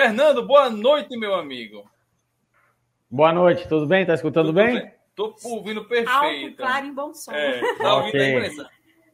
Fernando, 0.00 0.46
boa 0.46 0.70
noite, 0.70 1.14
meu 1.14 1.34
amigo. 1.34 1.84
Boa 3.10 3.34
noite, 3.34 3.68
tudo 3.68 3.86
bem? 3.86 4.06
Tá 4.06 4.14
escutando 4.14 4.46
tudo 4.46 4.54
bem? 4.54 4.76
bem? 4.76 4.94
Tô 5.14 5.36
ouvindo 5.44 5.84
perfeito. 5.84 6.08
Alto, 6.10 6.56
claro 6.56 6.86
e 6.86 6.90
bom 6.90 7.12
som. 7.12 7.32
É, 7.32 7.60
tá 7.76 7.96
ouvindo 8.00 8.08
okay. 8.08 8.20
a 8.22 8.30
imprensa? 8.30 8.70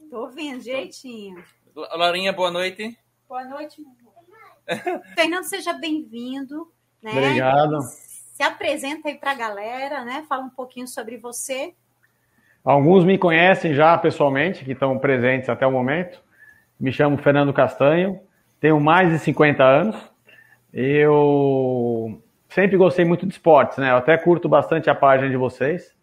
Tô 0.09 0.21
ouvindo, 0.21 0.63
jeitinho. 0.63 1.43
Larinha, 1.75 2.33
boa 2.33 2.53
noite. 2.53 2.97
Boa 3.29 3.45
noite, 3.47 3.81
meu 3.81 3.91
amor. 4.17 5.03
Fernando, 5.17 5.43
seja 5.43 5.73
bem-vindo. 5.73 6.71
Né? 7.03 7.11
Obrigado. 7.11 7.81
Se 7.81 8.45
apresenta 8.45 9.09
aí 9.09 9.17
para 9.17 9.33
a 9.33 9.35
galera, 9.35 10.05
né? 10.05 10.25
Fala 10.29 10.45
um 10.45 10.51
pouquinho 10.51 10.87
sobre 10.87 11.17
você. 11.17 11.75
Alguns 12.65 13.05
me 13.05 13.19
conhecem 13.19 13.75
já 13.75 13.99
pessoalmente, 13.99 14.65
que 14.65 14.71
estão 14.71 14.97
presentes 15.01 15.49
até 15.49 15.67
o 15.67 15.73
momento. 15.73 16.23
Me 16.79 16.93
chamo 16.93 17.19
Fernando 17.19 17.53
Castanho, 17.53 18.21
tenho 18.61 18.79
mais 18.79 19.11
de 19.11 19.19
50 19.19 19.65
anos. 19.65 20.16
Eu 20.79 22.21
sempre 22.51 22.77
gostei 22.77 23.03
muito 23.03 23.25
de 23.25 23.33
esportes, 23.33 23.79
né? 23.79 23.93
Eu 23.93 23.97
até 23.97 24.15
curto 24.19 24.47
bastante 24.47 24.91
a 24.91 24.95
página 24.95 25.31
de 25.31 25.37
vocês. 25.39 25.97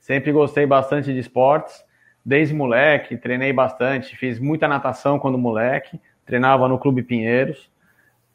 Sempre 0.00 0.32
gostei 0.32 0.66
bastante 0.66 1.12
de 1.12 1.20
esportes. 1.20 1.84
Desde 2.24 2.52
moleque, 2.52 3.16
treinei 3.16 3.52
bastante, 3.52 4.16
fiz 4.16 4.40
muita 4.40 4.66
natação 4.66 5.16
quando 5.16 5.38
moleque, 5.38 6.00
treinava 6.24 6.66
no 6.66 6.76
Clube 6.76 7.04
Pinheiros. 7.04 7.70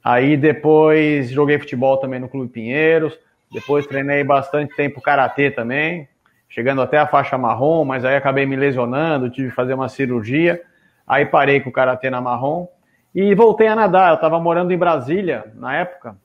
Aí 0.02 0.38
depois 0.38 1.30
joguei 1.30 1.60
futebol 1.60 1.98
também 1.98 2.22
no 2.22 2.30
Clube 2.30 2.50
Pinheiros. 2.50 3.20
Depois 3.52 3.86
treinei 3.86 4.24
bastante 4.24 4.74
tempo 4.74 5.02
karatê 5.02 5.52
também, 5.52 6.08
chegando 6.48 6.82
até 6.82 7.00
a 7.00 7.06
faixa 7.06 7.38
marrom, 7.38 7.84
mas 7.84 8.06
aí 8.06 8.16
acabei 8.16 8.46
me 8.46 8.56
lesionando, 8.56 9.30
tive 9.30 9.50
que 9.50 9.56
fazer 9.56 9.74
uma 9.74 9.90
cirurgia. 9.90 10.62
Aí 11.06 11.26
parei 11.26 11.60
com 11.60 11.70
o 11.70 11.74
karatê 11.74 12.10
na 12.10 12.22
marrom 12.22 12.70
e 13.14 13.36
voltei 13.36 13.68
a 13.68 13.76
nadar. 13.76 14.10
Eu 14.10 14.16
estava 14.16 14.40
morando 14.40 14.72
em 14.72 14.78
Brasília 14.78 15.52
na 15.56 15.76
época, 15.76 16.16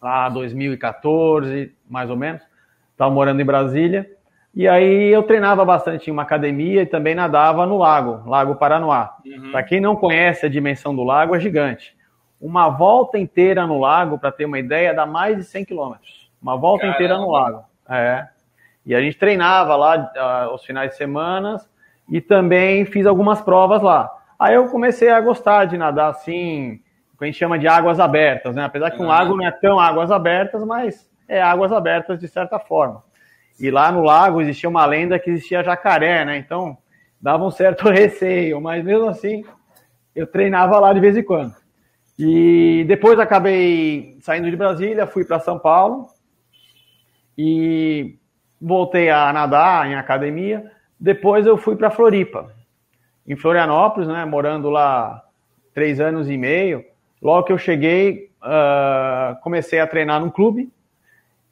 lá 0.00 0.28
2014, 0.28 1.74
mais 1.88 2.10
ou 2.10 2.16
menos. 2.16 2.42
Estava 2.90 3.10
morando 3.10 3.40
em 3.40 3.44
Brasília. 3.44 4.08
E 4.54 4.68
aí 4.68 5.08
eu 5.08 5.22
treinava 5.22 5.64
bastante 5.64 6.08
em 6.08 6.12
uma 6.12 6.22
academia 6.22 6.82
e 6.82 6.86
também 6.86 7.14
nadava 7.14 7.64
no 7.64 7.78
lago, 7.78 8.28
Lago 8.28 8.56
Paranoá. 8.56 9.16
Uhum. 9.24 9.50
Para 9.50 9.62
quem 9.62 9.80
não 9.80 9.96
conhece 9.96 10.44
a 10.44 10.48
dimensão 10.48 10.94
do 10.94 11.02
lago, 11.02 11.34
é 11.34 11.40
gigante. 11.40 11.96
Uma 12.38 12.68
volta 12.68 13.18
inteira 13.18 13.66
no 13.66 13.78
lago, 13.78 14.18
para 14.18 14.30
ter 14.30 14.44
uma 14.44 14.58
ideia, 14.58 14.92
dá 14.92 15.06
mais 15.06 15.36
de 15.36 15.44
100 15.44 15.64
quilômetros. 15.64 16.30
Uma 16.42 16.56
volta 16.56 16.80
Caramba. 16.80 16.96
inteira 16.96 17.16
no 17.16 17.30
lago. 17.30 17.64
É. 17.88 18.26
E 18.84 18.94
a 18.94 19.00
gente 19.00 19.16
treinava 19.16 19.74
lá 19.76 20.12
uh, 20.50 20.54
os 20.54 20.64
finais 20.64 20.90
de 20.90 20.96
semana 20.96 21.60
e 22.10 22.20
também 22.20 22.84
fiz 22.84 23.06
algumas 23.06 23.40
provas 23.40 23.80
lá. 23.80 24.10
Aí 24.42 24.56
eu 24.56 24.66
comecei 24.66 25.08
a 25.08 25.20
gostar 25.20 25.66
de 25.66 25.78
nadar 25.78 26.10
assim, 26.10 26.80
o 27.14 27.16
que 27.16 27.22
a 27.22 27.26
gente 27.26 27.38
chama 27.38 27.56
de 27.56 27.68
águas 27.68 28.00
abertas, 28.00 28.56
né? 28.56 28.64
Apesar 28.64 28.90
que 28.90 29.00
um 29.00 29.06
lago 29.06 29.36
não 29.36 29.46
é 29.46 29.52
tão 29.52 29.78
águas 29.78 30.10
abertas, 30.10 30.64
mas 30.64 31.08
é 31.28 31.40
águas 31.40 31.70
abertas 31.70 32.18
de 32.18 32.26
certa 32.26 32.58
forma. 32.58 33.04
E 33.60 33.70
lá 33.70 33.92
no 33.92 34.02
lago 34.02 34.40
existia 34.40 34.68
uma 34.68 34.84
lenda 34.84 35.16
que 35.16 35.30
existia 35.30 35.62
jacaré, 35.62 36.24
né? 36.24 36.38
Então 36.38 36.76
dava 37.20 37.44
um 37.44 37.52
certo 37.52 37.86
receio, 37.88 38.60
mas 38.60 38.82
mesmo 38.84 39.08
assim 39.08 39.44
eu 40.12 40.26
treinava 40.26 40.76
lá 40.80 40.92
de 40.92 40.98
vez 40.98 41.16
em 41.16 41.22
quando. 41.22 41.54
E 42.18 42.84
depois 42.88 43.20
acabei 43.20 44.18
saindo 44.22 44.50
de 44.50 44.56
Brasília, 44.56 45.06
fui 45.06 45.24
para 45.24 45.38
São 45.38 45.56
Paulo 45.56 46.08
e 47.38 48.18
voltei 48.60 49.08
a 49.08 49.32
nadar 49.32 49.88
em 49.88 49.94
academia. 49.94 50.68
Depois 50.98 51.46
eu 51.46 51.56
fui 51.56 51.76
para 51.76 51.90
Floripa, 51.90 52.52
em 53.26 53.36
Florianópolis, 53.36 54.08
né? 54.08 54.24
Morando 54.24 54.70
lá 54.70 55.22
três 55.74 56.00
anos 56.00 56.28
e 56.28 56.36
meio. 56.36 56.84
Logo 57.20 57.44
que 57.44 57.52
eu 57.52 57.58
cheguei, 57.58 58.30
uh, 58.42 59.40
comecei 59.42 59.80
a 59.80 59.86
treinar 59.86 60.20
num 60.20 60.30
clube 60.30 60.70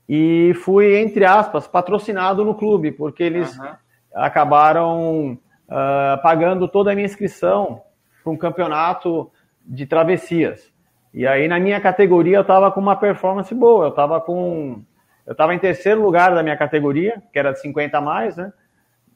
e 0.08 0.52
fui, 0.64 0.96
entre 0.98 1.24
aspas, 1.24 1.68
patrocinado 1.68 2.44
no 2.44 2.54
clube, 2.54 2.91
porque 2.91 3.22
eles 3.22 3.56
uhum. 3.56 3.68
acabaram 4.12 5.38
uh, 5.69 6.20
pagando 6.22 6.66
toda 6.66 6.91
a 6.91 6.94
minha 6.94 7.06
inscrição 7.06 7.82
para 8.22 8.32
um 8.32 8.37
campeonato 8.37 9.31
de 9.64 9.87
travessias. 9.87 10.72
E 11.14 11.26
aí, 11.26 11.47
na 11.47 11.60
minha 11.60 11.81
categoria, 11.81 12.38
eu 12.38 12.42
estava 12.42 12.70
com 12.70 12.81
uma 12.81 12.97
performance 12.97 13.54
boa, 13.54 13.87
eu 13.87 13.91
estava 13.91 14.20
com. 14.20 14.82
Eu 15.26 15.32
estava 15.32 15.54
em 15.54 15.58
terceiro 15.58 16.02
lugar 16.02 16.34
da 16.34 16.42
minha 16.42 16.56
categoria, 16.56 17.22
que 17.32 17.38
era 17.38 17.52
de 17.52 17.60
50 17.60 17.97
a 17.97 18.00
mais, 18.00 18.37
né? 18.37 18.52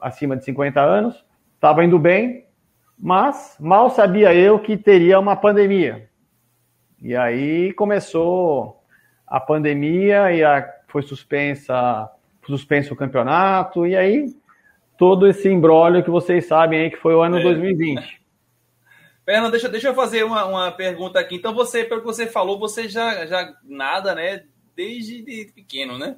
Acima 0.01 0.37
de 0.37 0.45
50 0.45 0.81
anos. 0.81 1.25
Estava 1.57 1.85
indo 1.85 1.99
bem, 1.99 2.44
mas 2.99 3.57
mal 3.61 3.91
sabia 3.91 4.35
eu 4.35 4.59
que 4.59 4.77
teria 4.77 5.19
uma 5.19 5.37
pandemia. 5.37 6.09
E 7.01 7.15
aí 7.15 7.73
começou 7.75 8.83
a 9.27 9.39
pandemia 9.41 10.33
e 10.33 10.43
a 10.43 10.73
foi 10.89 11.03
suspensa, 11.03 12.09
suspenso 12.47 12.95
o 12.95 12.97
campeonato, 12.97 13.85
e 13.85 13.97
aí 13.97 14.27
todo 14.97 15.27
esse 15.27 15.49
embrólio 15.49 16.05
que 16.05 16.11
vocês 16.11 16.47
sabem 16.47 16.81
aí 16.81 16.91
que 16.91 16.97
foi 16.97 17.15
o 17.15 17.21
ano 17.21 17.39
é. 17.39 17.43
2020. 17.43 18.23
Fernando, 19.25 19.51
deixa, 19.51 19.69
deixa 19.69 19.89
eu 19.89 19.95
fazer 19.95 20.23
uma, 20.23 20.45
uma 20.45 20.71
pergunta 20.71 21.19
aqui. 21.19 21.37
Então, 21.37 21.55
você, 21.55 21.83
pelo 21.83 22.01
que 22.01 22.07
você 22.07 22.27
falou, 22.27 22.59
você 22.59 22.89
já, 22.89 23.25
já 23.27 23.55
nada, 23.65 24.15
né? 24.15 24.43
Desde 24.77 25.23
de 25.23 25.51
pequeno, 25.55 25.99
né? 25.99 26.17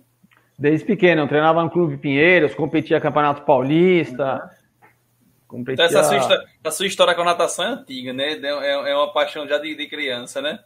Desde 0.58 0.84
pequeno. 0.84 1.22
Eu 1.22 1.28
treinava 1.28 1.62
no 1.62 1.70
Clube 1.70 1.96
Pinheiros, 1.98 2.54
competia 2.54 3.00
Campeonato 3.00 3.42
Paulista. 3.42 4.42
Uhum. 4.42 4.65
Então, 5.52 5.84
essa 5.84 6.02
sua, 6.02 6.16
história, 6.16 6.46
sua 6.70 6.86
história 6.86 7.14
com 7.14 7.22
a 7.22 7.26
natação 7.26 7.64
é 7.64 7.68
antiga, 7.68 8.12
né? 8.12 8.32
É, 8.32 8.90
é 8.90 8.96
uma 8.96 9.12
paixão 9.12 9.46
já 9.46 9.58
de, 9.58 9.74
de 9.74 9.86
criança, 9.86 10.42
né? 10.42 10.58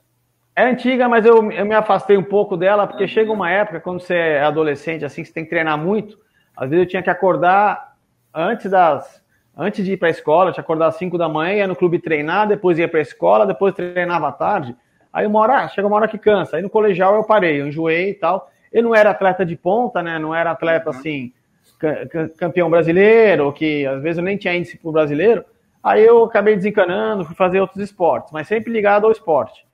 É 0.57 0.65
antiga, 0.65 1.09
mas 1.09 1.25
eu, 1.25 1.51
eu 1.53 1.67
me 1.67 1.75
afastei 1.75 2.17
um 2.17 2.23
pouco 2.23 2.57
dela, 2.57 2.87
porque 2.87 3.05
uhum. 3.05 3.09
chega 3.09 3.33
uma 3.33 3.51
época, 3.51 3.81
quando 3.81 4.01
você 4.01 4.15
é 4.15 4.43
adolescente, 4.43 5.05
assim, 5.05 5.25
você 5.25 5.33
tem 5.33 5.45
que 5.45 5.51
treinar 5.51 5.79
muito. 5.79 6.19
Às 6.57 6.71
vezes 6.71 6.85
eu 6.85 6.89
tinha 6.89 7.03
que 7.03 7.11
acordar 7.11 7.97
antes 8.35 8.71
das. 8.71 9.21
Antes 9.57 9.85
de 9.85 9.93
ir 9.93 9.97
para 9.97 10.09
a 10.09 10.11
escola, 10.11 10.49
eu 10.49 10.55
tinha 10.55 10.63
que 10.63 10.67
acordar 10.67 10.87
às 10.87 10.97
5 10.97 11.19
da 11.19 11.29
manhã, 11.29 11.55
ia 11.55 11.67
no 11.67 11.77
clube 11.77 11.99
treinar, 11.99 12.49
depois 12.49 12.79
ia 12.79 12.89
para 12.89 13.01
a 13.01 13.03
escola, 13.03 13.47
depois 13.47 13.75
treinava 13.75 14.29
à 14.29 14.33
tarde. 14.33 14.75
Aí 15.13 15.27
uma 15.27 15.41
hora, 15.41 15.69
chega 15.69 15.87
uma 15.87 15.97
hora 15.97 16.09
que 16.09 16.17
cansa. 16.17 16.57
Aí 16.57 16.63
no 16.63 16.71
colegial 16.71 17.15
eu 17.17 17.25
parei, 17.25 17.61
eu 17.61 17.67
enjoei 17.67 18.11
e 18.11 18.15
tal. 18.15 18.51
Eu 18.73 18.83
não 18.83 18.95
era 18.95 19.11
atleta 19.11 19.45
de 19.45 19.57
ponta, 19.57 20.03
né? 20.03 20.19
Não 20.19 20.35
era 20.35 20.53
atleta 20.53 20.91
uhum. 20.91 20.97
assim, 20.97 21.33
campeão 22.37 22.69
brasileiro, 22.69 23.53
que 23.53 23.87
às 23.87 24.03
vezes 24.03 24.19
eu 24.19 24.25
nem 24.25 24.37
tinha 24.37 24.55
índice 24.55 24.79
pro 24.79 24.93
brasileiro. 24.93 25.45
Aí 25.83 26.05
eu 26.05 26.25
acabei 26.25 26.55
desencanando, 26.57 27.25
fui 27.25 27.35
fazer 27.35 27.61
outros 27.61 27.83
esportes, 27.83 28.33
mas 28.33 28.47
sempre 28.47 28.73
ligado 28.73 29.07
ao 29.07 29.13
esporte. 29.13 29.65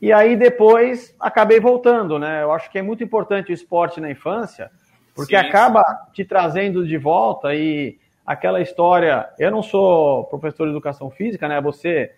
E 0.00 0.12
aí 0.12 0.36
depois 0.36 1.14
acabei 1.20 1.60
voltando, 1.60 2.18
né? 2.18 2.42
Eu 2.42 2.52
acho 2.52 2.70
que 2.70 2.78
é 2.78 2.82
muito 2.82 3.04
importante 3.04 3.50
o 3.50 3.54
esporte 3.54 4.00
na 4.00 4.10
infância, 4.10 4.70
porque 5.14 5.38
Sim. 5.38 5.46
acaba 5.46 5.82
te 6.12 6.24
trazendo 6.24 6.86
de 6.86 6.96
volta 6.96 7.54
e 7.54 7.98
aquela 8.26 8.60
história. 8.60 9.28
Eu 9.38 9.50
não 9.50 9.62
sou 9.62 10.24
professor 10.24 10.64
de 10.64 10.72
educação 10.72 11.10
física, 11.10 11.46
né? 11.46 11.60
Você 11.60 12.12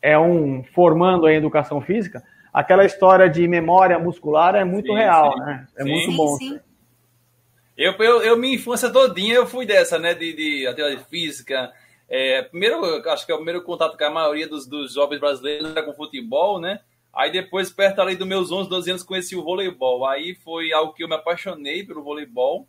é 0.00 0.18
um 0.18 0.62
formando 0.62 1.28
em 1.28 1.36
educação 1.36 1.80
física. 1.80 2.22
Aquela 2.52 2.84
história 2.84 3.28
de 3.28 3.46
memória 3.46 3.98
muscular 3.98 4.54
é 4.54 4.64
muito 4.64 4.92
sim, 4.92 4.98
real, 4.98 5.32
sim. 5.32 5.40
né? 5.40 5.66
É 5.76 5.82
sim. 5.82 5.90
muito 5.90 6.16
bom. 6.16 6.36
Sim, 6.36 6.60
eu, 7.78 7.92
eu, 7.92 8.22
eu, 8.22 8.36
minha 8.36 8.56
infância 8.56 8.90
todinha, 8.90 9.36
eu 9.36 9.46
fui 9.46 9.64
dessa, 9.64 10.00
né? 10.00 10.12
De, 10.12 10.32
de 10.32 10.66
atividade 10.66 11.04
física. 11.08 11.72
É, 12.08 12.42
primeiro, 12.42 12.84
acho 13.08 13.24
que 13.24 13.30
é 13.30 13.34
o 13.34 13.38
primeiro 13.38 13.62
contato 13.62 13.96
com 13.96 14.04
a 14.04 14.10
maioria 14.10 14.48
dos, 14.48 14.66
dos 14.66 14.94
jovens 14.94 15.20
brasileiros 15.20 15.70
era 15.70 15.84
com 15.84 15.94
futebol, 15.94 16.60
né? 16.60 16.80
Aí 17.14 17.30
depois, 17.30 17.70
perto 17.70 18.00
ali 18.00 18.16
dos 18.16 18.26
meus 18.26 18.50
11, 18.50 18.68
12 18.68 18.90
anos, 18.90 19.02
conheci 19.04 19.36
o 19.36 19.44
voleibol. 19.44 20.04
Aí 20.06 20.34
foi 20.34 20.72
algo 20.72 20.92
que 20.92 21.04
eu 21.04 21.08
me 21.08 21.14
apaixonei 21.14 21.84
pelo 21.84 22.02
voleibol. 22.02 22.66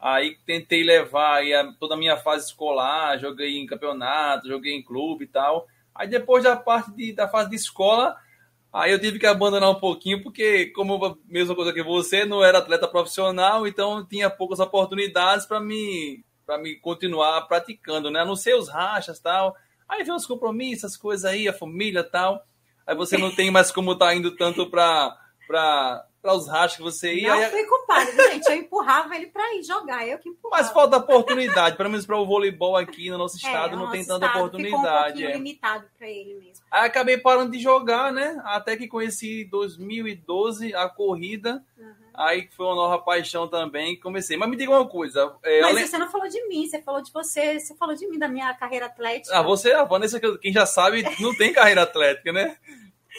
Aí 0.00 0.36
tentei 0.44 0.82
levar 0.82 1.36
aí 1.36 1.54
a, 1.54 1.72
toda 1.78 1.94
a 1.94 1.98
minha 1.98 2.16
fase 2.16 2.46
escolar, 2.46 3.20
joguei 3.20 3.56
em 3.56 3.66
campeonato, 3.66 4.48
joguei 4.48 4.74
em 4.74 4.82
clube 4.82 5.26
e 5.26 5.28
tal. 5.28 5.68
Aí 5.94 6.08
depois 6.08 6.42
da 6.42 6.56
parte 6.56 6.90
de, 6.92 7.12
da 7.12 7.28
fase 7.28 7.50
de 7.50 7.56
escola, 7.56 8.16
aí 8.72 8.92
eu 8.92 9.00
tive 9.00 9.18
que 9.18 9.26
abandonar 9.26 9.70
um 9.70 9.80
pouquinho, 9.80 10.22
porque, 10.22 10.66
como 10.66 11.18
mesma 11.26 11.54
coisa 11.54 11.72
que 11.72 11.82
você, 11.82 12.24
não 12.24 12.44
era 12.44 12.58
atleta 12.58 12.86
profissional, 12.88 13.66
então 13.66 14.06
tinha 14.06 14.30
poucas 14.30 14.60
oportunidades 14.60 15.46
para 15.46 15.60
me, 15.60 16.24
me 16.62 16.76
continuar 16.76 17.42
praticando, 17.42 18.10
né? 18.10 18.20
A 18.20 18.24
não 18.24 18.36
ser 18.36 18.54
os 18.54 18.68
rachas 18.68 19.18
tal. 19.18 19.56
Aí 19.88 20.04
vem 20.04 20.14
os 20.14 20.26
compromissos, 20.26 20.92
as 20.92 20.96
coisas 20.96 21.24
aí, 21.24 21.48
a 21.48 21.52
família 21.52 22.04
tal 22.04 22.44
aí 22.90 22.96
você 22.96 23.16
não 23.16 23.30
tem 23.30 23.50
mais 23.50 23.70
como 23.70 23.92
estar 23.92 24.06
tá 24.06 24.14
indo 24.14 24.36
tanto 24.36 24.68
para 24.68 26.04
para 26.20 26.34
os 26.34 26.48
rachos 26.48 26.76
que 26.76 26.82
você 26.82 27.14
ia. 27.14 27.34
Não 27.34 27.50
fui 27.50 27.64
culpada, 27.64 28.30
gente. 28.30 28.46
Eu 28.48 28.56
empurrava 28.56 29.16
ele 29.16 29.26
para 29.26 29.54
ir 29.54 29.62
jogar, 29.62 30.06
eu 30.06 30.18
que 30.18 30.28
empurrava. 30.28 30.62
Mas 30.62 30.72
falta 30.72 30.96
oportunidade, 30.98 31.76
pelo 31.76 31.90
menos 31.90 32.04
para 32.04 32.18
o 32.18 32.26
voleibol 32.26 32.76
aqui 32.76 33.10
no 33.10 33.18
nosso 33.18 33.36
é, 33.36 33.48
estado 33.48 33.74
é, 33.74 33.76
não 33.76 33.90
tem 33.90 34.04
tanta 34.04 34.26
oportunidade. 34.26 35.16
Ficou 35.16 35.28
um 35.28 35.34
é. 35.34 35.36
limitado 35.36 35.84
para 35.98 36.08
ele 36.08 36.34
mesmo. 36.34 36.64
Aí 36.70 36.86
acabei 36.86 37.18
parando 37.18 37.52
de 37.52 37.58
jogar, 37.58 38.12
né? 38.12 38.40
Até 38.44 38.76
que 38.76 38.86
conheci 38.86 39.44
2012 39.44 40.74
a 40.74 40.88
corrida. 40.88 41.64
Uhum. 41.78 42.00
Aí 42.14 42.48
foi 42.54 42.66
uma 42.66 42.74
nova 42.74 42.98
paixão 42.98 43.48
também. 43.48 43.98
Comecei. 43.98 44.36
Mas 44.36 44.50
me 44.50 44.56
diga 44.56 44.70
uma 44.70 44.86
coisa. 44.86 45.34
É, 45.42 45.62
Mas 45.62 45.70
além... 45.70 45.86
você 45.86 45.98
não 45.98 46.10
falou 46.10 46.28
de 46.28 46.48
mim, 46.48 46.66
você 46.66 46.82
falou 46.82 47.02
de 47.02 47.10
você, 47.10 47.58
você 47.58 47.74
falou 47.74 47.94
de 47.94 48.06
mim, 48.06 48.18
da 48.18 48.28
minha 48.28 48.52
carreira 48.54 48.86
atlética. 48.86 49.36
Ah, 49.36 49.42
você, 49.42 49.72
a 49.72 49.84
Vanessa, 49.84 50.20
quem 50.38 50.52
já 50.52 50.66
sabe, 50.66 51.02
não 51.18 51.34
tem 51.34 51.52
carreira 51.52 51.82
atlética, 51.82 52.32
né? 52.32 52.56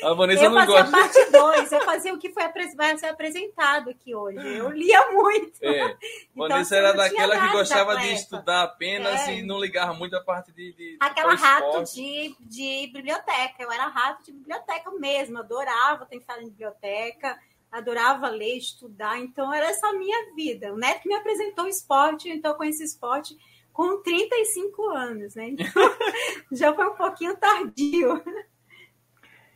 A 0.04 0.14
Vanessa 0.14 0.46
eu 0.46 0.50
não 0.50 0.66
gosta. 0.66 0.92
Parte 0.92 1.32
dois, 1.32 1.72
eu 1.72 2.16
o 2.16 2.18
que 2.18 2.32
foi, 2.32 2.44
vai 2.76 2.98
ser 2.98 3.08
apresentado 3.08 3.90
aqui 3.90 4.16
hoje. 4.16 4.38
Eu 4.38 4.70
lia 4.70 5.12
muito. 5.12 5.64
É. 5.64 5.96
Vanessa 6.36 6.76
então, 6.76 6.88
era 6.88 6.98
daquela 6.98 7.40
que 7.40 7.52
gostava 7.52 7.98
de 7.98 8.14
estudar 8.14 8.64
apenas 8.64 9.28
é. 9.28 9.36
e 9.36 9.42
não 9.42 9.60
ligava 9.60 9.94
muito 9.94 10.16
a 10.16 10.22
parte 10.22 10.52
de. 10.52 10.74
de 10.74 10.98
Aquela 11.00 11.36
rato 11.36 11.84
de, 11.94 12.36
de 12.40 12.90
biblioteca. 12.94 13.56
Eu 13.60 13.72
era 13.72 13.88
rato 13.88 14.24
de 14.24 14.32
biblioteca 14.32 14.92
mesmo. 14.92 15.40
Adorava 15.40 16.06
ter 16.06 16.18
em 16.18 16.50
biblioteca 16.50 17.38
adorava 17.72 18.28
ler, 18.28 18.58
estudar, 18.58 19.18
então 19.18 19.54
era 19.54 19.68
essa 19.68 19.88
a 19.88 19.94
minha 19.94 20.36
vida. 20.36 20.74
O 20.74 20.78
Neto 20.78 21.08
me 21.08 21.16
apresentou 21.16 21.66
esporte, 21.68 22.30
então 22.30 22.52
eu 22.52 22.58
conheci 22.58 22.84
esporte 22.84 23.38
com 23.72 24.02
35 24.02 24.90
anos, 24.90 25.36
né? 25.36 25.50
Então, 25.50 25.66
já 26.52 26.74
foi 26.74 26.88
um 26.88 26.96
pouquinho 26.96 27.38
tardio. 27.38 28.22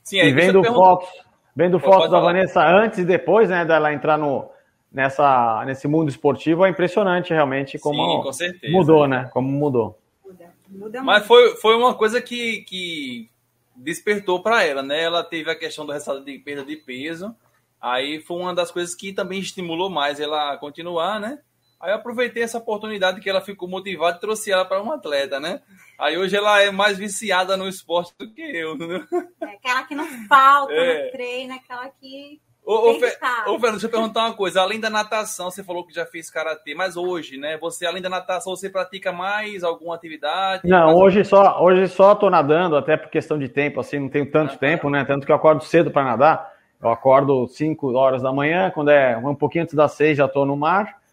Sim, 0.05 0.19
e 0.19 0.31
vendo 0.31 0.63
fotos, 0.63 1.09
vendo 1.55 1.79
fotos 1.79 2.11
da 2.11 2.19
Vanessa 2.19 2.63
antes 2.63 2.99
e 2.99 3.03
depois, 3.03 3.49
né, 3.49 3.65
dela 3.65 3.91
entrar 3.91 4.17
no, 4.17 4.47
nessa, 4.91 5.65
nesse 5.65 5.87
mundo 5.87 6.09
esportivo, 6.09 6.63
é 6.63 6.69
impressionante 6.69 7.33
realmente 7.33 7.79
como 7.79 8.31
Sim, 8.31 8.51
com 8.61 8.71
mudou, 8.71 9.07
né? 9.07 9.29
Como 9.33 9.49
mudou. 9.49 9.99
Muda, 10.23 10.53
muda 10.69 11.03
Mas 11.03 11.25
foi, 11.25 11.55
foi 11.57 11.75
uma 11.75 11.95
coisa 11.95 12.21
que, 12.21 12.61
que 12.61 13.29
despertou 13.75 14.43
para 14.43 14.63
ela, 14.63 14.83
né? 14.83 15.03
Ela 15.03 15.23
teve 15.23 15.49
a 15.49 15.57
questão 15.57 15.87
do 15.87 15.91
resultado 15.91 16.23
de 16.23 16.37
perda 16.37 16.63
de 16.63 16.77
peso, 16.77 17.35
aí 17.81 18.21
foi 18.21 18.37
uma 18.37 18.53
das 18.53 18.69
coisas 18.69 18.93
que 18.93 19.11
também 19.11 19.39
estimulou 19.39 19.89
mais 19.89 20.19
ela 20.19 20.53
a 20.53 20.57
continuar, 20.57 21.19
né? 21.19 21.39
Aí 21.79 21.91
eu 21.91 21.95
aproveitei 21.95 22.43
essa 22.43 22.57
oportunidade 22.57 23.21
que 23.21 23.29
ela 23.29 23.41
ficou 23.41 23.67
motivada 23.67 24.17
e 24.17 24.19
trouxe 24.19 24.51
ela 24.51 24.65
para 24.65 24.81
um 24.81 24.91
atleta, 24.91 25.39
né? 25.39 25.61
Aí 25.99 26.17
hoje 26.17 26.35
ela 26.35 26.61
é 26.61 26.71
mais 26.71 26.97
viciada 26.97 27.55
no 27.55 27.67
esporte 27.67 28.13
do 28.17 28.31
que 28.33 28.41
eu, 28.41 28.77
né? 28.77 29.05
É 29.41 29.45
aquela 29.55 29.83
que 29.83 29.95
não 29.95 30.07
falta 30.27 30.73
é. 30.73 31.05
no 31.05 31.11
treino, 31.11 31.53
aquela 31.53 31.87
que. 31.89 32.41
Ô, 32.65 32.89
ô, 32.89 32.93
Fe... 32.95 33.05
ô, 33.45 33.59
Fernando, 33.59 33.71
deixa 33.73 33.85
eu 33.85 33.91
perguntar 33.91 34.25
uma 34.25 34.33
coisa. 34.33 34.61
Além 34.61 34.79
da 34.79 34.89
natação, 34.89 35.51
você 35.51 35.63
falou 35.63 35.85
que 35.85 35.93
já 35.93 36.05
fez 36.05 36.31
karatê, 36.31 36.73
mas 36.73 36.97
hoje, 36.97 37.37
né? 37.37 37.57
Você, 37.59 37.85
além 37.85 38.01
da 38.01 38.09
natação, 38.09 38.55
você 38.55 38.69
pratica 38.69 39.11
mais 39.11 39.63
alguma 39.63 39.93
atividade? 39.93 40.67
Não, 40.67 40.95
hoje 40.95 41.23
só, 41.23 41.61
hoje 41.61 41.87
só 41.87 42.15
tô 42.15 42.29
nadando, 42.29 42.75
até 42.75 42.97
por 42.97 43.09
questão 43.09 43.37
de 43.37 43.47
tempo, 43.47 43.79
assim, 43.79 43.99
não 43.99 44.09
tenho 44.09 44.31
tanto 44.31 44.55
ah, 44.55 44.57
tempo, 44.57 44.89
né? 44.89 45.05
Tanto 45.05 45.25
que 45.25 45.31
eu 45.31 45.35
acordo 45.35 45.63
cedo 45.63 45.91
para 45.91 46.03
nadar. 46.03 46.55
Eu 46.81 46.89
acordo 46.89 47.47
5 47.47 47.93
horas 47.93 48.23
da 48.23 48.33
manhã, 48.33 48.71
quando 48.71 48.89
é 48.89 49.15
um 49.17 49.35
pouquinho 49.35 49.63
antes 49.63 49.75
das 49.75 49.91
6 49.93 50.17
já 50.17 50.25
estou 50.25 50.45
no 50.45 50.57
mar 50.57 51.04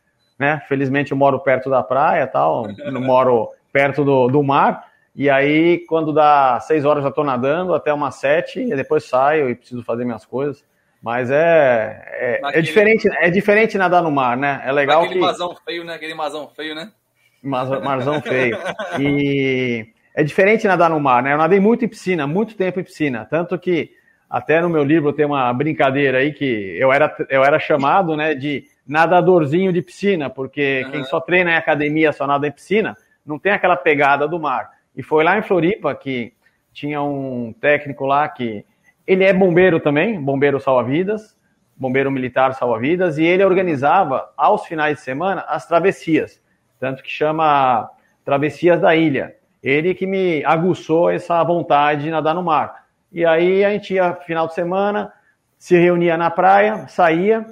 né? 0.42 0.60
Felizmente 0.68 1.12
eu 1.12 1.16
moro 1.16 1.38
perto 1.38 1.70
da 1.70 1.82
praia, 1.82 2.26
tal, 2.26 2.66
não 2.90 3.00
moro 3.00 3.48
perto 3.72 4.04
do, 4.04 4.26
do 4.26 4.42
mar. 4.42 4.90
E 5.14 5.30
aí, 5.30 5.78
quando 5.86 6.12
dá 6.12 6.58
seis 6.60 6.84
horas, 6.84 7.02
já 7.02 7.10
estou 7.10 7.22
nadando 7.22 7.74
até 7.74 7.94
umas 7.94 8.16
sete, 8.16 8.60
e 8.60 8.74
depois 8.74 9.04
saio 9.04 9.48
e 9.48 9.54
preciso 9.54 9.84
fazer 9.84 10.04
minhas 10.04 10.24
coisas. 10.24 10.64
Mas 11.00 11.30
é, 11.30 12.02
é, 12.12 12.40
Naquele... 12.40 12.58
é, 12.58 12.62
diferente, 12.62 13.08
é 13.20 13.30
diferente 13.30 13.78
nadar 13.78 14.02
no 14.02 14.10
mar, 14.10 14.36
né? 14.36 14.62
É 14.64 14.72
legal 14.72 15.02
Aquele 15.02 15.20
que... 15.20 15.20
mazão 15.20 15.56
feio, 15.64 15.84
né? 15.84 15.94
Aquele 15.94 16.14
mazão 16.14 16.48
feio, 16.48 16.74
né? 16.74 16.90
marzão 17.42 18.20
feio. 18.20 18.56
E 19.00 19.86
é 20.14 20.22
diferente 20.22 20.66
nadar 20.66 20.90
no 20.90 21.00
mar, 21.00 21.22
né? 21.22 21.32
Eu 21.32 21.38
nadei 21.38 21.60
muito 21.60 21.84
em 21.84 21.88
piscina, 21.88 22.26
muito 22.26 22.56
tempo 22.56 22.80
em 22.80 22.84
piscina. 22.84 23.26
Tanto 23.28 23.58
que 23.58 23.90
até 24.30 24.60
no 24.60 24.70
meu 24.70 24.82
livro 24.82 25.12
tem 25.12 25.26
uma 25.26 25.52
brincadeira 25.52 26.18
aí 26.18 26.32
que 26.32 26.76
eu 26.78 26.92
era, 26.92 27.14
eu 27.28 27.44
era 27.44 27.58
chamado, 27.58 28.16
né, 28.16 28.34
de 28.34 28.64
nadadorzinho 28.87 29.73
de 29.73 29.82
piscina, 29.82 30.29
porque 30.29 30.82
uhum. 30.84 30.90
quem 30.90 31.05
só 31.05 31.20
treina 31.20 31.52
em 31.52 31.56
academia, 31.56 32.12
só 32.12 32.26
nada 32.26 32.46
em 32.46 32.52
piscina, 32.52 32.96
não 33.25 33.38
tem 33.38 33.52
aquela 33.52 33.76
pegada 33.76 34.26
do 34.26 34.38
mar. 34.38 34.70
E 34.96 35.02
foi 35.02 35.25
lá 35.25 35.38
em 35.38 35.43
Floripa 35.43 35.94
que 35.94 36.32
tinha 36.73 37.02
um 37.02 37.55
técnico 37.61 38.05
lá 38.06 38.29
que 38.29 38.64
ele 39.06 39.25
é 39.25 39.32
bombeiro 39.32 39.81
também, 39.81 40.20
bombeiro 40.20 40.61
salva-vidas, 40.61 41.37
bombeiro 41.76 42.11
militar 42.11 42.55
salva-vidas, 42.55 43.19
e 43.19 43.25
ele 43.25 43.44
organizava 43.44 44.31
aos 44.37 44.67
finais 44.67 44.99
de 44.99 45.02
semana 45.02 45.44
as 45.49 45.67
travessias, 45.67 46.40
tanto 46.78 47.02
que 47.02 47.11
chama 47.11 47.90
Travessias 48.25 48.81
da 48.81 48.94
Ilha. 48.94 49.37
Ele 49.62 49.94
que 49.94 50.06
me 50.06 50.44
aguçou 50.44 51.11
essa 51.11 51.43
vontade 51.43 52.05
de 52.05 52.11
nadar 52.11 52.35
no 52.35 52.43
mar. 52.43 52.87
E 53.12 53.25
aí 53.25 53.64
a 53.64 53.70
gente 53.70 53.94
ia 53.94 54.14
final 54.14 54.46
de 54.46 54.55
semana, 54.55 55.12
se 55.58 55.76
reunia 55.76 56.17
na 56.17 56.31
praia, 56.31 56.88
saía, 56.88 57.46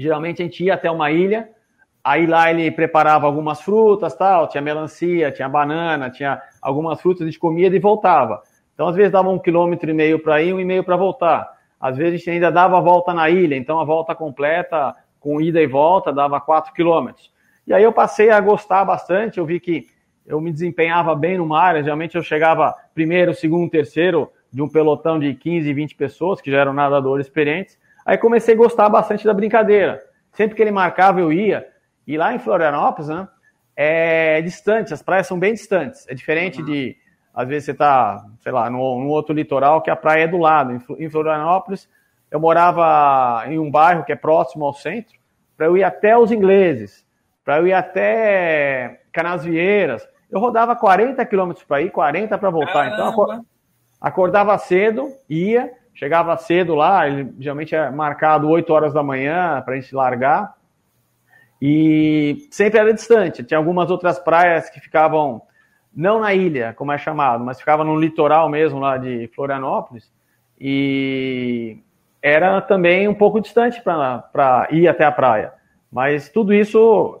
Geralmente 0.00 0.40
a 0.40 0.44
gente 0.46 0.64
ia 0.64 0.74
até 0.74 0.90
uma 0.90 1.10
ilha, 1.10 1.50
aí 2.02 2.26
lá 2.26 2.50
ele 2.50 2.70
preparava 2.70 3.26
algumas 3.26 3.60
frutas, 3.60 4.14
tal, 4.14 4.48
tinha 4.48 4.62
melancia, 4.62 5.30
tinha 5.30 5.48
banana, 5.48 6.08
tinha 6.08 6.40
algumas 6.62 7.00
frutas, 7.00 7.22
a 7.22 7.26
gente 7.26 7.38
comia 7.38 7.68
e 7.68 7.78
voltava. 7.78 8.42
Então, 8.72 8.88
às 8.88 8.96
vezes 8.96 9.12
dava 9.12 9.28
um 9.28 9.38
quilômetro 9.38 9.90
e 9.90 9.92
meio 9.92 10.18
para 10.18 10.42
ir, 10.42 10.54
um 10.54 10.60
e 10.60 10.64
meio 10.64 10.82
para 10.82 10.96
voltar. 10.96 11.54
Às 11.78 11.98
vezes 11.98 12.14
a 12.14 12.16
gente 12.16 12.30
ainda 12.30 12.50
dava 12.50 12.78
a 12.78 12.80
volta 12.80 13.12
na 13.12 13.28
ilha, 13.28 13.54
então 13.54 13.78
a 13.78 13.84
volta 13.84 14.14
completa, 14.14 14.94
com 15.18 15.38
ida 15.38 15.60
e 15.60 15.66
volta, 15.66 16.10
dava 16.10 16.40
quatro 16.40 16.72
quilômetros. 16.72 17.30
E 17.66 17.74
aí 17.74 17.82
eu 17.82 17.92
passei 17.92 18.30
a 18.30 18.40
gostar 18.40 18.84
bastante, 18.86 19.38
eu 19.38 19.44
vi 19.44 19.60
que 19.60 19.86
eu 20.26 20.40
me 20.40 20.50
desempenhava 20.50 21.14
bem 21.14 21.36
no 21.36 21.44
mar, 21.44 21.82
geralmente 21.82 22.16
eu 22.16 22.22
chegava 22.22 22.74
primeiro, 22.94 23.34
segundo, 23.34 23.70
terceiro 23.70 24.30
de 24.50 24.62
um 24.62 24.68
pelotão 24.68 25.18
de 25.18 25.34
15, 25.34 25.72
20 25.72 25.94
pessoas, 25.94 26.40
que 26.40 26.50
já 26.50 26.58
eram 26.58 26.72
nadadores 26.72 27.26
experientes, 27.26 27.78
Aí 28.04 28.18
comecei 28.18 28.54
a 28.54 28.58
gostar 28.58 28.88
bastante 28.88 29.24
da 29.24 29.34
brincadeira. 29.34 30.02
Sempre 30.32 30.56
que 30.56 30.62
ele 30.62 30.70
marcava, 30.70 31.20
eu 31.20 31.32
ia. 31.32 31.66
E 32.06 32.16
lá 32.16 32.34
em 32.34 32.38
Florianópolis, 32.38 33.08
né, 33.08 33.28
é 33.76 34.42
distante, 34.42 34.92
as 34.92 35.02
praias 35.02 35.26
são 35.26 35.38
bem 35.38 35.54
distantes. 35.54 36.06
É 36.08 36.14
diferente 36.14 36.60
uhum. 36.60 36.66
de, 36.66 36.96
às 37.34 37.48
vezes 37.48 37.64
você 37.66 37.70
está, 37.72 38.24
sei 38.40 38.52
lá, 38.52 38.68
no, 38.68 39.00
no, 39.00 39.08
outro 39.08 39.34
litoral 39.34 39.80
que 39.80 39.90
a 39.90 39.96
praia 39.96 40.24
é 40.24 40.28
do 40.28 40.38
lado. 40.38 40.82
Em 40.98 41.08
Florianópolis, 41.08 41.88
eu 42.30 42.40
morava 42.40 43.44
em 43.46 43.58
um 43.58 43.70
bairro 43.70 44.04
que 44.04 44.12
é 44.12 44.16
próximo 44.16 44.64
ao 44.64 44.72
centro, 44.72 45.18
para 45.56 45.66
eu 45.66 45.76
ir 45.76 45.84
até 45.84 46.16
os 46.16 46.30
ingleses, 46.30 47.06
para 47.44 47.58
eu 47.58 47.66
ir 47.66 47.72
até 47.72 49.02
Canasvieiras. 49.12 50.06
Eu 50.30 50.40
rodava 50.40 50.76
40 50.76 51.24
quilômetros 51.26 51.64
para 51.64 51.82
ir, 51.82 51.90
40 51.90 52.38
para 52.38 52.50
voltar. 52.50 52.86
Então, 52.86 53.10
Caramba. 53.10 53.34
Então, 53.34 53.46
acordava 54.00 54.56
cedo, 54.58 55.12
ia, 55.28 55.70
Chegava 55.94 56.36
cedo 56.36 56.74
lá, 56.74 57.06
ele 57.06 57.32
geralmente 57.38 57.74
é 57.74 57.90
marcado 57.90 58.48
8 58.48 58.72
horas 58.72 58.94
da 58.94 59.02
manhã 59.02 59.60
para 59.62 59.74
a 59.74 59.80
gente 59.80 59.94
largar. 59.94 60.54
E 61.60 62.48
sempre 62.50 62.78
era 62.78 62.94
distante. 62.94 63.44
Tinha 63.44 63.58
algumas 63.58 63.90
outras 63.90 64.18
praias 64.18 64.70
que 64.70 64.80
ficavam, 64.80 65.42
não 65.94 66.20
na 66.20 66.32
ilha, 66.32 66.72
como 66.74 66.92
é 66.92 66.96
chamado, 66.96 67.44
mas 67.44 67.58
ficavam 67.58 67.84
no 67.84 68.00
litoral 68.00 68.48
mesmo 68.48 68.78
lá 68.78 68.96
de 68.96 69.28
Florianópolis. 69.34 70.10
E 70.58 71.78
era 72.22 72.60
também 72.62 73.06
um 73.08 73.14
pouco 73.14 73.40
distante 73.40 73.82
para 73.82 74.68
ir 74.70 74.88
até 74.88 75.04
a 75.04 75.12
praia. 75.12 75.52
Mas 75.92 76.28
tudo 76.28 76.54
isso 76.54 77.20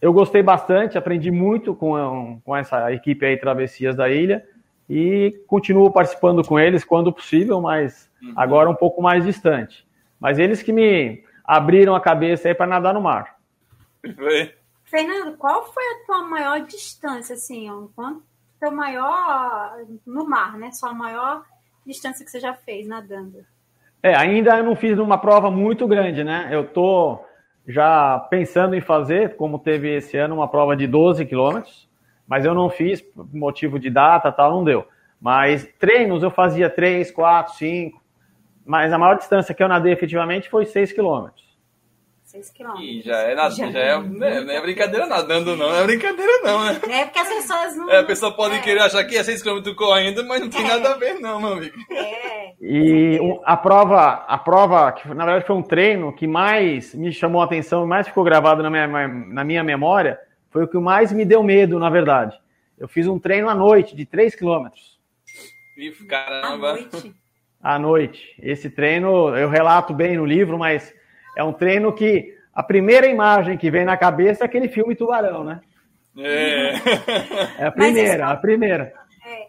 eu 0.00 0.12
gostei 0.12 0.42
bastante, 0.42 0.96
aprendi 0.96 1.30
muito 1.30 1.74
com, 1.74 2.40
com 2.44 2.56
essa 2.56 2.92
equipe 2.92 3.26
aí 3.26 3.36
Travessias 3.36 3.96
da 3.96 4.08
Ilha 4.08 4.42
e 4.88 5.42
continuo 5.46 5.90
participando 5.90 6.44
com 6.44 6.58
eles 6.58 6.84
quando 6.84 7.12
possível, 7.12 7.60
mas 7.60 8.08
uhum. 8.22 8.32
agora 8.36 8.70
um 8.70 8.74
pouco 8.74 9.02
mais 9.02 9.24
distante. 9.24 9.86
Mas 10.20 10.38
eles 10.38 10.62
que 10.62 10.72
me 10.72 11.24
abriram 11.44 11.94
a 11.94 12.00
cabeça 12.00 12.48
aí 12.48 12.54
para 12.54 12.66
nadar 12.66 12.94
no 12.94 13.00
mar. 13.00 13.36
Fernando, 14.84 15.36
qual 15.36 15.64
foi 15.72 15.82
a 15.82 16.06
tua 16.06 16.22
maior 16.22 16.60
distância, 16.60 17.34
assim, 17.34 17.68
quanto 17.94 18.22
teu 18.58 18.70
maior 18.70 19.76
no 20.06 20.28
mar, 20.28 20.56
né? 20.56 20.70
Sua 20.72 20.94
maior 20.94 21.44
distância 21.84 22.24
que 22.24 22.30
você 22.30 22.40
já 22.40 22.54
fez 22.54 22.86
nadando? 22.86 23.44
É, 24.02 24.14
ainda 24.14 24.62
não 24.62 24.76
fiz 24.76 24.98
uma 24.98 25.18
prova 25.18 25.50
muito 25.50 25.86
grande, 25.86 26.22
né? 26.24 26.48
Eu 26.50 26.68
tô 26.68 27.20
já 27.66 28.18
pensando 28.30 28.74
em 28.74 28.80
fazer, 28.80 29.36
como 29.36 29.58
teve 29.58 29.96
esse 29.96 30.16
ano, 30.16 30.36
uma 30.36 30.48
prova 30.48 30.76
de 30.76 30.86
12 30.86 31.26
quilômetros 31.26 31.86
mas 32.26 32.44
eu 32.44 32.54
não 32.54 32.68
fiz 32.68 33.00
por 33.00 33.26
motivo 33.32 33.78
de 33.78 33.90
data, 33.90 34.32
tal, 34.32 34.52
não 34.52 34.64
deu. 34.64 34.86
Mas 35.20 35.66
treinos 35.78 36.22
eu 36.22 36.30
fazia 36.30 36.68
3, 36.68 37.10
4, 37.10 37.54
5, 37.54 38.02
mas 38.64 38.92
a 38.92 38.98
maior 38.98 39.16
distância 39.16 39.54
que 39.54 39.62
eu 39.62 39.68
nadei 39.68 39.92
efetivamente 39.92 40.50
foi 40.50 40.66
6 40.66 40.92
quilômetros. 40.92 41.46
6 42.24 42.50
quilômetros. 42.50 42.88
E 42.88 43.02
já 43.02 43.16
é, 43.18 43.36
já, 43.36 43.50
já 43.50 43.78
é, 43.78 43.98
não 43.98 44.26
é, 44.26 44.44
não 44.44 44.52
é 44.52 44.60
brincadeira 44.60 45.06
nadando, 45.06 45.56
não. 45.56 45.68
Não 45.68 45.76
é 45.76 45.84
brincadeira, 45.84 46.32
não, 46.42 46.64
né? 46.64 46.80
É 46.90 47.04
porque 47.04 47.18
as 47.18 47.28
pessoas 47.28 47.76
não. 47.76 47.90
É, 47.90 47.98
a 47.98 48.04
pessoa 48.04 48.32
pode 48.32 48.56
é. 48.56 48.58
querer 48.58 48.80
achar 48.80 49.04
que 49.04 49.16
é 49.16 49.22
6 49.22 49.42
quilômetros 49.42 49.76
correndo, 49.76 50.26
mas 50.26 50.40
não 50.40 50.50
tem 50.50 50.64
é. 50.64 50.68
nada 50.68 50.92
a 50.92 50.96
ver, 50.96 51.20
não, 51.20 51.40
meu 51.40 51.52
amigo. 51.54 51.76
É. 51.90 52.52
E 52.60 53.18
a 53.44 53.56
prova, 53.56 54.24
a 54.26 54.38
prova, 54.38 54.92
que 54.92 55.08
na 55.08 55.24
verdade 55.24 55.46
foi 55.46 55.56
um 55.56 55.62
treino 55.62 56.12
que 56.12 56.26
mais 56.26 56.94
me 56.94 57.12
chamou 57.12 57.40
a 57.40 57.44
atenção, 57.44 57.86
mais 57.86 58.08
ficou 58.08 58.24
gravado 58.24 58.62
na 58.62 58.70
minha, 58.70 58.86
na 59.08 59.44
minha 59.44 59.62
memória, 59.62 60.18
foi 60.50 60.64
o 60.64 60.68
que 60.68 60.78
mais 60.78 61.12
me 61.12 61.24
deu 61.24 61.42
medo, 61.42 61.78
na 61.78 61.90
verdade. 61.90 62.38
Eu 62.78 62.88
fiz 62.88 63.06
um 63.06 63.18
treino 63.18 63.48
à 63.48 63.54
noite, 63.54 63.96
de 63.96 64.04
3 64.04 64.34
quilômetros. 64.34 64.98
Caramba! 66.08 66.70
À 66.70 66.74
noite. 66.74 67.14
à 67.62 67.78
noite. 67.78 68.34
Esse 68.42 68.70
treino, 68.70 69.36
eu 69.36 69.48
relato 69.48 69.92
bem 69.92 70.16
no 70.16 70.24
livro, 70.24 70.58
mas 70.58 70.94
é 71.36 71.44
um 71.44 71.52
treino 71.52 71.92
que 71.92 72.34
a 72.54 72.62
primeira 72.62 73.06
imagem 73.06 73.58
que 73.58 73.70
vem 73.70 73.84
na 73.84 73.96
cabeça 73.96 74.44
é 74.44 74.46
aquele 74.46 74.68
filme 74.68 74.96
Tubarão, 74.96 75.44
né? 75.44 75.60
É. 76.16 76.72
É 77.58 77.66
a 77.66 77.72
primeira, 77.72 78.28
a 78.28 78.36
primeira. 78.36 78.92
É, 79.24 79.48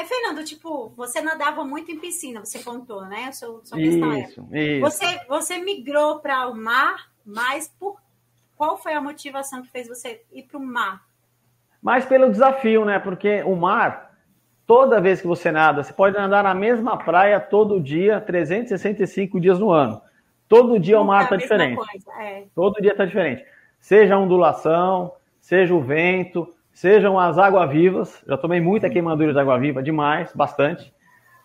é, 0.00 0.04
Fernando, 0.04 0.44
tipo, 0.44 0.92
você 0.96 1.20
nadava 1.20 1.64
muito 1.64 1.90
em 1.90 1.98
piscina, 1.98 2.44
você 2.44 2.62
contou, 2.62 3.04
né? 3.06 3.32
Sua, 3.32 3.60
sua 3.64 3.78
questão 3.78 4.16
isso, 4.18 4.48
é. 4.52 4.62
isso. 4.62 4.80
Você, 4.80 5.20
você 5.28 5.58
migrou 5.58 6.20
para 6.20 6.46
o 6.46 6.54
mar, 6.54 7.10
mas 7.26 7.68
por 7.78 8.00
qual 8.56 8.76
foi 8.76 8.94
a 8.94 9.00
motivação 9.00 9.62
que 9.62 9.70
fez 9.70 9.88
você 9.88 10.22
ir 10.32 10.44
para 10.44 10.58
o 10.58 10.64
mar? 10.64 11.02
Mas 11.82 12.04
pelo 12.06 12.30
desafio, 12.30 12.84
né? 12.84 12.98
Porque 12.98 13.42
o 13.42 13.54
mar, 13.54 14.16
toda 14.66 15.00
vez 15.00 15.20
que 15.20 15.26
você 15.26 15.52
nada, 15.52 15.82
você 15.82 15.92
pode 15.92 16.16
nadar 16.16 16.44
na 16.44 16.54
mesma 16.54 16.96
praia 16.96 17.38
todo 17.38 17.80
dia, 17.80 18.20
365 18.20 19.40
dias 19.40 19.58
no 19.58 19.70
ano. 19.70 20.00
Todo 20.48 20.78
dia 20.78 21.00
o 21.00 21.04
mar 21.04 21.24
está 21.24 21.36
diferente. 21.36 21.76
Coisa, 21.76 22.22
é. 22.22 22.44
Todo 22.54 22.80
dia 22.80 22.92
está 22.92 23.04
diferente. 23.04 23.44
Seja 23.80 24.14
a 24.14 24.18
ondulação, 24.18 25.12
seja 25.40 25.74
o 25.74 25.80
vento, 25.80 26.48
sejam 26.72 27.18
as 27.18 27.38
águas-vivas. 27.38 28.22
Já 28.26 28.36
tomei 28.36 28.60
muita 28.60 28.88
queimadura 28.88 29.32
de 29.32 29.38
água-viva, 29.38 29.82
demais, 29.82 30.32
bastante. 30.34 30.92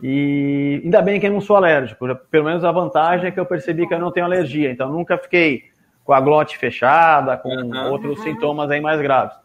E 0.02 0.82
ainda 0.84 1.02
bem 1.02 1.20
que 1.20 1.28
eu 1.28 1.34
não 1.34 1.42
sou 1.42 1.58
alérgico. 1.58 2.06
Pelo 2.32 2.46
menos 2.46 2.64
a 2.64 2.72
vantagem 2.72 3.28
é 3.28 3.32
que 3.32 3.40
eu 3.40 3.46
percebi 3.46 3.88
que 3.88 3.94
eu 3.94 4.00
não 4.00 4.12
tenho 4.12 4.26
alergia. 4.26 4.72
Então 4.72 4.92
nunca 4.92 5.18
fiquei 5.18 5.69
com 6.10 6.14
a 6.16 6.20
glote 6.20 6.58
fechada, 6.58 7.38
com 7.38 7.50
uhum. 7.50 7.92
outros 7.92 8.18
uhum. 8.18 8.24
sintomas 8.24 8.72
aí 8.72 8.82
mais 8.82 9.00
graves. 9.00 9.38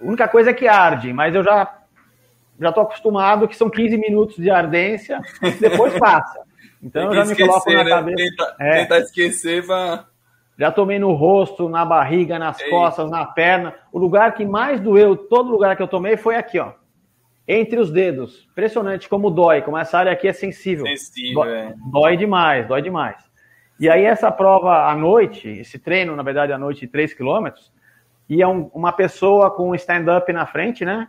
A 0.00 0.02
única 0.02 0.26
coisa 0.26 0.48
é 0.48 0.54
que 0.54 0.66
arde, 0.66 1.12
mas 1.12 1.34
eu 1.34 1.44
já 1.44 1.78
já 2.58 2.70
estou 2.70 2.84
acostumado 2.84 3.46
que 3.46 3.54
são 3.54 3.68
15 3.68 3.98
minutos 3.98 4.36
de 4.36 4.50
ardência, 4.50 5.20
depois 5.60 5.92
passa. 6.00 6.40
Então 6.82 7.02
eu 7.02 7.14
já 7.16 7.26
me 7.26 7.36
coloco 7.36 7.70
na 7.70 7.84
né? 7.84 7.90
cabeça. 7.90 8.16
Tenta, 8.16 8.56
é, 8.58 8.80
tentar 8.80 8.98
esquecer 9.00 9.62
já 10.56 10.70
tomei 10.72 10.98
no 10.98 11.12
rosto, 11.12 11.68
na 11.68 11.84
barriga, 11.84 12.38
nas 12.38 12.58
Ei. 12.58 12.70
costas, 12.70 13.10
na 13.10 13.26
perna. 13.26 13.74
O 13.92 13.98
lugar 13.98 14.32
que 14.32 14.46
mais 14.46 14.80
doeu, 14.80 15.14
todo 15.14 15.50
lugar 15.50 15.76
que 15.76 15.82
eu 15.82 15.88
tomei 15.88 16.16
foi 16.16 16.34
aqui, 16.34 16.58
ó. 16.58 16.72
Entre 17.46 17.78
os 17.78 17.90
dedos. 17.90 18.48
Impressionante 18.52 19.06
como 19.06 19.30
dói, 19.30 19.60
como 19.60 19.76
essa 19.76 19.98
área 19.98 20.12
aqui 20.12 20.28
é 20.28 20.32
sensível. 20.32 20.86
Sensível, 20.86 21.42
dói, 21.42 21.52
é. 21.52 21.74
dói 21.90 22.16
demais, 22.16 22.66
dói 22.66 22.80
demais. 22.80 23.31
E 23.82 23.90
aí 23.90 24.04
essa 24.04 24.30
prova 24.30 24.88
à 24.88 24.94
noite, 24.94 25.48
esse 25.48 25.76
treino, 25.76 26.14
na 26.14 26.22
verdade, 26.22 26.52
à 26.52 26.56
noite 26.56 26.82
de 26.82 26.86
3 26.86 27.14
quilômetros, 27.14 27.72
ia 28.28 28.48
um, 28.48 28.70
uma 28.72 28.92
pessoa 28.92 29.50
com 29.50 29.70
um 29.70 29.74
stand-up 29.74 30.32
na 30.32 30.46
frente, 30.46 30.84
né? 30.84 31.08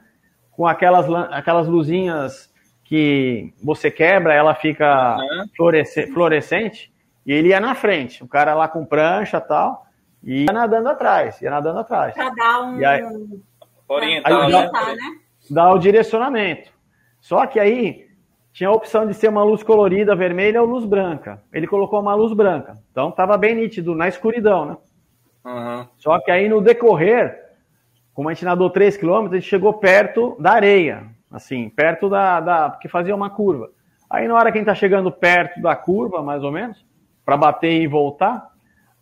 Com 0.49 0.65
aquelas, 0.65 1.07
aquelas 1.31 1.67
luzinhas 1.67 2.51
que 2.83 3.53
você 3.63 3.91
quebra, 3.91 4.33
ela 4.33 4.55
fica 4.55 5.15
uhum. 5.17 6.07
fluorescente. 6.11 6.91
E 7.23 7.31
ele 7.31 7.49
ia 7.49 7.59
na 7.59 7.75
frente, 7.75 8.23
o 8.23 8.27
cara 8.27 8.55
lá 8.55 8.67
com 8.67 8.83
prancha 8.83 9.37
e 9.37 9.41
tal, 9.41 9.85
e 10.23 10.45
ia 10.45 10.51
nadando 10.51 10.89
atrás, 10.89 11.39
ia 11.43 11.51
nadando 11.51 11.77
atrás. 11.77 12.15
Pra 12.15 12.31
dar 12.31 12.61
um. 12.63 12.79
E 12.79 12.85
aí, 12.85 13.03
orientar, 13.87 14.33
aí, 14.33 14.95
né? 14.95 15.11
Dar 15.47 15.73
o 15.73 15.77
direcionamento. 15.77 16.71
Só 17.21 17.45
que 17.45 17.59
aí 17.59 18.07
tinha 18.53 18.69
a 18.69 18.73
opção 18.73 19.05
de 19.07 19.15
ser 19.15 19.29
uma 19.29 19.43
luz 19.43 19.63
colorida, 19.63 20.15
vermelha 20.15 20.61
ou 20.61 20.67
luz 20.67 20.85
branca. 20.85 21.41
Ele 21.51 21.65
colocou 21.65 21.99
uma 21.99 22.13
luz 22.13 22.31
branca. 22.33 22.77
Então 22.91 23.09
estava 23.09 23.35
bem 23.35 23.55
nítido, 23.55 23.95
na 23.95 24.07
escuridão, 24.07 24.65
né? 24.65 24.77
Uhum. 25.43 25.87
Só 25.97 26.19
que 26.19 26.29
aí 26.29 26.47
no 26.47 26.61
decorrer, 26.61 27.35
como 28.13 28.29
a 28.29 28.33
gente 28.33 28.45
nadou 28.45 28.69
3 28.69 28.95
km, 28.95 29.25
a 29.25 29.33
gente 29.33 29.49
chegou 29.49 29.73
perto 29.73 30.37
da 30.39 30.51
areia. 30.51 31.03
Assim, 31.31 31.67
perto 31.67 32.07
da. 32.07 32.39
da 32.39 32.69
porque 32.69 32.87
fazia 32.87 33.15
uma 33.15 33.31
curva. 33.31 33.71
Aí 34.07 34.27
na 34.27 34.35
hora 34.35 34.51
que 34.51 34.59
a 34.59 34.61
gente 34.61 34.69
está 34.69 34.75
chegando 34.75 35.11
perto 35.11 35.59
da 35.59 35.75
curva, 35.75 36.21
mais 36.21 36.43
ou 36.43 36.51
menos, 36.51 36.85
para 37.25 37.35
bater 37.35 37.81
e 37.81 37.87
voltar, 37.87 38.51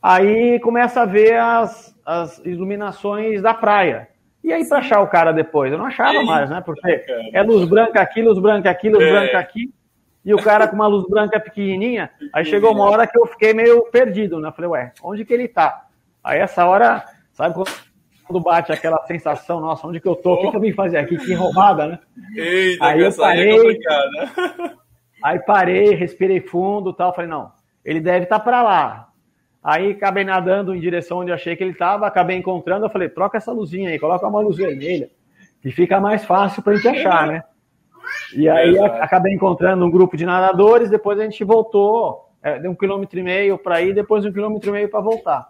aí 0.02 0.58
começa 0.62 1.02
a 1.02 1.06
ver 1.06 1.38
as, 1.38 1.94
as 2.06 2.38
iluminações 2.46 3.42
da 3.42 3.54
praia. 3.54 4.08
E 4.44 4.52
aí, 4.52 4.68
para 4.68 4.80
achar 4.80 5.02
o 5.02 5.08
cara 5.08 5.32
depois? 5.32 5.72
Eu 5.72 5.78
não 5.78 5.86
achava 5.86 6.24
mais, 6.24 6.50
né? 6.50 6.62
Porque 6.66 7.06
é 7.34 7.44
luz 7.44 7.68
branca 7.68 8.02
aqui, 8.02 8.22
luz 8.22 8.40
branca 8.40 8.70
aqui, 8.70 8.90
luz 8.90 9.04
é. 9.04 9.12
branca 9.12 9.40
aqui. 9.40 9.72
E 10.24 10.34
o 10.34 10.38
cara 10.38 10.68
com 10.68 10.76
uma 10.76 10.88
luz 10.88 11.08
branca 11.08 11.40
pequenininha. 11.40 12.10
Aí 12.34 12.46
chegou 12.46 12.72
uma 12.72 12.90
hora 12.90 13.08
que 13.08 13.18
eu 13.18 13.26
fiquei 13.26 13.54
meio 13.54 13.84
perdido, 13.92 14.40
né? 14.40 14.52
Falei, 14.52 14.70
ué, 14.70 14.94
onde 15.04 15.26
que 15.26 15.34
ele 15.34 15.48
tá? 15.48 15.86
Aí 16.24 16.40
essa 16.40 16.66
hora, 16.66 17.04
sabe 17.34 17.56
quando 18.28 18.44
bate 18.44 18.72
aquela 18.72 19.04
sensação, 19.06 19.60
nossa, 19.60 19.86
onde 19.88 20.00
que 20.00 20.08
eu 20.08 20.16
tô? 20.16 20.34
O 20.34 20.42
que, 20.42 20.52
que 20.52 20.56
eu 20.56 20.62
vim 20.62 20.74
fazer 20.74 20.98
aqui? 20.98 21.18
Que 21.18 21.34
roubada, 21.34 21.88
né? 21.88 22.00
Eita, 22.36 22.86
aí 22.86 23.02
eu 23.02 23.14
parei. 23.14 23.72
É 23.72 24.72
aí 25.24 25.40
parei, 25.40 25.96
respirei 25.96 26.40
fundo 26.40 26.94
tal. 26.94 27.14
Falei, 27.14 27.30
não, 27.30 27.52
ele 27.84 28.00
deve 28.00 28.24
estar 28.24 28.40
tá 28.40 28.46
para 28.46 28.62
lá. 28.64 29.11
Aí 29.64 29.92
acabei 29.92 30.24
nadando 30.24 30.74
em 30.74 30.80
direção 30.80 31.20
onde 31.20 31.32
achei 31.32 31.56
que 31.56 31.64
ele 31.64 31.72
estava, 31.72 32.08
acabei 32.08 32.36
encontrando, 32.36 32.86
eu 32.86 32.90
falei, 32.90 33.10
troca 33.10 33.38
essa 33.38 33.52
luzinha 33.52 33.90
aí, 33.90 34.00
coloca 34.00 34.28
uma 34.28 34.40
luz 34.40 34.58
vermelha, 34.58 35.10
que 35.62 35.72
fica 35.72 36.00
mais 36.00 36.26
fácil 36.26 36.64
para 36.64 36.74
a 36.74 36.76
gente 36.76 36.88
achar, 36.88 37.28
né? 37.28 37.44
E 38.36 38.50
aí 38.50 38.76
é 38.76 38.86
acabei 39.04 39.34
encontrando 39.34 39.86
um 39.86 39.92
grupo 39.92 40.18
de 40.18 40.26
nadadores, 40.26 40.90
depois 40.90 41.20
a 41.20 41.24
gente 41.24 41.44
voltou, 41.44 42.30
é, 42.42 42.60
deu 42.60 42.72
um 42.72 42.76
quilômetro 42.76 43.20
e 43.20 43.24
meio 43.24 43.58
para 43.58 43.82
ir, 43.82 43.94
depois 43.94 44.26
um 44.26 44.32
quilômetro 44.32 44.70
e 44.70 44.74
meio 44.74 44.90
para 44.90 45.00
voltar. 45.00 45.48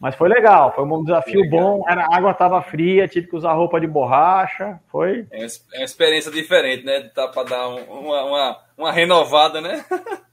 Mas 0.00 0.14
foi 0.14 0.28
legal, 0.28 0.72
foi 0.74 0.84
um 0.84 1.02
desafio 1.02 1.40
legal. 1.40 1.78
bom. 1.78 1.84
Era, 1.88 2.02
a 2.02 2.16
água 2.16 2.30
estava 2.30 2.62
fria, 2.62 3.08
tive 3.08 3.26
que 3.26 3.34
usar 3.34 3.52
roupa 3.52 3.80
de 3.80 3.86
borracha. 3.86 4.78
Foi. 4.86 5.26
É 5.32 5.44
uma 5.74 5.84
experiência 5.84 6.30
diferente, 6.30 6.84
né? 6.84 7.10
Dá 7.14 7.26
para 7.26 7.42
dar 7.42 7.68
uma, 7.68 8.22
uma, 8.22 8.58
uma 8.76 8.92
renovada, 8.92 9.60
né? 9.60 9.84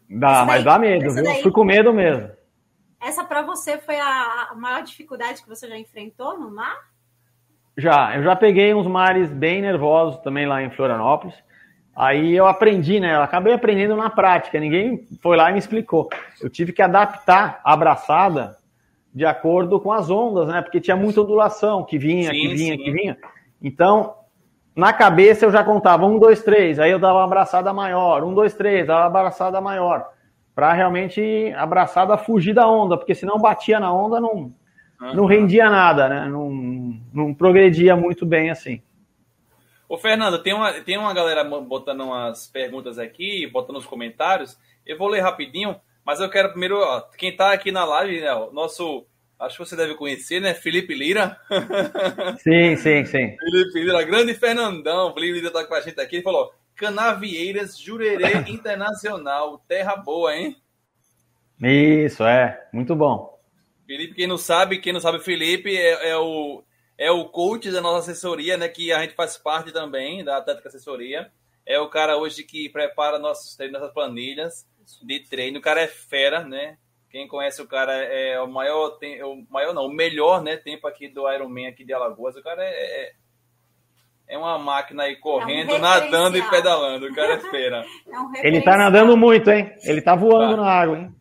Dá, 0.08 0.46
mas 0.46 0.64
dá 0.64 0.78
medo, 0.78 1.12
viu? 1.12 1.24
Daí, 1.24 1.42
Fui 1.42 1.52
com 1.52 1.64
medo 1.64 1.92
mesmo. 1.92 2.30
Essa 3.06 3.24
para 3.24 3.44
você 3.44 3.78
foi 3.78 4.00
a 4.00 4.52
maior 4.56 4.82
dificuldade 4.82 5.44
que 5.44 5.48
você 5.48 5.68
já 5.70 5.78
enfrentou 5.78 6.40
no 6.40 6.50
mar? 6.50 6.76
Já, 7.78 8.16
eu 8.16 8.24
já 8.24 8.36
peguei 8.36 8.74
uns 8.74 8.88
mares 8.88 9.30
bem 9.30 9.62
nervosos 9.62 10.20
também 10.22 10.48
lá 10.48 10.64
em 10.64 10.72
Florianópolis. 10.72 11.36
Aí 11.96 12.36
eu 12.36 12.48
aprendi, 12.48 13.00
né? 13.00 13.16
Eu 13.16 13.22
acabei 13.22 13.54
aprendendo 13.54 13.96
na 13.96 14.10
prática. 14.10 14.60
Ninguém 14.60 15.06
foi 15.22 15.38
lá 15.38 15.52
e 15.52 15.54
me 15.54 15.60
explicou. 15.60 16.10
Eu 16.42 16.50
tive 16.50 16.74
que 16.74 16.82
adaptar 16.82 17.62
a 17.64 17.74
abraçada 17.74 18.58
de 19.14 19.24
acordo 19.24 19.80
com 19.80 19.92
as 19.92 20.10
ondas, 20.10 20.48
né? 20.48 20.64
Porque 20.64 20.82
tinha 20.82 20.98
muita 20.98 21.22
ondulação 21.22 21.84
que 21.84 22.00
vinha, 22.00 22.32
sim, 22.32 22.40
que 22.40 22.48
vinha, 22.56 22.76
sim. 22.76 22.84
que 22.84 22.92
vinha. 22.92 23.18
Então, 23.62 24.16
na 24.76 24.92
cabeça 24.92 25.46
eu 25.46 25.52
já 25.52 25.64
contava 25.64 26.08
um, 26.08 26.18
dois, 26.18 26.42
três, 26.42 26.80
aí 26.80 26.90
eu 26.90 26.98
dava 26.98 27.20
uma 27.20 27.26
abraçada 27.26 27.72
maior, 27.72 28.24
um, 28.24 28.34
dois, 28.34 28.56
três, 28.56 28.88
dava 28.88 29.02
uma 29.02 29.20
abraçada 29.20 29.62
maior, 29.62 30.10
para 30.56 30.72
realmente 30.72 31.54
abraçada 31.58 32.18
fugir 32.18 32.54
da 32.54 32.66
onda, 32.66 32.98
porque 32.98 33.14
senão 33.14 33.38
batia 33.38 33.78
na 33.78 33.94
onda, 33.94 34.22
não, 34.22 34.54
não 35.14 35.26
rendia 35.26 35.70
nada, 35.70 36.08
né? 36.08 36.28
Não, 36.28 36.50
não 37.14 37.34
progredia 37.34 37.96
muito 37.96 38.26
bem 38.26 38.50
assim. 38.50 38.82
Ô, 39.88 39.98
Fernando, 39.98 40.42
tem 40.42 40.54
uma, 40.54 40.74
tem 40.74 40.98
uma 40.98 41.14
galera 41.14 41.44
botando 41.44 42.02
umas 42.02 42.48
perguntas 42.48 42.98
aqui, 42.98 43.46
botando 43.48 43.76
nos 43.76 43.86
comentários. 43.86 44.58
Eu 44.86 44.98
vou 44.98 45.10
ler 45.10 45.20
rapidinho, 45.20 45.76
mas 46.06 46.22
eu 46.22 46.30
quero 46.30 46.50
primeiro, 46.50 46.80
ó, 46.80 47.02
quem 47.18 47.36
tá 47.36 47.52
aqui 47.52 47.72
na 47.72 47.84
live, 47.84 48.22
né, 48.22 48.34
o 48.34 48.52
nosso 48.52 49.06
acho 49.40 49.58
que 49.58 49.66
você 49.66 49.76
deve 49.76 49.96
conhecer, 49.96 50.40
né? 50.40 50.54
Felipe 50.54 50.94
Lira. 50.94 51.38
Sim, 52.40 52.76
sim, 52.78 53.06
sim. 53.06 53.36
Felipe 53.38 53.80
Lira, 53.80 54.04
grande 54.04 54.34
Fernandão. 54.34 55.14
Felipe 55.14 55.34
Lira 55.34 55.52
tá 55.52 55.66
com 55.66 55.74
a 55.74 55.82
gente 55.82 56.00
aqui. 56.00 56.16
Ele 56.16 56.24
falou: 56.24 56.54
Canavieiras, 56.76 57.78
Jurerê 57.78 58.40
Internacional. 58.52 59.64
Terra 59.68 59.96
boa, 59.96 60.36
hein? 60.36 60.56
Isso, 61.62 62.24
é. 62.24 62.68
Muito 62.74 62.96
bom. 62.96 63.40
Felipe, 63.86 64.16
quem 64.16 64.28
não 64.28 64.38
sabe, 64.38 64.80
quem 64.80 64.92
não 64.92 65.00
sabe, 65.00 65.20
Felipe 65.20 65.76
é, 65.76 66.10
é 66.10 66.18
o, 66.18 66.64
é 66.98 67.12
o 67.12 67.26
coach 67.26 67.72
da 67.72 67.82
nossa 67.82 68.12
assessoria, 68.12 68.58
né? 68.58 68.68
Que 68.68 68.92
a 68.92 69.02
gente 69.02 69.14
faz 69.14 69.38
parte 69.38 69.72
também 69.72 70.24
da 70.24 70.38
Atlética 70.38 70.70
Assessoria. 70.70 71.32
É 71.66 71.80
o 71.80 71.90
cara 71.90 72.18
hoje 72.18 72.44
que 72.44 72.70
prepara 72.70 73.20
nossos 73.20 73.56
treinos, 73.56 73.80
nossas 73.80 73.94
planilhas 73.94 74.68
de 75.04 75.20
treino. 75.22 75.60
O 75.60 75.62
cara 75.62 75.82
é 75.82 75.88
fera, 75.88 76.44
né? 76.44 76.78
Quem 77.10 77.28
conhece 77.28 77.62
o 77.62 77.68
cara 77.68 77.94
é 77.94 78.40
o 78.42 78.48
maior, 78.48 78.98
tem, 78.98 79.24
o 79.24 79.46
maior 79.50 79.74
não, 79.74 79.86
o 79.86 79.94
melhor, 79.94 80.44
né, 80.44 80.58
tempo 80.58 80.86
aqui 80.86 81.08
do 81.08 81.32
Ironman 81.32 81.68
aqui 81.68 81.86
de 81.86 81.94
Alagoas. 81.94 82.36
O 82.36 82.44
cara 82.44 82.62
é, 82.62 82.68
é, 82.68 83.14
é 84.28 84.38
uma 84.38 84.58
máquina 84.58 85.04
aí 85.04 85.16
correndo, 85.16 85.74
é 85.74 85.76
um 85.76 85.80
nadando 85.80 86.38
e 86.38 86.50
pedalando. 86.50 87.08
O 87.08 87.16
cara 87.16 87.34
é 87.36 87.40
feira. 87.40 87.86
É 88.08 88.20
um 88.20 88.36
Ele 88.38 88.62
tá 88.62 88.78
nadando 88.78 89.16
muito, 89.16 89.50
hein? 89.50 89.72
Ele 89.84 90.02
tá 90.02 90.16
voando 90.16 90.56
tá. 90.56 90.62
na 90.62 90.70
água, 90.70 90.98
hein? 90.98 91.16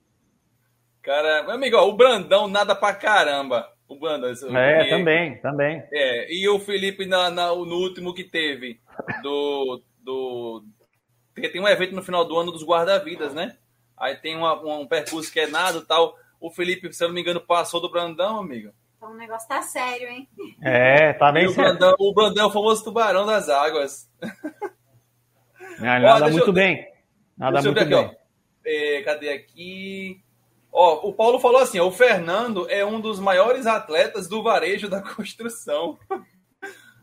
Cara, 1.03 1.43
meu 1.43 1.53
amigo, 1.53 1.77
ó, 1.77 1.87
o 1.87 1.93
Brandão 1.93 2.49
nada 2.49 2.75
pra 2.75 2.95
caramba. 2.95 3.69
O 3.87 3.97
Brandão. 3.97 4.31
É, 4.57 4.87
e, 4.87 4.91
também, 4.91 5.39
também. 5.39 5.83
É, 5.93 6.35
e 6.35 6.49
o 6.49 6.59
Felipe 6.59 7.05
na, 7.05 7.31
na, 7.31 7.49
no 7.49 7.77
último 7.77 8.15
que 8.15 8.25
teve 8.25 8.81
do, 9.23 9.83
do. 10.01 10.65
Porque 11.35 11.51
tem 11.51 11.61
um 11.61 11.69
evento 11.69 11.95
no 11.95 12.03
final 12.03 12.25
do 12.25 12.39
ano 12.39 12.51
dos 12.51 12.65
guarda-vidas, 12.65 13.35
né? 13.35 13.57
Aí 13.97 14.17
tem 14.17 14.35
uma, 14.37 14.55
um 14.55 14.87
percurso 14.87 15.31
que 15.31 15.41
é 15.41 15.47
nada 15.47 15.83
tal. 15.83 16.17
O 16.41 16.51
Felipe, 16.51 16.93
se 16.93 17.05
eu 17.05 17.09
não 17.09 17.15
me 17.15 17.21
engano, 17.21 17.41
passou 17.41 17.81
do 17.81 17.91
Brandão, 17.91 18.41
amigo. 18.41 18.73
Então 19.05 19.13
o 19.13 19.19
negócio 19.19 19.47
tá 19.47 19.61
sério, 19.61 20.09
hein? 20.09 20.27
É, 20.63 21.13
tá 21.13 21.31
bem 21.31 21.47
sério. 21.51 21.75
O 21.75 21.79
Brandão, 21.79 21.97
o 21.99 22.15
Brandão 22.15 22.45
é 22.45 22.47
o 22.47 22.51
famoso 22.51 22.83
tubarão 22.83 23.27
das 23.27 23.51
águas. 23.51 24.11
É, 25.79 25.99
nada 25.99 26.27
ó, 26.27 26.31
muito 26.31 26.47
eu... 26.47 26.53
bem. 26.53 26.87
Nada 27.37 27.61
muito 27.61 27.79
aqui, 27.79 27.91
bem. 27.91 28.17
É, 28.65 29.03
cadê 29.03 29.29
aqui? 29.29 30.23
Ó, 30.73 31.09
o 31.09 31.13
Paulo 31.13 31.39
falou 31.39 31.61
assim: 31.61 31.79
ó, 31.81 31.87
o 31.87 31.93
Fernando 31.93 32.67
é 32.71 32.83
um 32.83 32.99
dos 32.99 33.21
maiores 33.21 33.67
atletas 33.67 34.27
do 34.27 34.43
varejo 34.43 34.89
da 34.89 35.03
construção. 35.03 35.99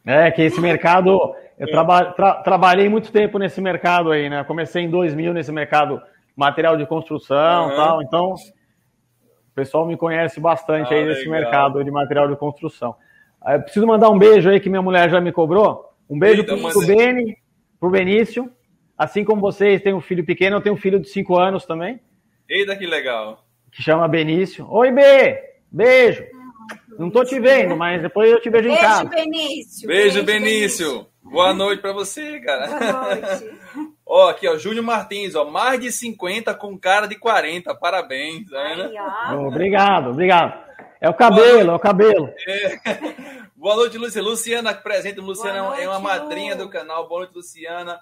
É, 0.03 0.31
que 0.31 0.41
esse 0.41 0.59
mercado, 0.59 1.35
eu 1.59 1.67
traba, 1.69 2.13
tra, 2.13 2.35
trabalhei 2.41 2.89
muito 2.89 3.11
tempo 3.11 3.37
nesse 3.37 3.61
mercado 3.61 4.09
aí, 4.09 4.27
né? 4.27 4.43
Comecei 4.45 4.83
em 4.83 4.89
2000 4.89 5.33
nesse 5.33 5.51
mercado 5.51 6.01
material 6.35 6.77
de 6.77 6.87
construção 6.87 7.69
uhum. 7.69 7.75
tal, 7.75 8.01
então 8.01 8.35
o 9.51 9.55
pessoal 9.55 9.85
me 9.85 9.97
conhece 9.97 10.39
bastante 10.39 10.93
ah, 10.93 10.97
aí 10.97 11.05
nesse 11.05 11.21
legal. 11.21 11.41
mercado 11.41 11.83
de 11.83 11.91
material 11.91 12.27
de 12.27 12.35
construção. 12.35 12.95
Eu 13.45 13.61
preciso 13.61 13.85
mandar 13.85 14.09
um 14.09 14.17
beijo 14.17 14.49
aí 14.49 14.59
que 14.59 14.69
minha 14.69 14.81
mulher 14.81 15.09
já 15.09 15.19
me 15.19 15.31
cobrou. 15.31 15.89
Um 16.09 16.17
beijo 16.17 16.43
pro, 16.45 16.57
pro 16.57 16.85
Beni, 16.85 17.37
pro 17.79 17.89
Benício. 17.89 18.51
Assim 18.97 19.23
como 19.23 19.41
vocês 19.41 19.81
têm 19.81 19.93
um 19.93 20.01
filho 20.01 20.25
pequeno, 20.25 20.57
eu 20.57 20.61
tenho 20.61 20.75
um 20.75 20.77
filho 20.77 20.99
de 20.99 21.09
5 21.09 21.37
anos 21.37 21.65
também. 21.65 21.99
Eita, 22.47 22.75
que 22.75 22.85
legal. 22.85 23.43
Que 23.71 23.81
chama 23.81 24.07
Benício. 24.07 24.67
Oi, 24.69 24.91
B! 24.91 25.39
Beijo! 25.71 26.23
Não 26.99 27.09
tô 27.09 27.25
te 27.25 27.39
vendo, 27.39 27.75
mas 27.75 28.01
depois 28.01 28.29
eu 28.29 28.39
te 28.39 28.49
vejo 28.49 28.67
beijo, 28.67 28.79
em 28.79 28.81
casa. 28.81 29.05
Benício. 29.05 29.87
Beijo, 29.87 30.13
beijo 30.13 30.25
Benício. 30.25 30.87
Benício. 30.87 31.07
Boa 31.23 31.53
noite 31.53 31.81
para 31.81 31.93
você, 31.93 32.39
cara. 32.41 32.67
Boa 32.67 33.15
noite. 33.15 33.59
ó, 34.11 34.29
aqui, 34.29 34.47
ó, 34.47 34.57
Júnior 34.57 34.83
Martins, 34.83 35.35
ó, 35.35 35.45
mais 35.45 35.79
de 35.79 35.89
50 35.89 36.53
com 36.55 36.77
cara 36.77 37.07
de 37.07 37.15
40. 37.15 37.73
Parabéns. 37.75 38.49
Tá 38.49 38.59
Aí, 38.59 39.37
obrigado, 39.37 40.09
obrigado. 40.09 40.71
É 40.99 41.09
o 41.09 41.13
cabelo, 41.13 41.71
é 41.71 41.75
o 41.75 41.79
cabelo. 41.79 42.29
É. 42.47 42.79
Boa 43.55 43.75
noite, 43.77 43.97
Luciana. 43.97 44.27
Luciana, 44.27 44.73
presente. 44.73 45.19
Luciana 45.21 45.57
é 45.57 45.61
noite, 45.61 45.81
é 45.81 45.89
uma 45.89 45.99
madrinha 45.99 46.55
Lu. 46.55 46.65
do 46.65 46.69
canal. 46.69 47.07
Boa 47.07 47.21
noite, 47.21 47.35
Luciana. 47.35 47.99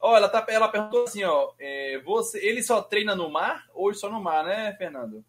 Ó, 0.00 0.16
ela, 0.16 0.28
tá, 0.28 0.44
ela 0.48 0.68
perguntou 0.68 1.04
assim, 1.04 1.22
ó, 1.24 1.50
é, 1.60 2.00
você, 2.04 2.38
ele 2.38 2.62
só 2.62 2.80
treina 2.80 3.14
no 3.14 3.30
mar 3.30 3.64
ou 3.74 3.92
só 3.94 4.10
no 4.10 4.22
mar, 4.22 4.44
né, 4.44 4.74
Fernando? 4.78 5.24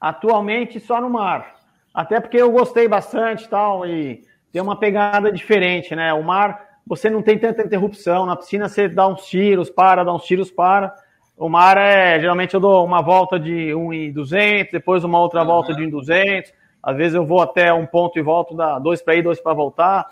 Atualmente 0.00 0.80
só 0.80 1.00
no 1.00 1.10
mar. 1.10 1.56
Até 1.94 2.20
porque 2.20 2.36
eu 2.36 2.50
gostei 2.50 2.88
bastante 2.88 3.48
tal, 3.48 3.86
e 3.86 4.22
tem 4.52 4.60
uma 4.60 4.78
pegada 4.78 5.32
diferente, 5.32 5.94
né? 5.94 6.12
O 6.12 6.22
mar, 6.22 6.65
você 6.86 7.10
não 7.10 7.20
tem 7.20 7.38
tanta 7.38 7.62
interrupção. 7.62 8.24
Na 8.24 8.36
piscina 8.36 8.68
você 8.68 8.88
dá 8.88 9.08
uns 9.08 9.26
tiros, 9.26 9.68
para, 9.68 10.04
dá 10.04 10.14
uns 10.14 10.24
tiros, 10.24 10.50
para. 10.50 10.94
O 11.36 11.48
mar 11.48 11.76
é, 11.76 12.18
geralmente 12.20 12.54
eu 12.54 12.60
dou 12.60 12.84
uma 12.84 13.02
volta 13.02 13.38
de 13.38 13.74
1,200, 13.74 14.72
depois 14.72 15.04
uma 15.04 15.18
outra 15.18 15.40
uhum. 15.40 15.46
volta 15.46 15.74
de 15.74 15.84
1,200. 15.84 16.52
Às 16.82 16.96
vezes 16.96 17.14
eu 17.14 17.26
vou 17.26 17.42
até 17.42 17.72
um 17.72 17.84
ponto 17.84 18.18
e 18.18 18.22
volto, 18.22 18.54
dá 18.54 18.78
dois 18.78 19.02
para 19.02 19.16
ir, 19.16 19.22
dois 19.22 19.40
para 19.40 19.52
voltar. 19.52 20.06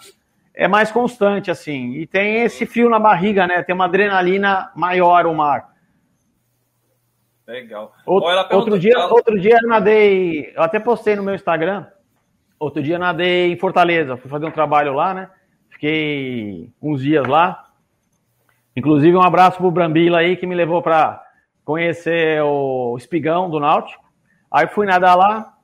É 0.53 0.67
mais 0.67 0.91
constante, 0.91 1.51
assim. 1.51 1.93
E 1.95 2.07
tem 2.07 2.43
esse 2.43 2.67
fio 2.67 2.91
na 2.91 2.99
barriga, 2.99 3.47
né? 3.47 3.63
Tem 3.63 3.75
uma 3.75 3.85
adrenalina 3.85 4.71
maior 4.75 5.27
o 5.27 5.35
mar. 5.35 5.73
Legal. 7.47 7.93
Outro, 8.05 8.57
outro 8.57 8.79
dia, 8.79 8.95
ela... 8.95 9.13
outro 9.13 9.39
dia 9.39 9.59
eu 9.63 9.69
nadei, 9.69 10.53
eu 10.55 10.63
até 10.63 10.81
postei 10.81 11.15
no 11.15 11.23
meu 11.23 11.35
Instagram. 11.35 11.87
Outro 12.59 12.83
dia 12.83 12.97
eu 12.97 13.01
nadei 13.01 13.53
em 13.53 13.57
Fortaleza, 13.57 14.17
fui 14.17 14.31
fazer 14.31 14.47
um 14.47 14.51
trabalho 14.51 14.95
lá, 14.95 15.13
né? 15.13 15.31
Fiquei 15.75 16.71
uns 16.81 17.03
dias 17.03 17.27
lá. 17.27 17.69
Inclusive, 18.77 19.17
um 19.17 19.23
abraço 19.23 19.59
pro 19.59 19.71
Brambila 19.71 20.19
aí, 20.19 20.37
que 20.37 20.47
me 20.47 20.55
levou 20.55 20.81
para 20.81 21.23
conhecer 21.65 22.43
o 22.43 22.97
espigão 22.97 23.51
do 23.51 23.61
Náutico. 23.61 24.03
Aí 24.51 24.67
fui 24.69 24.87
nadar 24.87 25.17
lá, 25.17 25.55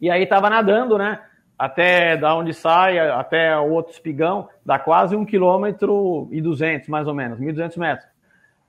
e 0.00 0.10
aí 0.10 0.26
tava 0.26 0.50
nadando, 0.50 0.98
né? 0.98 1.22
Até 1.56 2.16
da 2.16 2.34
onde 2.34 2.52
sai, 2.52 2.98
até 2.98 3.56
o 3.56 3.70
outro 3.70 3.92
espigão, 3.92 4.48
dá 4.66 4.80
quase 4.80 5.14
um 5.14 5.24
quilômetro 5.24 6.28
e 6.32 6.40
duzentos, 6.40 6.88
mais 6.88 7.06
ou 7.06 7.14
menos, 7.14 7.38
1.200 7.38 7.78
metros. 7.78 8.08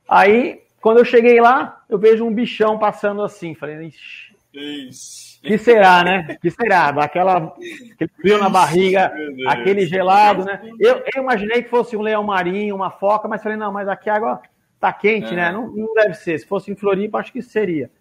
Aí, 0.08 0.62
quando 0.79 1.00
eu 1.00 1.05
cheguei 1.05 1.41
lá, 1.41 1.82
eu 1.89 1.98
vejo 1.98 2.24
um 2.24 2.32
bichão 2.32 2.77
passando 2.77 3.24
assim. 3.24 3.55
Falei, 3.55 3.88
ixi. 3.88 4.36
Ixi. 4.53 5.33
Que 5.44 5.58
será, 5.58 6.04
né? 6.06 6.38
Que 6.42 6.50
será? 6.50 6.92
Daquela, 6.92 7.54
aquele 7.94 8.12
frio 8.16 8.38
na 8.38 8.48
barriga, 8.48 9.14
aquele 9.48 9.86
gelado, 9.86 10.46
né? 10.46 10.62
Eu, 10.80 11.04
eu, 11.14 11.22
imaginei 11.22 11.62
que 11.62 11.70
fosse 11.70 11.98
um 11.98 12.02
leão 12.02 12.24
marinho, 12.24 12.76
uma 12.76 12.90
foca, 12.90 13.28
mas 13.28 13.44
falei, 13.44 13.58
não, 13.58 13.72
mas 13.72 13.90
aqui 13.90 14.10
a 14.10 14.16
água 14.16 14.42
tá 14.80 14.94
quente, 14.94 15.34
é. 15.34 15.36
né? 15.36 15.52
Não, 15.52 15.68
não 15.68 15.94
deve 15.94 16.14
ser. 16.14 16.40
Se 16.40 16.48
fosse 16.48 16.72
em 16.72 16.76
Floripa, 16.76 17.18
acho 17.18 17.34
que 17.34 17.42
seria. 17.42 17.92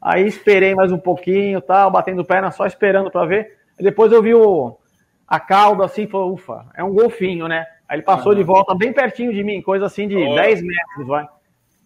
Aí 0.00 0.24
esperei 0.24 0.76
mais 0.76 0.92
um 0.92 0.98
pouquinho, 0.98 1.60
tal, 1.60 1.90
batendo 1.90 2.24
perna, 2.24 2.52
só 2.52 2.66
esperando 2.66 3.10
para 3.10 3.26
ver. 3.26 3.58
Depois 3.80 4.12
eu 4.12 4.22
vi 4.22 4.34
o, 4.34 4.78
a 5.26 5.40
cauda 5.40 5.84
assim, 5.84 6.06
falou, 6.06 6.32
ufa, 6.32 6.66
é 6.76 6.84
um 6.84 6.94
golfinho, 6.94 7.48
né? 7.48 7.66
Aí 7.88 7.96
ele 7.96 8.02
passou 8.02 8.30
uhum. 8.30 8.38
de 8.38 8.44
volta 8.44 8.76
bem 8.76 8.92
pertinho 8.92 9.32
de 9.32 9.42
mim, 9.42 9.60
coisa 9.60 9.86
assim 9.86 10.06
de 10.06 10.16
oh. 10.16 10.34
10 10.36 10.62
metros, 10.62 11.06
vai. 11.06 11.26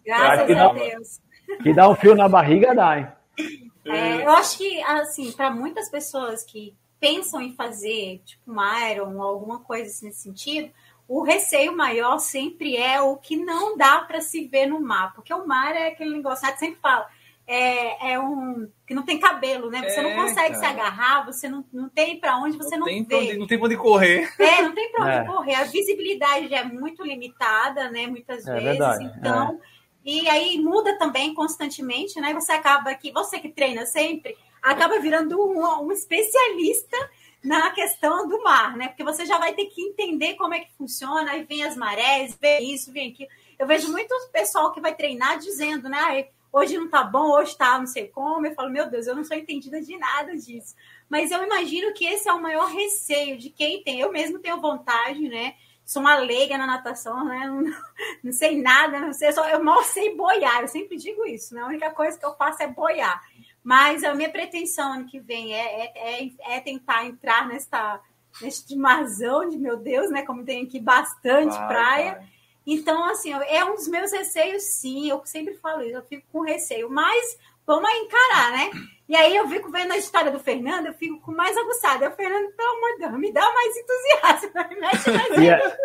Graças 0.05 0.55
a 0.55 0.73
Deus. 0.73 1.21
Que 1.63 1.73
dá 1.73 1.89
um 1.89 1.95
fio 1.95 2.15
na 2.15 2.29
barriga, 2.29 2.75
dá, 2.75 2.99
hein? 2.99 3.07
É, 3.89 4.23
eu 4.23 4.29
acho 4.31 4.57
que, 4.57 4.81
assim, 4.81 5.31
para 5.31 5.51
muitas 5.51 5.89
pessoas 5.89 6.43
que 6.43 6.75
pensam 6.99 7.41
em 7.41 7.53
fazer, 7.53 8.21
tipo, 8.25 8.51
um 8.51 8.89
Iron 8.89 9.15
ou 9.17 9.23
alguma 9.23 9.59
coisa 9.59 9.89
assim, 9.89 10.07
nesse 10.07 10.21
sentido, 10.21 10.71
o 11.07 11.21
receio 11.21 11.75
maior 11.75 12.19
sempre 12.19 12.75
é 12.75 13.01
o 13.01 13.15
que 13.15 13.37
não 13.37 13.77
dá 13.77 13.99
para 13.99 14.19
se 14.19 14.47
ver 14.47 14.65
no 14.65 14.79
mar, 14.79 15.13
porque 15.13 15.33
o 15.33 15.47
mar 15.47 15.75
é 15.75 15.87
aquele 15.87 16.15
negócio, 16.15 16.45
a 16.45 16.49
gente 16.49 16.59
sempre 16.59 16.79
fala, 16.81 17.07
é, 17.47 18.11
é 18.11 18.19
um 18.19 18.69
que 18.85 18.93
não 18.93 19.03
tem 19.03 19.17
cabelo, 19.17 19.69
né? 19.69 19.87
Você 19.87 20.01
é, 20.01 20.03
não 20.03 20.21
consegue 20.21 20.55
cara. 20.55 20.59
se 20.59 20.65
agarrar, 20.65 21.25
você 21.25 21.47
não, 21.47 21.63
não 21.71 21.87
tem 21.87 22.19
para 22.19 22.37
onde, 22.37 22.57
você 22.57 22.75
não, 22.75 22.85
não 22.85 23.05
vê. 23.05 23.15
Onde, 23.15 23.37
não 23.37 23.47
tem 23.47 23.57
para 23.57 23.67
onde 23.67 23.77
correr. 23.77 24.29
É, 24.37 24.61
não 24.61 24.75
tem 24.75 24.91
para 24.91 25.05
onde 25.05 25.15
é. 25.15 25.23
correr. 25.25 25.55
A 25.55 25.63
visibilidade 25.63 26.53
é 26.53 26.63
muito 26.65 27.03
limitada, 27.03 27.89
né? 27.89 28.05
Muitas 28.07 28.45
é 28.45 28.51
vezes. 28.51 28.65
Verdade. 28.65 29.13
Então 29.17 29.53
é. 29.53 29.76
E 30.07 30.25
aí 30.29 30.57
muda 30.57 30.97
também 30.97 31.33
constantemente, 31.33 32.17
né? 32.21 32.33
Você 32.33 32.53
acaba 32.53 32.95
que, 32.95 33.11
você 33.11 33.39
que 33.39 33.49
treina 33.49 33.85
sempre, 33.85 34.37
acaba 34.61 35.01
virando 35.01 35.37
um, 35.37 35.83
um 35.83 35.91
especialista 35.91 36.97
na 37.43 37.71
questão 37.71 38.25
do 38.25 38.41
mar, 38.41 38.77
né? 38.77 38.87
Porque 38.87 39.03
você 39.03 39.25
já 39.25 39.37
vai 39.37 39.53
ter 39.53 39.65
que 39.65 39.81
entender 39.81 40.35
como 40.35 40.53
é 40.53 40.61
que 40.61 40.71
funciona, 40.77 41.31
aí 41.31 41.43
vem 41.43 41.61
as 41.61 41.75
marés, 41.75 42.37
vem 42.39 42.73
isso, 42.73 42.89
vem 42.93 43.11
aquilo. 43.11 43.29
Eu 43.59 43.67
vejo 43.67 43.91
muito 43.91 44.15
pessoal 44.31 44.71
que 44.71 44.79
vai 44.79 44.95
treinar 44.95 45.39
dizendo, 45.39 45.89
né? 45.89 46.29
Hoje 46.53 46.77
não 46.77 46.87
tá 46.87 47.03
bom, 47.03 47.31
hoje 47.31 47.57
tá 47.57 47.77
não 47.77 47.85
sei 47.85 48.07
como. 48.07 48.47
Eu 48.47 48.55
falo, 48.55 48.69
meu 48.69 48.89
Deus, 48.89 49.07
eu 49.07 49.15
não 49.15 49.25
sou 49.25 49.35
entendida 49.35 49.81
de 49.81 49.97
nada 49.97 50.37
disso. 50.37 50.73
Mas 51.09 51.31
eu 51.31 51.43
imagino 51.43 51.93
que 51.93 52.05
esse 52.05 52.29
é 52.29 52.33
o 52.33 52.41
maior 52.41 52.71
receio 52.71 53.37
de 53.37 53.49
quem 53.49 53.83
tem. 53.83 53.99
Eu 53.99 54.09
mesmo 54.09 54.39
tenho 54.39 54.61
vontade, 54.61 55.27
né? 55.27 55.55
Sou 55.87 56.01
uma 56.01 56.17
leiga 56.17 56.57
na 56.57 56.67
natação, 56.67 57.23
né? 57.23 57.47
Não, 57.47 57.63
não, 58.21 58.31
sei 58.33 58.61
nada, 58.61 58.99
não 58.99 59.13
sei, 59.13 59.31
só, 59.31 59.47
eu 59.47 59.63
mal 59.63 59.81
sei 59.85 60.13
boiar, 60.13 60.61
eu 60.61 60.67
sempre 60.67 60.97
digo 60.97 61.25
isso, 61.25 61.55
né? 61.55 61.61
A 61.61 61.67
única 61.67 61.89
coisa 61.91 62.19
que 62.19 62.25
eu 62.25 62.35
faço 62.35 62.61
é 62.61 62.67
boiar. 62.67 63.23
Mas 63.63 64.03
a 64.03 64.13
minha 64.13 64.29
pretensão 64.29 64.93
ano 64.93 65.05
que 65.05 65.19
vem 65.19 65.53
é, 65.53 65.85
é, 65.85 66.23
é, 66.25 66.55
é 66.57 66.59
tentar 66.59 67.05
entrar 67.05 67.47
nesta, 67.47 68.01
neste 68.41 68.75
marzão 68.75 69.47
de 69.47 69.57
meu 69.57 69.77
Deus, 69.77 70.11
né? 70.11 70.23
Como 70.23 70.43
tem 70.43 70.65
aqui 70.65 70.77
bastante 70.77 71.57
vai, 71.57 71.67
praia. 71.67 72.11
Vai. 72.15 72.27
Então, 72.67 73.05
assim, 73.05 73.31
é 73.31 73.63
um 73.63 73.75
dos 73.75 73.87
meus 73.87 74.11
receios, 74.11 74.63
sim. 74.63 75.09
Eu 75.09 75.21
sempre 75.25 75.55
falo 75.55 75.83
isso, 75.83 75.95
eu 75.95 76.03
fico 76.03 76.27
com 76.33 76.41
receio, 76.41 76.89
mas 76.89 77.37
vamos 77.65 77.89
encarar, 77.89 78.51
né? 78.51 78.71
E 79.07 79.15
aí 79.15 79.35
eu 79.35 79.47
fico 79.47 79.71
vendo 79.71 79.93
a 79.93 79.97
história 79.97 80.31
do 80.31 80.39
Fernando, 80.39 80.87
eu 80.87 80.93
fico 80.93 81.19
com 81.21 81.31
mais 81.31 81.55
aguçada. 81.57 82.09
O 82.09 82.11
Fernando, 82.11 82.51
pelo 82.51 82.69
amor 82.69 82.93
de 82.93 82.99
Deus, 82.99 83.19
me 83.19 83.31
dá 83.31 83.41
mais 83.41 83.73
entusiasmo, 83.77 84.69
me 84.69 84.81
mexe 84.81 85.11
mais 85.11 85.37
yeah. 85.37 85.75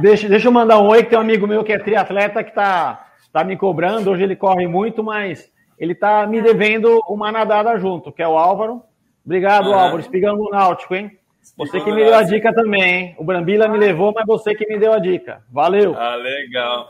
deixa, 0.00 0.28
deixa 0.28 0.48
eu 0.48 0.52
mandar 0.52 0.78
um 0.78 0.88
oi, 0.88 1.02
que 1.02 1.10
tem 1.10 1.18
um 1.18 1.22
amigo 1.22 1.46
meu 1.46 1.62
que 1.62 1.72
é 1.72 1.78
triatleta 1.78 2.42
que 2.42 2.54
tá, 2.54 3.08
tá 3.30 3.44
me 3.44 3.58
cobrando. 3.58 4.10
Hoje 4.10 4.22
ele 4.22 4.36
corre 4.36 4.66
muito, 4.66 5.04
mas 5.04 5.52
ele 5.78 5.94
tá 5.94 6.26
me 6.26 6.40
devendo 6.40 6.98
uma 7.08 7.30
nadada 7.30 7.78
junto, 7.78 8.10
que 8.10 8.22
é 8.22 8.28
o 8.28 8.38
Álvaro. 8.38 8.82
Obrigado, 9.24 9.72
ah. 9.72 9.82
Álvaro. 9.82 10.00
Espigando 10.00 10.42
o 10.42 10.50
Náutico, 10.50 10.94
hein? 10.94 11.18
Você 11.58 11.80
que 11.80 11.92
me 11.92 12.04
deu 12.04 12.14
a 12.14 12.22
dica 12.22 12.54
também, 12.54 12.82
hein? 12.82 13.14
O 13.18 13.24
Brambila 13.24 13.68
me 13.68 13.76
levou, 13.76 14.12
mas 14.14 14.24
você 14.24 14.54
que 14.54 14.66
me 14.66 14.78
deu 14.78 14.92
a 14.92 14.98
dica. 14.98 15.42
Valeu. 15.50 15.94
Ah, 15.98 16.14
legal. 16.14 16.88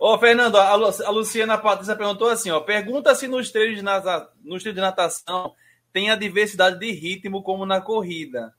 Ô, 0.00 0.16
Fernando, 0.16 0.56
a, 0.56 0.70
a 0.70 1.10
Luciana 1.10 1.58
Patrícia 1.58 1.94
perguntou 1.94 2.30
assim, 2.30 2.50
ó, 2.50 2.58
pergunta 2.58 3.14
se 3.14 3.28
nos 3.28 3.52
treinos, 3.52 3.76
de 3.76 3.82
nata, 3.82 4.30
nos 4.42 4.62
treinos 4.62 4.76
de 4.76 4.80
natação 4.80 5.52
tem 5.92 6.08
a 6.08 6.16
diversidade 6.16 6.78
de 6.78 6.90
ritmo 6.90 7.42
como 7.42 7.66
na 7.66 7.82
corrida. 7.82 8.54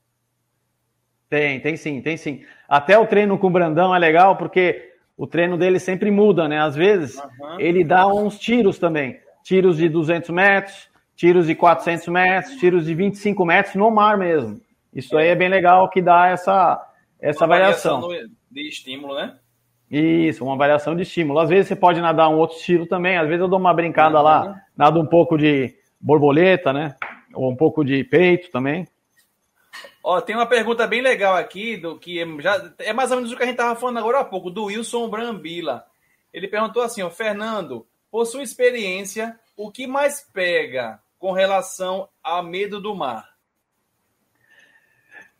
Tem, 1.28 1.58
tem 1.58 1.76
sim, 1.76 2.00
tem 2.00 2.16
sim. 2.16 2.44
Até 2.68 2.96
o 2.96 3.08
treino 3.08 3.36
com 3.36 3.48
o 3.48 3.50
Brandão 3.50 3.92
é 3.92 3.98
legal 3.98 4.36
porque 4.36 4.92
o 5.16 5.26
treino 5.26 5.58
dele 5.58 5.80
sempre 5.80 6.12
muda, 6.12 6.46
né? 6.46 6.60
Às 6.60 6.76
vezes 6.76 7.16
uhum. 7.16 7.58
ele 7.58 7.82
dá 7.82 8.06
uns 8.06 8.38
tiros 8.38 8.78
também. 8.78 9.18
Tiros 9.42 9.78
de 9.78 9.88
200 9.88 10.30
metros, 10.30 10.88
tiros 11.16 11.48
de 11.48 11.56
400 11.56 12.06
metros, 12.06 12.54
tiros 12.54 12.84
de 12.84 12.94
25 12.94 13.44
metros 13.44 13.74
no 13.74 13.90
mar 13.90 14.16
mesmo. 14.16 14.60
Isso 14.94 15.16
aí 15.16 15.26
é 15.26 15.34
bem 15.34 15.48
legal 15.48 15.90
que 15.90 16.00
dá 16.00 16.28
essa, 16.28 16.80
essa 17.20 17.48
variação. 17.48 18.02
variação 18.02 18.30
de 18.48 18.68
estímulo, 18.68 19.16
né? 19.16 19.38
Isso, 19.92 20.42
uma 20.42 20.56
variação 20.56 20.96
de 20.96 21.02
estímulo. 21.02 21.38
Às 21.38 21.50
vezes 21.50 21.68
você 21.68 21.76
pode 21.76 22.00
nadar 22.00 22.30
um 22.30 22.38
outro 22.38 22.56
estilo 22.56 22.86
também. 22.86 23.18
Às 23.18 23.26
vezes 23.26 23.42
eu 23.42 23.48
dou 23.48 23.58
uma 23.58 23.74
brincada 23.74 24.16
uhum. 24.16 24.24
lá, 24.24 24.62
nado 24.74 24.98
um 24.98 25.04
pouco 25.04 25.36
de 25.36 25.76
borboleta, 26.00 26.72
né? 26.72 26.96
Ou 27.34 27.50
um 27.50 27.56
pouco 27.56 27.84
de 27.84 28.02
peito 28.02 28.50
também. 28.50 28.88
Ó, 30.02 30.18
tem 30.22 30.34
uma 30.34 30.46
pergunta 30.46 30.86
bem 30.86 31.02
legal 31.02 31.36
aqui, 31.36 31.76
do 31.76 31.98
que 31.98 32.24
já 32.40 32.72
é 32.78 32.94
mais 32.94 33.10
ou 33.10 33.18
menos 33.18 33.32
o 33.32 33.36
que 33.36 33.42
a 33.42 33.46
gente 33.46 33.54
estava 33.54 33.78
falando 33.78 33.98
agora 33.98 34.20
há 34.20 34.24
pouco, 34.24 34.50
do 34.50 34.64
Wilson 34.64 35.10
Brambila. 35.10 35.84
Ele 36.32 36.48
perguntou 36.48 36.82
assim, 36.82 37.02
ó, 37.02 37.10
Fernando, 37.10 37.86
por 38.10 38.24
sua 38.24 38.42
experiência, 38.42 39.38
o 39.54 39.70
que 39.70 39.86
mais 39.86 40.26
pega 40.32 41.00
com 41.18 41.32
relação 41.32 42.08
a 42.24 42.42
medo 42.42 42.80
do 42.80 42.94
mar? 42.94 43.28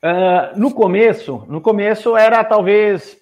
Uh, 0.05 0.59
no 0.59 0.75
começo, 0.75 1.47
no 1.49 1.61
começo 1.61 2.17
era 2.17 2.45
talvez 2.45 3.22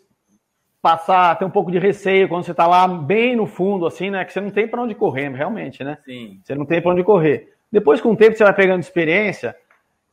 passar, 0.83 1.39
ter 1.39 1.45
um 1.45 1.51
pouco 1.51 1.71
de 1.71 1.79
receio 1.79 2.29
quando 2.29 2.45
você 2.45 2.53
está 2.53 2.67
lá 2.67 2.89
bem 2.89 3.37
no 3.37 3.47
fundo, 3.47 3.87
assim, 3.87 4.11
né? 4.11 4.25
Que 4.25 4.33
você 4.33 4.41
não 4.41 4.51
tem 4.51 4.67
para 4.67 4.83
onde 4.83 4.95
correr, 4.95 5.29
realmente, 5.31 5.85
né? 5.85 5.99
Sim. 6.05 6.41
Você 6.43 6.55
não 6.55 6.65
tem 6.65 6.81
para 6.81 6.93
onde 6.93 7.05
correr. 7.05 7.53
Depois, 7.71 8.01
com 8.01 8.13
o 8.13 8.17
tempo, 8.17 8.37
você 8.37 8.45
vai 8.45 8.55
pegando 8.55 8.81
experiência. 8.81 9.55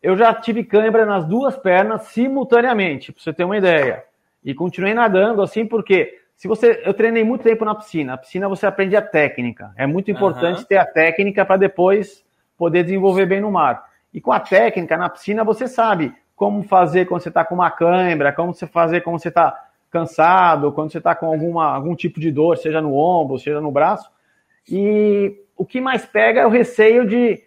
Eu 0.01 0.15
já 0.15 0.33
tive 0.33 0.63
cãibra 0.63 1.05
nas 1.05 1.25
duas 1.25 1.57
pernas 1.57 2.03
simultaneamente, 2.03 3.11
para 3.11 3.23
você 3.23 3.33
ter 3.33 3.45
uma 3.45 3.57
ideia. 3.57 4.03
E 4.43 4.53
continuei 4.53 4.93
nadando 4.93 5.41
assim, 5.41 5.65
porque 5.65 6.19
se 6.35 6.47
você, 6.47 6.83
eu 6.85 6.93
treinei 6.93 7.23
muito 7.23 7.43
tempo 7.43 7.65
na 7.65 7.73
piscina. 7.73 8.11
Na 8.11 8.17
piscina 8.17 8.47
você 8.47 8.67
aprende 8.67 8.95
a 8.95 9.01
técnica. 9.01 9.73
É 9.75 9.87
muito 9.87 10.11
importante 10.11 10.59
uhum. 10.59 10.65
ter 10.65 10.77
a 10.77 10.85
técnica 10.85 11.43
para 11.43 11.57
depois 11.57 12.23
poder 12.55 12.83
desenvolver 12.83 13.25
bem 13.25 13.41
no 13.41 13.51
mar. 13.51 13.85
E 14.13 14.21
com 14.21 14.31
a 14.31 14.39
técnica 14.39 14.95
na 14.97 15.09
piscina 15.09 15.43
você 15.43 15.67
sabe 15.67 16.13
como 16.35 16.61
fazer 16.61 17.05
quando 17.05 17.21
você 17.21 17.29
está 17.29 17.43
com 17.43 17.55
uma 17.55 17.71
cãibra, 17.71 18.31
como 18.31 18.53
você 18.53 18.67
fazer 18.67 19.01
quando 19.01 19.19
você 19.19 19.29
está 19.29 19.66
cansado, 19.89 20.71
quando 20.71 20.91
você 20.91 20.97
está 20.97 21.15
com 21.15 21.27
alguma, 21.27 21.73
algum 21.73 21.95
tipo 21.95 22.19
de 22.19 22.31
dor, 22.31 22.57
seja 22.57 22.81
no 22.81 22.93
ombro, 22.93 23.39
seja 23.39 23.61
no 23.61 23.71
braço. 23.71 24.09
E 24.69 25.35
o 25.55 25.65
que 25.65 25.79
mais 25.79 26.05
pega 26.05 26.41
é 26.41 26.45
o 26.45 26.49
receio 26.49 27.07
de 27.07 27.41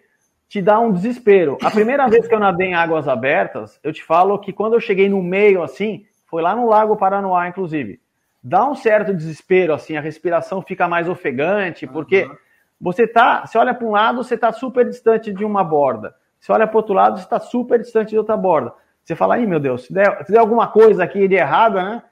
te 0.49 0.61
dar 0.61 0.79
um 0.79 0.91
desespero. 0.91 1.57
A 1.63 1.71
primeira 1.71 2.07
vez 2.07 2.27
que 2.27 2.35
eu 2.35 2.39
nadei 2.39 2.67
em 2.67 2.73
águas 2.73 3.07
abertas, 3.07 3.79
eu 3.83 3.93
te 3.93 4.03
falo 4.03 4.37
que 4.39 4.51
quando 4.51 4.73
eu 4.73 4.81
cheguei 4.81 5.07
no 5.07 5.23
meio 5.23 5.63
assim, 5.63 6.05
foi 6.25 6.41
lá 6.41 6.55
no 6.55 6.67
Lago 6.67 6.97
Paranoá, 6.97 7.47
inclusive. 7.47 8.01
Dá 8.43 8.67
um 8.67 8.75
certo 8.75 9.13
desespero, 9.13 9.73
assim, 9.73 9.95
a 9.95 10.01
respiração 10.01 10.61
fica 10.61 10.87
mais 10.87 11.07
ofegante, 11.07 11.85
porque 11.85 12.23
uhum. 12.23 12.35
você 12.81 13.07
tá, 13.07 13.45
você 13.45 13.57
olha 13.57 13.73
para 13.73 13.87
um 13.87 13.91
lado, 13.91 14.23
você 14.23 14.35
está 14.35 14.51
super 14.51 14.85
distante 14.85 15.31
de 15.31 15.45
uma 15.45 15.63
borda. 15.63 16.13
Você 16.39 16.51
olha 16.51 16.67
para 16.67 16.77
outro 16.77 16.93
lado, 16.93 17.17
você 17.17 17.23
está 17.23 17.39
super 17.39 17.79
distante 17.79 18.09
de 18.09 18.17
outra 18.17 18.35
borda. 18.35 18.73
Você 19.03 19.15
fala, 19.15 19.35
aí 19.35 19.45
meu 19.45 19.59
Deus, 19.59 19.85
se 19.85 19.93
der, 19.93 20.25
se 20.25 20.31
der 20.31 20.39
alguma 20.39 20.67
coisa 20.67 21.03
aqui 21.03 21.27
de 21.27 21.35
errada, 21.35 21.83
né? 21.83 22.03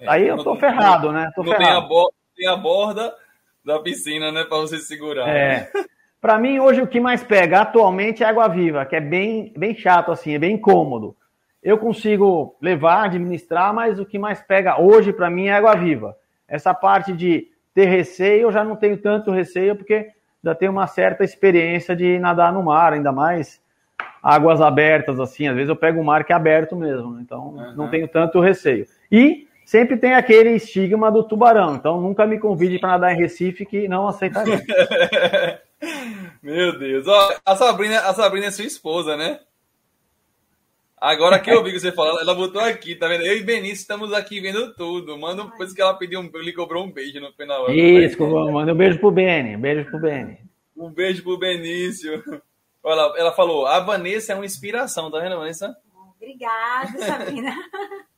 É, 0.00 0.08
aí 0.08 0.28
eu 0.28 0.42
tô 0.42 0.56
ferrado, 0.56 1.12
né? 1.12 1.30
Tô 1.34 1.42
ferrado. 1.42 1.64
Tem, 1.64 1.72
a 1.72 1.80
borda, 1.80 2.14
tem 2.36 2.48
a 2.48 2.56
borda 2.56 3.14
da 3.64 3.78
piscina, 3.80 4.30
né, 4.30 4.44
para 4.44 4.58
você 4.58 4.78
segurar. 4.78 5.28
É. 5.28 5.70
Para 6.20 6.38
mim, 6.38 6.58
hoje, 6.58 6.80
o 6.80 6.86
que 6.86 6.98
mais 6.98 7.22
pega 7.22 7.60
atualmente 7.60 8.24
é 8.24 8.26
água 8.26 8.48
viva, 8.48 8.84
que 8.84 8.96
é 8.96 9.00
bem, 9.00 9.52
bem 9.56 9.76
chato, 9.76 10.10
assim, 10.10 10.34
é 10.34 10.38
bem 10.38 10.54
incômodo. 10.54 11.14
Eu 11.62 11.78
consigo 11.78 12.56
levar, 12.60 13.04
administrar, 13.04 13.72
mas 13.72 14.00
o 14.00 14.04
que 14.04 14.18
mais 14.18 14.42
pega 14.42 14.80
hoje 14.80 15.12
para 15.12 15.30
mim 15.30 15.46
é 15.46 15.52
água 15.52 15.74
viva. 15.76 16.16
Essa 16.48 16.72
parte 16.72 17.12
de 17.12 17.48
ter 17.74 17.86
receio, 17.86 18.42
eu 18.42 18.52
já 18.52 18.64
não 18.64 18.74
tenho 18.74 18.96
tanto 18.96 19.30
receio, 19.30 19.76
porque 19.76 20.10
já 20.42 20.54
tenho 20.54 20.72
uma 20.72 20.86
certa 20.86 21.22
experiência 21.22 21.94
de 21.94 22.18
nadar 22.18 22.52
no 22.52 22.62
mar, 22.62 22.92
ainda 22.92 23.12
mais 23.12 23.60
águas 24.22 24.60
abertas, 24.60 25.20
assim. 25.20 25.46
Às 25.46 25.54
vezes 25.54 25.68
eu 25.68 25.76
pego 25.76 26.00
o 26.00 26.04
mar 26.04 26.24
que 26.24 26.32
é 26.32 26.36
aberto 26.36 26.74
mesmo, 26.74 27.12
né? 27.12 27.22
então 27.24 27.48
uhum. 27.48 27.74
não 27.76 27.88
tenho 27.88 28.08
tanto 28.08 28.40
receio. 28.40 28.86
E 29.10 29.46
sempre 29.66 29.96
tem 29.96 30.14
aquele 30.14 30.50
estigma 30.50 31.10
do 31.10 31.24
tubarão, 31.24 31.74
então 31.74 32.00
nunca 32.00 32.24
me 32.24 32.38
convide 32.38 32.78
para 32.78 32.90
nadar 32.90 33.12
em 33.12 33.18
Recife 33.18 33.66
que 33.66 33.88
não 33.88 34.06
aceitaria. 34.06 34.62
Meu 36.40 36.78
Deus. 36.78 37.06
Ó, 37.06 37.36
a 37.44 37.56
Sabrina, 37.56 37.98
a 37.98 38.14
Sabrina 38.14 38.46
é 38.46 38.50
sua 38.52 38.64
esposa, 38.64 39.16
né? 39.16 39.40
Agora 40.98 41.38
que 41.38 41.50
eu 41.50 41.58
ouvi 41.58 41.78
você 41.78 41.92
falando, 41.92 42.20
ela 42.20 42.34
botou 42.34 42.62
aqui, 42.62 42.94
tá 42.94 43.06
vendo? 43.08 43.26
Eu 43.26 43.36
e 43.36 43.42
Benício 43.42 43.82
estamos 43.82 44.12
aqui 44.12 44.40
vendo 44.40 44.72
tudo. 44.74 45.18
Manda 45.18 45.44
depois 45.44 45.74
que 45.74 45.82
ela 45.82 45.92
pediu 45.92 46.20
um 46.20 46.30
ele 46.34 46.52
cobrou 46.52 46.84
um 46.84 46.90
beijo 46.90 47.20
no 47.20 47.32
final. 47.32 47.70
Isso, 47.70 48.24
manda 48.26 48.72
um 48.72 48.76
beijo 48.76 48.98
pro 48.98 49.10
Beni, 49.10 49.56
um 49.56 49.60
beijo 49.60 49.90
pro 49.90 50.00
Beni. 50.00 50.38
Um 50.74 50.90
beijo 50.90 51.22
pro 51.22 51.38
Benício. 51.38 52.22
Olha, 52.82 53.18
ela 53.18 53.32
falou, 53.32 53.66
a 53.66 53.80
Vanessa 53.80 54.32
é 54.32 54.36
uma 54.36 54.46
inspiração, 54.46 55.10
tá 55.10 55.18
vendo, 55.18 55.36
Vanessa? 55.36 55.76
Obrigada, 56.16 56.98
Sabrina. 56.98 57.54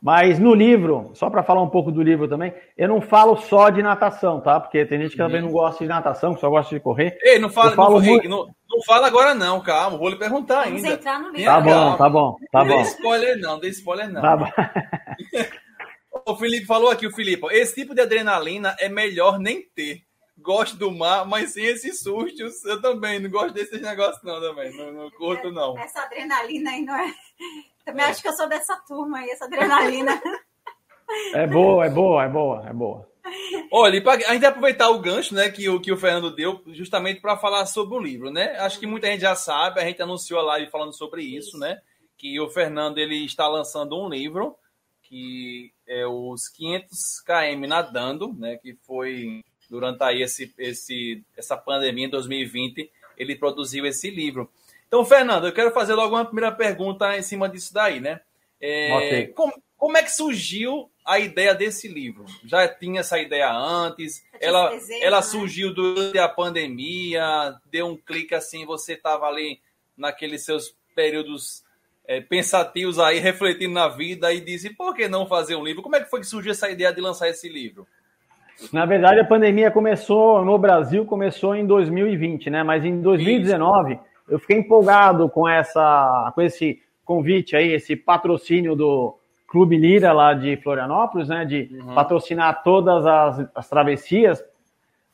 Mas 0.00 0.38
no 0.38 0.54
livro, 0.54 1.10
só 1.14 1.28
para 1.28 1.42
falar 1.42 1.60
um 1.60 1.68
pouco 1.68 1.90
do 1.90 2.00
livro 2.00 2.28
também, 2.28 2.54
eu 2.76 2.86
não 2.88 3.00
falo 3.00 3.36
só 3.36 3.68
de 3.68 3.82
natação, 3.82 4.40
tá? 4.40 4.60
Porque 4.60 4.86
tem 4.86 5.00
gente 5.00 5.12
que 5.12 5.16
também 5.16 5.42
não 5.42 5.50
gosta 5.50 5.82
de 5.82 5.88
natação, 5.88 6.34
que 6.34 6.40
só 6.40 6.48
gosta 6.48 6.72
de 6.72 6.80
correr. 6.80 7.18
Ei, 7.20 7.40
não 7.40 7.50
fala, 7.50 7.74
não, 7.74 8.00
muito... 8.00 8.28
não, 8.28 8.46
não, 8.46 8.82
fala 8.86 9.08
agora 9.08 9.34
não, 9.34 9.60
calma, 9.60 9.98
vou 9.98 10.08
lhe 10.08 10.16
perguntar 10.16 10.64
Vamos 10.66 10.84
ainda. 10.84 10.94
Entrar 10.94 11.18
no 11.18 11.30
livro. 11.30 11.44
Tá 11.44 11.60
bom, 11.60 11.96
tá 11.96 12.08
bom, 12.08 12.36
tá 12.52 12.64
bom. 12.64 12.76
Não 12.76 12.82
dê 12.82 12.88
spoiler 12.88 13.38
não, 13.38 13.58
dê 13.58 13.68
spoiler 13.70 14.12
não. 14.12 14.22
Tá 14.22 14.36
bom. 14.36 14.46
o 16.32 16.36
Felipe 16.36 16.66
falou 16.66 16.90
aqui, 16.90 17.04
o 17.04 17.12
Felipe, 17.12 17.46
esse 17.50 17.74
tipo 17.74 17.92
de 17.92 18.00
adrenalina 18.00 18.76
é 18.78 18.88
melhor 18.88 19.40
nem 19.40 19.62
ter. 19.74 20.02
Gosto 20.40 20.76
do 20.76 20.92
mar, 20.92 21.26
mas 21.26 21.54
sem 21.54 21.66
esses 21.66 22.00
sustos, 22.00 22.64
eu 22.64 22.80
também 22.80 23.18
não 23.18 23.28
gosto 23.28 23.52
desses 23.52 23.82
negócios 23.82 24.22
não 24.22 24.40
também, 24.40 24.72
não, 24.76 24.92
não 24.92 25.10
curto 25.10 25.50
não. 25.50 25.76
Essa 25.76 26.02
adrenalina 26.02 26.70
aí 26.70 26.84
não 26.84 26.94
é 26.94 27.12
também 27.88 28.04
é. 28.04 28.08
acho 28.08 28.20
que 28.20 28.28
eu 28.28 28.32
sou 28.34 28.48
dessa 28.48 28.76
turma 28.86 29.18
aí, 29.18 29.30
essa 29.30 29.46
adrenalina. 29.46 30.20
É 31.32 31.46
boa, 31.46 31.86
é 31.86 31.90
boa, 31.90 32.22
é 32.22 32.28
boa, 32.28 32.68
é 32.68 32.72
boa. 32.72 33.08
Olha, 33.72 34.02
a 34.02 34.32
gente 34.32 34.40
vai 34.40 34.50
aproveitar 34.50 34.90
o 34.90 34.98
gancho 34.98 35.34
né, 35.34 35.50
que, 35.50 35.68
o, 35.68 35.80
que 35.80 35.90
o 35.90 35.96
Fernando 35.96 36.34
deu 36.34 36.62
justamente 36.68 37.20
para 37.20 37.36
falar 37.36 37.64
sobre 37.66 37.94
o 37.96 38.00
livro, 38.00 38.30
né? 38.30 38.58
Acho 38.58 38.78
que 38.78 38.86
muita 38.86 39.06
gente 39.06 39.20
já 39.20 39.34
sabe, 39.34 39.80
a 39.80 39.84
gente 39.84 40.02
anunciou 40.02 40.38
a 40.40 40.44
live 40.44 40.70
falando 40.70 40.94
sobre 40.94 41.22
isso, 41.22 41.48
isso, 41.48 41.58
né? 41.58 41.80
Que 42.16 42.38
o 42.40 42.50
Fernando 42.50 42.98
ele 42.98 43.24
está 43.24 43.48
lançando 43.48 43.98
um 43.98 44.08
livro 44.08 44.56
que 45.02 45.72
é 45.86 46.06
os 46.06 46.48
500 46.48 47.20
km 47.20 47.66
nadando, 47.66 48.34
né? 48.34 48.58
Que 48.58 48.74
foi 48.86 49.42
durante 49.70 50.02
aí 50.02 50.22
esse, 50.22 50.52
esse, 50.58 51.24
essa 51.36 51.56
pandemia 51.56 52.06
em 52.06 52.10
2020, 52.10 52.90
ele 53.16 53.36
produziu 53.36 53.86
esse 53.86 54.10
livro. 54.10 54.50
Então, 54.88 55.04
Fernando, 55.04 55.46
eu 55.46 55.52
quero 55.52 55.70
fazer 55.70 55.94
logo 55.94 56.16
uma 56.16 56.24
primeira 56.24 56.50
pergunta 56.50 57.16
em 57.16 57.22
cima 57.22 57.48
disso 57.48 57.72
daí, 57.72 58.00
né? 58.00 58.20
É, 58.60 58.96
okay. 58.96 59.26
como, 59.28 59.52
como, 59.76 59.96
é 59.96 60.02
que 60.02 60.10
surgiu 60.10 60.90
a 61.04 61.18
ideia 61.18 61.54
desse 61.54 61.86
livro? 61.86 62.24
Já 62.44 62.66
tinha 62.66 63.00
essa 63.00 63.18
ideia 63.18 63.52
antes? 63.52 64.24
Ela, 64.40 64.70
desejo, 64.70 65.04
ela 65.04 65.18
né? 65.18 65.22
surgiu 65.22 65.74
durante 65.74 66.18
a 66.18 66.28
pandemia? 66.28 67.54
Deu 67.70 67.86
um 67.86 67.96
clique 67.96 68.34
assim, 68.34 68.64
você 68.64 68.94
estava 68.94 69.26
ali 69.26 69.60
naqueles 69.96 70.44
seus 70.44 70.74
períodos 70.96 71.62
é, 72.06 72.20
pensativos 72.22 72.98
aí, 72.98 73.18
refletindo 73.18 73.74
na 73.74 73.88
vida 73.88 74.32
e 74.32 74.40
disse, 74.40 74.70
por 74.70 74.94
que 74.94 75.06
não 75.06 75.26
fazer 75.26 75.54
um 75.54 75.64
livro? 75.64 75.82
Como 75.82 75.96
é 75.96 76.00
que 76.00 76.10
foi 76.10 76.20
que 76.20 76.26
surgiu 76.26 76.52
essa 76.52 76.70
ideia 76.70 76.92
de 76.92 77.00
lançar 77.00 77.28
esse 77.28 77.48
livro? 77.48 77.86
Na 78.72 78.86
verdade, 78.86 79.20
a 79.20 79.24
pandemia 79.24 79.70
começou 79.70 80.44
no 80.44 80.58
Brasil, 80.58 81.04
começou 81.04 81.54
em 81.54 81.64
2020, 81.64 82.48
né? 82.48 82.62
Mas 82.62 82.84
em 82.84 83.00
2019... 83.02 83.92
Isso 83.92 84.07
eu 84.28 84.38
fiquei 84.38 84.58
empolgado 84.58 85.28
com 85.28 85.48
essa, 85.48 86.30
com 86.34 86.42
esse 86.42 86.80
convite 87.04 87.56
aí, 87.56 87.72
esse 87.72 87.96
patrocínio 87.96 88.76
do 88.76 89.18
Clube 89.48 89.78
Lira 89.78 90.12
lá 90.12 90.34
de 90.34 90.56
Florianópolis, 90.58 91.28
né? 91.28 91.44
De 91.44 91.70
uhum. 91.72 91.94
patrocinar 91.94 92.62
todas 92.62 93.06
as, 93.06 93.48
as 93.54 93.68
travessias, 93.68 94.44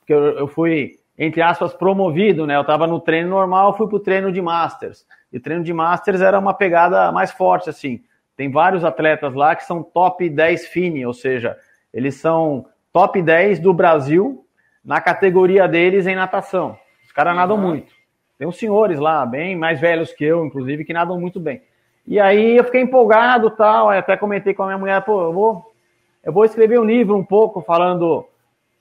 porque 0.00 0.12
eu, 0.12 0.38
eu, 0.38 0.48
fui, 0.48 0.98
entre 1.16 1.40
aspas, 1.40 1.72
promovido, 1.72 2.46
né? 2.46 2.56
Eu 2.56 2.62
estava 2.62 2.86
no 2.86 2.98
treino 2.98 3.30
normal, 3.30 3.76
fui 3.76 3.86
para 3.86 3.96
o 3.96 4.00
treino 4.00 4.32
de 4.32 4.42
Masters. 4.42 5.06
E 5.32 5.36
o 5.36 5.40
treino 5.40 5.62
de 5.62 5.72
Masters 5.72 6.20
era 6.20 6.38
uma 6.38 6.52
pegada 6.52 7.12
mais 7.12 7.30
forte, 7.30 7.70
assim. 7.70 8.02
Tem 8.36 8.50
vários 8.50 8.84
atletas 8.84 9.32
lá 9.32 9.54
que 9.54 9.64
são 9.64 9.82
top 9.82 10.28
10 10.28 10.66
FINE, 10.66 11.06
ou 11.06 11.14
seja, 11.14 11.56
eles 11.92 12.16
são 12.16 12.66
top 12.92 13.22
10 13.22 13.60
do 13.60 13.72
Brasil 13.72 14.44
na 14.84 15.00
categoria 15.00 15.68
deles 15.68 16.08
em 16.08 16.16
natação. 16.16 16.76
Os 17.06 17.12
caras 17.12 17.32
uhum. 17.32 17.38
nadam 17.38 17.56
muito. 17.56 17.92
Tem 18.38 18.46
uns 18.46 18.58
senhores 18.58 18.98
lá, 18.98 19.24
bem 19.24 19.56
mais 19.56 19.80
velhos 19.80 20.12
que 20.12 20.24
eu, 20.24 20.44
inclusive, 20.44 20.84
que 20.84 20.92
nadam 20.92 21.20
muito 21.20 21.38
bem. 21.38 21.62
E 22.06 22.20
aí 22.20 22.56
eu 22.56 22.64
fiquei 22.64 22.82
empolgado 22.82 23.50
tal, 23.50 23.90
até 23.90 24.16
comentei 24.16 24.52
com 24.52 24.62
a 24.62 24.66
minha 24.66 24.78
mulher, 24.78 25.02
pô, 25.02 25.22
eu 25.22 25.32
vou, 25.32 25.74
eu 26.22 26.32
vou 26.32 26.44
escrever 26.44 26.78
um 26.78 26.84
livro 26.84 27.16
um 27.16 27.24
pouco 27.24 27.62
falando 27.62 28.26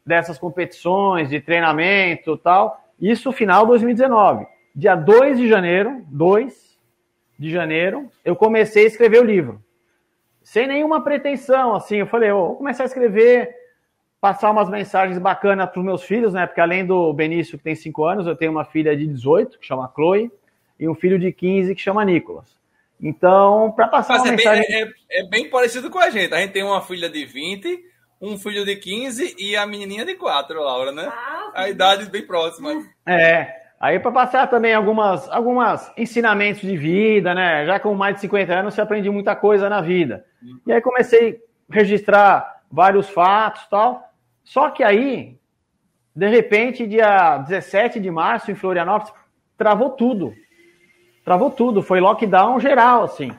dessas 0.06 0.38
competições, 0.38 1.30
de 1.30 1.40
treinamento 1.40 2.38
tal. 2.38 2.82
Isso 3.00 3.32
final 3.32 3.62
de 3.62 3.70
2019. 3.70 4.46
Dia 4.76 4.96
2 4.96 5.38
de 5.38 5.48
janeiro, 5.48 6.04
2 6.08 6.80
de 7.38 7.52
janeiro, 7.52 8.10
eu 8.26 8.36
comecei 8.36 8.84
a 8.84 8.88
escrever 8.88 9.22
o 9.22 9.26
livro. 9.26 9.62
Sem 10.44 10.68
nenhuma 10.68 11.02
pretensão, 11.02 11.76
assim, 11.76 11.98
eu 11.98 12.08
falei, 12.08 12.32
oh, 12.32 12.48
vou 12.48 12.56
começar 12.58 12.84
a 12.84 12.86
escrever 12.86 13.56
passar 14.24 14.52
umas 14.52 14.70
mensagens 14.70 15.20
bacanas 15.20 15.70
para 15.70 15.80
os 15.82 15.86
meus 15.86 16.02
filhos, 16.02 16.34
né? 16.34 16.48
Porque 16.48 16.62
além 16.62 16.86
do 16.86 17.12
Benício, 17.12 17.58
que 17.58 17.64
tem 17.66 17.76
5 17.76 18.06
anos, 18.06 18.26
eu 18.26 18.38
tenho 18.38 18.54
uma 18.54 18.64
filha 18.64 18.96
de 18.96 19.06
18, 19.06 19.60
que 19.60 19.68
chama 19.68 19.92
Chloe, 19.94 20.32
e 20.80 20.88
um 20.88 20.96
filho 20.96 21.20
de 21.20 21.30
15, 21.34 21.76
que 21.76 21.82
chama 21.82 22.06
Nicolas. 22.06 22.56
Então, 23.02 23.74
para 23.76 23.90
passar 23.90 24.14
Mas 24.14 24.22
uma 24.22 24.30
é 24.30 24.38
mensagem... 24.38 24.66
Bem, 24.66 24.94
é, 25.12 25.20
é, 25.20 25.28
bem 25.28 25.50
parecido 25.50 25.90
com 25.90 26.00
a 26.00 26.10
gente. 26.10 26.34
A 26.34 26.40
gente 26.40 26.54
tem 26.54 26.64
uma 26.64 26.80
filha 26.80 27.10
de 27.10 27.26
20, 27.26 27.84
um 28.22 28.38
filho 28.38 28.64
de 28.64 28.78
15 28.78 29.36
e 29.38 29.58
a 29.58 29.68
menininha 29.68 30.06
de 30.06 30.16
4, 30.16 30.58
Laura, 30.58 30.94
né? 30.94 31.06
Ah, 31.06 31.52
a 31.54 31.70
idade 31.70 32.10
bem 32.10 32.26
próxima. 32.26 32.82
É. 33.06 33.54
Aí 33.78 34.00
para 34.00 34.10
passar 34.14 34.48
também 34.48 34.74
algumas, 34.74 35.30
algumas 35.30 35.92
ensinamentos 35.98 36.62
de 36.62 36.78
vida, 36.78 37.34
né? 37.34 37.66
Já 37.66 37.78
com 37.78 37.94
mais 37.94 38.16
de 38.16 38.22
50 38.22 38.54
anos, 38.54 38.74
você 38.74 38.80
aprende 38.80 39.10
muita 39.10 39.36
coisa 39.36 39.68
na 39.68 39.82
vida. 39.82 40.24
Hum. 40.42 40.62
E 40.66 40.72
aí 40.72 40.80
comecei 40.80 41.42
a 41.70 41.76
registrar 41.76 42.62
vários 42.72 43.10
fatos 43.10 43.68
tal. 43.68 44.13
Só 44.44 44.70
que 44.70 44.84
aí, 44.84 45.38
de 46.16 46.28
repente, 46.28 46.86
dia 46.86 47.38
17 47.38 48.00
de 48.00 48.12
março, 48.12 48.52
em 48.52 48.56
Florianópolis, 48.56 49.14
travou 49.58 49.92
tudo. 49.92 50.34
travou 51.24 51.50
tudo, 51.50 51.82
foi 51.82 52.00
lockdown 52.00 52.60
geral, 52.60 53.04
assim. 53.04 53.32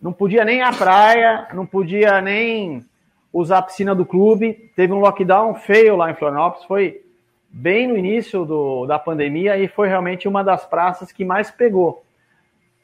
Não 0.00 0.12
podia 0.12 0.44
nem 0.44 0.58
ir 0.58 0.62
à 0.62 0.72
praia, 0.72 1.48
não 1.52 1.66
podia 1.66 2.20
nem 2.20 2.84
usar 3.32 3.58
a 3.58 3.62
piscina 3.62 3.94
do 3.94 4.06
clube. 4.06 4.72
Teve 4.74 4.92
um 4.92 5.00
lockdown 5.00 5.54
feio 5.54 5.96
lá 5.96 6.10
em 6.10 6.14
Florianópolis, 6.14 6.66
foi 6.66 7.02
bem 7.50 7.86
no 7.86 7.96
início 7.96 8.44
do, 8.44 8.86
da 8.86 8.98
pandemia 8.98 9.58
e 9.58 9.68
foi 9.68 9.88
realmente 9.88 10.28
uma 10.28 10.44
das 10.44 10.64
praças 10.66 11.10
que 11.10 11.24
mais 11.24 11.50
pegou. 11.50 12.04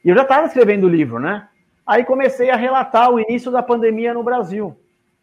E 0.03 0.09
eu 0.09 0.15
já 0.15 0.23
estava 0.23 0.47
escrevendo 0.47 0.85
o 0.85 0.89
livro, 0.89 1.19
né? 1.19 1.47
Aí 1.85 2.03
comecei 2.03 2.49
a 2.49 2.55
relatar 2.55 3.09
o 3.09 3.19
início 3.19 3.51
da 3.51 3.61
pandemia 3.61 4.13
no 4.13 4.23
Brasil. 4.23 4.75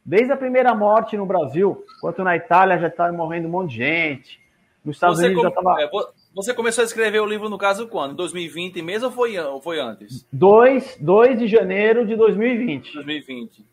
Desde 0.05 0.33
a 0.33 0.37
primeira 0.37 0.75
morte 0.75 1.17
no 1.17 1.25
Brasil, 1.25 1.85
quanto 2.01 2.25
na 2.25 2.37
Itália 2.37 2.79
já 2.79 2.88
estava 2.88 3.12
morrendo 3.12 3.47
um 3.47 3.51
monte 3.51 3.71
de 3.71 3.77
gente. 3.77 4.41
Nos 4.85 4.97
Estados 4.97 5.19
você 5.19 5.27
Unidos 5.27 5.43
com... 5.43 5.49
já 5.49 5.49
estava. 5.51 5.83
É, 5.83 5.91
você 6.35 6.55
começou 6.55 6.83
a 6.83 6.85
escrever 6.85 7.21
o 7.21 7.27
livro, 7.27 7.49
no 7.49 7.59
caso, 7.59 7.87
quando? 7.87 8.15
2020 8.17 8.83
mesmo 8.83 9.07
ou 9.07 9.12
foi, 9.12 9.38
ou 9.38 9.61
foi 9.61 9.79
antes? 9.79 10.27
2, 10.33 10.99
2 11.01 11.38
de 11.38 11.47
janeiro 11.47 12.07
de 12.07 12.17
2020. 12.17 12.95
2020. 12.95 13.65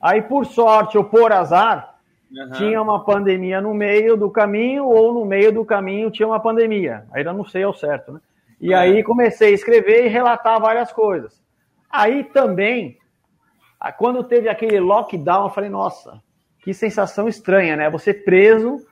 Aí, 0.00 0.22
por 0.22 0.44
sorte 0.46 0.98
ou 0.98 1.04
por 1.04 1.30
azar, 1.30 1.98
uhum. 2.30 2.50
tinha 2.52 2.82
uma 2.82 3.04
pandemia 3.04 3.60
no 3.60 3.74
meio 3.74 4.16
do 4.16 4.30
caminho, 4.30 4.86
ou 4.86 5.12
no 5.12 5.24
meio 5.24 5.52
do 5.52 5.64
caminho 5.64 6.10
tinha 6.10 6.26
uma 6.26 6.40
pandemia. 6.40 7.04
Ainda 7.12 7.32
não 7.32 7.44
sei 7.44 7.62
ao 7.62 7.74
certo, 7.74 8.12
né? 8.12 8.20
E 8.60 8.72
é. 8.72 8.76
aí 8.76 9.02
comecei 9.04 9.50
a 9.50 9.54
escrever 9.54 10.06
e 10.06 10.08
relatar 10.08 10.60
várias 10.60 10.92
coisas. 10.92 11.40
Aí 11.90 12.24
também, 12.24 12.98
quando 13.92 14.24
teve 14.24 14.48
aquele 14.48 14.80
lockdown, 14.80 15.44
eu 15.44 15.50
falei, 15.50 15.70
nossa, 15.70 16.22
que 16.60 16.72
sensação 16.74 17.28
estranha, 17.28 17.76
né? 17.76 17.90
Você 17.90 18.12
preso 18.12 18.84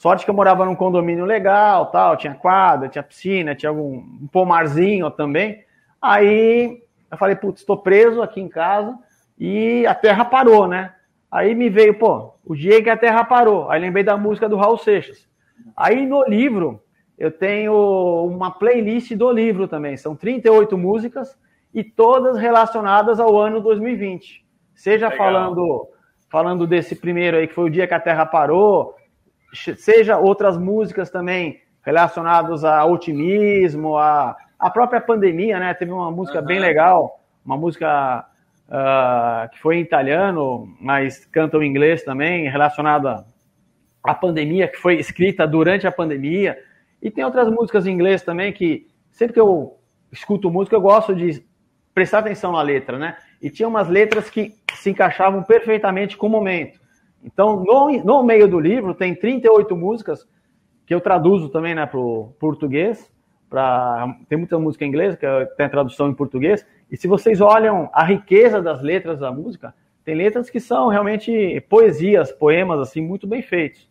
Sorte 0.00 0.24
que 0.24 0.30
eu 0.30 0.34
morava 0.34 0.64
num 0.64 0.74
condomínio 0.74 1.26
legal, 1.26 1.90
tal, 1.90 2.16
tinha 2.16 2.32
quadra, 2.32 2.88
tinha 2.88 3.02
piscina, 3.02 3.54
tinha 3.54 3.68
algum 3.68 3.96
um 3.96 4.26
pomarzinho 4.32 5.10
também. 5.10 5.62
Aí 6.00 6.82
eu 7.10 7.18
falei, 7.18 7.36
putz, 7.36 7.60
estou 7.60 7.76
preso 7.76 8.22
aqui 8.22 8.40
em 8.40 8.48
casa 8.48 8.98
e 9.38 9.86
a 9.86 9.94
terra 9.94 10.24
parou, 10.24 10.66
né? 10.66 10.94
Aí 11.30 11.54
me 11.54 11.68
veio, 11.68 11.98
pô, 11.98 12.32
o 12.42 12.56
dia 12.56 12.82
que 12.82 12.88
a 12.88 12.96
terra 12.96 13.24
parou. 13.24 13.70
Aí 13.70 13.78
lembrei 13.78 14.02
da 14.02 14.16
música 14.16 14.48
do 14.48 14.56
Raul 14.56 14.78
Seixas. 14.78 15.28
Aí 15.76 16.06
no 16.06 16.24
livro 16.24 16.82
eu 17.18 17.30
tenho 17.30 18.24
uma 18.24 18.50
playlist 18.50 19.12
do 19.12 19.30
livro 19.30 19.68
também. 19.68 19.98
São 19.98 20.16
38 20.16 20.78
músicas 20.78 21.38
e 21.72 21.84
todas 21.84 22.36
relacionadas 22.38 23.20
ao 23.20 23.38
ano 23.38 23.60
2020. 23.60 24.44
Seja 24.74 25.10
falando 25.10 25.88
falando 26.30 26.64
desse 26.64 26.94
primeiro 26.94 27.36
aí 27.36 27.48
que 27.48 27.54
foi 27.54 27.64
o 27.64 27.70
dia 27.70 27.88
que 27.88 27.94
a 27.94 27.98
Terra 27.98 28.24
parou, 28.24 28.94
seja 29.52 30.16
outras 30.16 30.56
músicas 30.56 31.10
também 31.10 31.60
relacionadas 31.82 32.64
a 32.64 32.84
otimismo, 32.84 33.96
a, 33.96 34.36
a 34.58 34.70
própria 34.70 35.00
pandemia, 35.00 35.58
né? 35.58 35.74
Teve 35.74 35.90
uma 35.90 36.10
música 36.10 36.38
uhum. 36.38 36.46
bem 36.46 36.60
legal, 36.60 37.20
uma 37.44 37.56
música 37.56 38.24
uh, 38.68 39.50
que 39.50 39.58
foi 39.58 39.76
em 39.76 39.80
italiano, 39.80 40.68
mas 40.80 41.24
canta 41.26 41.56
em 41.58 41.66
inglês 41.66 42.04
também, 42.04 42.48
relacionada 42.48 43.24
à 44.04 44.14
pandemia, 44.14 44.68
que 44.68 44.78
foi 44.78 44.96
escrita 44.96 45.46
durante 45.46 45.86
a 45.86 45.92
pandemia. 45.92 46.56
E 47.02 47.10
tem 47.10 47.24
outras 47.24 47.50
músicas 47.50 47.86
em 47.86 47.92
inglês 47.92 48.22
também 48.22 48.52
que, 48.52 48.86
sempre 49.10 49.34
que 49.34 49.40
eu 49.40 49.78
escuto 50.12 50.50
música, 50.50 50.76
eu 50.76 50.80
gosto 50.80 51.14
de 51.14 51.42
prestar 52.00 52.20
atenção 52.20 52.52
na 52.52 52.62
letra, 52.62 52.98
né? 52.98 53.18
E 53.42 53.50
tinha 53.50 53.68
umas 53.68 53.86
letras 53.86 54.30
que 54.30 54.54
se 54.72 54.88
encaixavam 54.88 55.42
perfeitamente 55.42 56.16
com 56.16 56.28
o 56.28 56.30
momento. 56.30 56.80
Então, 57.22 57.62
no, 57.62 57.90
no 58.02 58.22
meio 58.22 58.48
do 58.48 58.58
livro, 58.58 58.94
tem 58.94 59.14
38 59.14 59.76
músicas 59.76 60.26
que 60.86 60.94
eu 60.94 61.00
traduzo 61.02 61.50
também 61.50 61.74
né, 61.74 61.84
para 61.84 62.00
o 62.00 62.34
português. 62.40 63.12
Pra, 63.50 64.16
tem 64.30 64.38
muita 64.38 64.58
música 64.58 64.82
em 64.82 64.88
inglês, 64.88 65.14
que 65.14 65.26
tem 65.58 65.66
a 65.66 65.68
tradução 65.68 66.08
em 66.08 66.14
português. 66.14 66.66
E 66.90 66.96
se 66.96 67.06
vocês 67.06 67.42
olham 67.42 67.90
a 67.92 68.02
riqueza 68.02 68.62
das 68.62 68.80
letras 68.80 69.18
da 69.18 69.30
música, 69.30 69.74
tem 70.02 70.14
letras 70.14 70.48
que 70.48 70.58
são 70.58 70.88
realmente 70.88 71.60
poesias, 71.68 72.32
poemas, 72.32 72.80
assim, 72.80 73.02
muito 73.02 73.26
bem 73.26 73.42
feitos. 73.42 73.86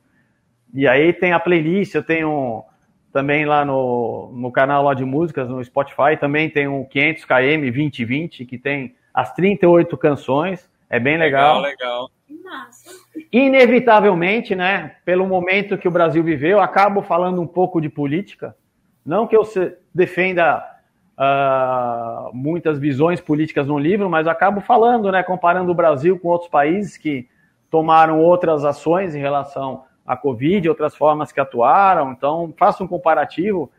E 0.73 0.87
aí 0.87 1.13
tem 1.13 1.31
a 1.31 1.39
playlist, 1.39 1.93
eu 1.93 2.03
tenho 2.03 2.63
também 3.11 3.45
lá 3.45 3.65
no, 3.65 4.31
no 4.33 4.51
canal 4.51 4.83
lá 4.83 4.93
de 4.93 5.03
músicas, 5.03 5.49
no 5.49 5.63
Spotify, 5.63 6.17
também 6.19 6.49
tem 6.49 6.67
um 6.67 6.85
500km 6.85 7.59
2020, 7.61 8.45
que 8.45 8.57
tem 8.57 8.95
as 9.13 9.33
38 9.33 9.97
canções, 9.97 10.69
é 10.89 10.99
bem 10.99 11.17
legal. 11.17 11.61
Legal, 11.61 12.09
legal. 12.27 12.69
Inevitavelmente, 13.31 14.55
né, 14.55 14.95
pelo 15.03 15.27
momento 15.27 15.77
que 15.77 15.87
o 15.87 15.91
Brasil 15.91 16.23
viveu, 16.23 16.59
acabo 16.59 17.01
falando 17.01 17.41
um 17.41 17.47
pouco 17.47 17.81
de 17.81 17.89
política. 17.89 18.55
Não 19.05 19.27
que 19.27 19.35
eu 19.35 19.43
defenda 19.93 20.63
uh, 21.17 22.33
muitas 22.33 22.79
visões 22.79 23.19
políticas 23.19 23.67
no 23.67 23.77
livro, 23.77 24.09
mas 24.09 24.27
acabo 24.27 24.61
falando, 24.61 25.11
né, 25.11 25.23
comparando 25.23 25.71
o 25.71 25.75
Brasil 25.75 26.19
com 26.19 26.29
outros 26.29 26.49
países 26.49 26.97
que 26.97 27.27
tomaram 27.69 28.19
outras 28.19 28.63
ações 28.65 29.13
em 29.13 29.19
relação 29.19 29.83
à 30.09 30.17
Covid, 30.17 30.67
outras 30.67 30.95
formas 30.95 31.31
que 31.31 31.39
atuaram. 31.39 32.11
Então, 32.11 32.51
faço 32.57 32.83
um 32.83 32.87
comparativo 32.87 33.71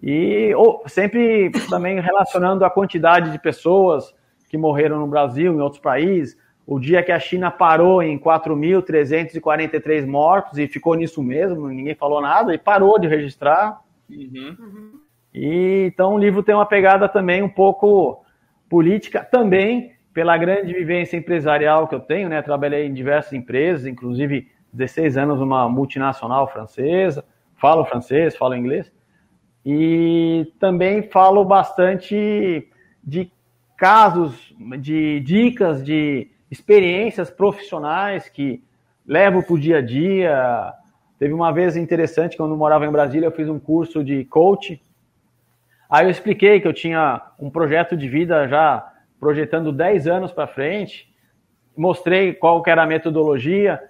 e 0.00 0.54
ou, 0.54 0.84
sempre 0.86 1.50
também 1.68 1.98
relacionando 1.98 2.64
a 2.64 2.70
quantidade 2.70 3.32
de 3.32 3.38
pessoas 3.40 4.14
que 4.48 4.56
morreram 4.56 5.00
no 5.00 5.08
Brasil, 5.08 5.52
em 5.52 5.60
outros 5.60 5.82
países, 5.82 6.38
o 6.64 6.78
dia 6.78 7.02
que 7.02 7.10
a 7.10 7.18
China 7.18 7.50
parou 7.50 8.00
em 8.00 8.16
4.343 8.16 10.06
mortos 10.06 10.56
e 10.56 10.68
ficou 10.68 10.94
nisso 10.94 11.20
mesmo, 11.20 11.66
ninguém 11.66 11.96
falou 11.96 12.20
nada 12.20 12.54
e 12.54 12.58
parou 12.58 12.96
de 12.96 13.08
registrar. 13.08 13.80
Uhum. 14.08 15.00
E 15.34 15.86
então 15.86 16.14
o 16.14 16.18
livro 16.18 16.44
tem 16.44 16.54
uma 16.54 16.66
pegada 16.66 17.08
também 17.08 17.42
um 17.42 17.48
pouco 17.48 18.24
política, 18.70 19.24
também 19.24 19.94
pela 20.14 20.36
grande 20.36 20.72
vivência 20.72 21.16
empresarial 21.16 21.88
que 21.88 21.94
eu 21.94 22.00
tenho, 22.00 22.28
né? 22.28 22.40
Trabalhei 22.40 22.86
em 22.86 22.94
diversas 22.94 23.32
empresas, 23.32 23.86
inclusive 23.86 24.51
16 24.72 25.16
anos 25.16 25.38
numa 25.38 25.68
multinacional 25.68 26.48
francesa, 26.48 27.24
falo 27.56 27.84
francês, 27.84 28.36
falo 28.36 28.56
inglês. 28.56 28.90
E 29.64 30.52
também 30.58 31.02
falo 31.02 31.44
bastante 31.44 32.68
de 33.04 33.30
casos, 33.76 34.54
de 34.80 35.20
dicas 35.20 35.84
de 35.84 36.28
experiências 36.50 37.30
profissionais 37.30 38.28
que 38.28 38.62
levo 39.06 39.42
para 39.42 39.54
o 39.54 39.58
dia 39.58 39.78
a 39.78 39.82
dia. 39.82 40.72
Teve 41.18 41.32
uma 41.32 41.52
vez 41.52 41.76
interessante, 41.76 42.36
quando 42.36 42.52
eu 42.52 42.56
morava 42.56 42.86
em 42.86 42.90
Brasília, 42.90 43.26
eu 43.26 43.32
fiz 43.32 43.48
um 43.48 43.58
curso 43.58 44.02
de 44.02 44.24
coach. 44.24 44.82
Aí 45.88 46.06
eu 46.06 46.10
expliquei 46.10 46.60
que 46.60 46.66
eu 46.66 46.72
tinha 46.72 47.22
um 47.38 47.50
projeto 47.50 47.96
de 47.96 48.08
vida 48.08 48.48
já 48.48 48.92
projetando 49.20 49.70
10 49.70 50.06
anos 50.08 50.32
para 50.32 50.46
frente. 50.46 51.12
Mostrei 51.76 52.32
qual 52.34 52.62
que 52.62 52.70
era 52.70 52.82
a 52.82 52.86
metodologia, 52.86 53.80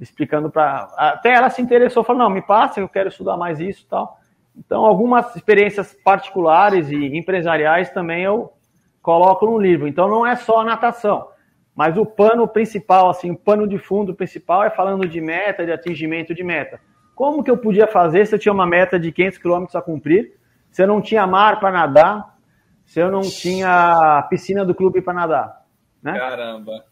explicando 0.00 0.50
para. 0.50 0.88
Até 0.96 1.34
ela 1.34 1.50
se 1.50 1.60
interessou, 1.60 2.02
falou: 2.02 2.22
não, 2.22 2.30
me 2.30 2.42
passa, 2.42 2.80
eu 2.80 2.88
quero 2.88 3.08
estudar 3.08 3.36
mais 3.36 3.60
isso 3.60 3.86
tal. 3.88 4.18
Então, 4.56 4.84
algumas 4.84 5.34
experiências 5.36 5.94
particulares 6.04 6.90
e 6.90 7.16
empresariais 7.16 7.90
também 7.90 8.24
eu 8.24 8.52
coloco 9.00 9.46
no 9.46 9.58
livro. 9.58 9.86
Então, 9.86 10.08
não 10.08 10.26
é 10.26 10.34
só 10.36 10.60
a 10.60 10.64
natação. 10.64 11.28
Mas 11.74 11.96
o 11.96 12.04
pano 12.04 12.46
principal, 12.48 13.08
assim, 13.08 13.30
o 13.30 13.36
pano 13.36 13.66
de 13.66 13.78
fundo 13.78 14.14
principal 14.14 14.64
é 14.64 14.70
falando 14.70 15.06
de 15.08 15.20
meta, 15.20 15.64
de 15.64 15.72
atingimento 15.72 16.34
de 16.34 16.42
meta. 16.42 16.80
Como 17.14 17.44
que 17.44 17.50
eu 17.50 17.56
podia 17.56 17.86
fazer 17.86 18.26
se 18.26 18.34
eu 18.34 18.38
tinha 18.38 18.52
uma 18.52 18.66
meta 18.66 18.98
de 18.98 19.12
500 19.12 19.38
km 19.38 19.64
a 19.74 19.82
cumprir, 19.82 20.32
se 20.70 20.82
eu 20.82 20.86
não 20.86 21.00
tinha 21.00 21.26
mar 21.26 21.60
para 21.60 21.70
nadar, 21.70 22.36
se 22.84 23.00
eu 23.00 23.10
não 23.10 23.22
tinha 23.22 24.26
piscina 24.28 24.64
do 24.64 24.74
clube 24.74 25.00
para 25.00 25.14
nadar? 25.14 25.62
Né? 26.02 26.18
Caramba! 26.18 26.84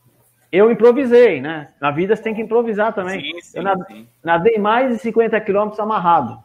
Eu 0.50 0.70
improvisei, 0.70 1.40
né? 1.40 1.72
Na 1.80 1.90
vida 1.90 2.16
você 2.16 2.22
tem 2.22 2.34
que 2.34 2.40
improvisar 2.40 2.94
também. 2.94 3.20
Sim, 3.20 3.40
sim, 3.42 3.58
eu 3.58 3.62
nadei, 3.62 4.08
nadei 4.24 4.58
mais 4.58 4.94
de 4.94 4.98
50 4.98 5.38
quilômetros 5.40 5.80
amarrado. 5.80 6.42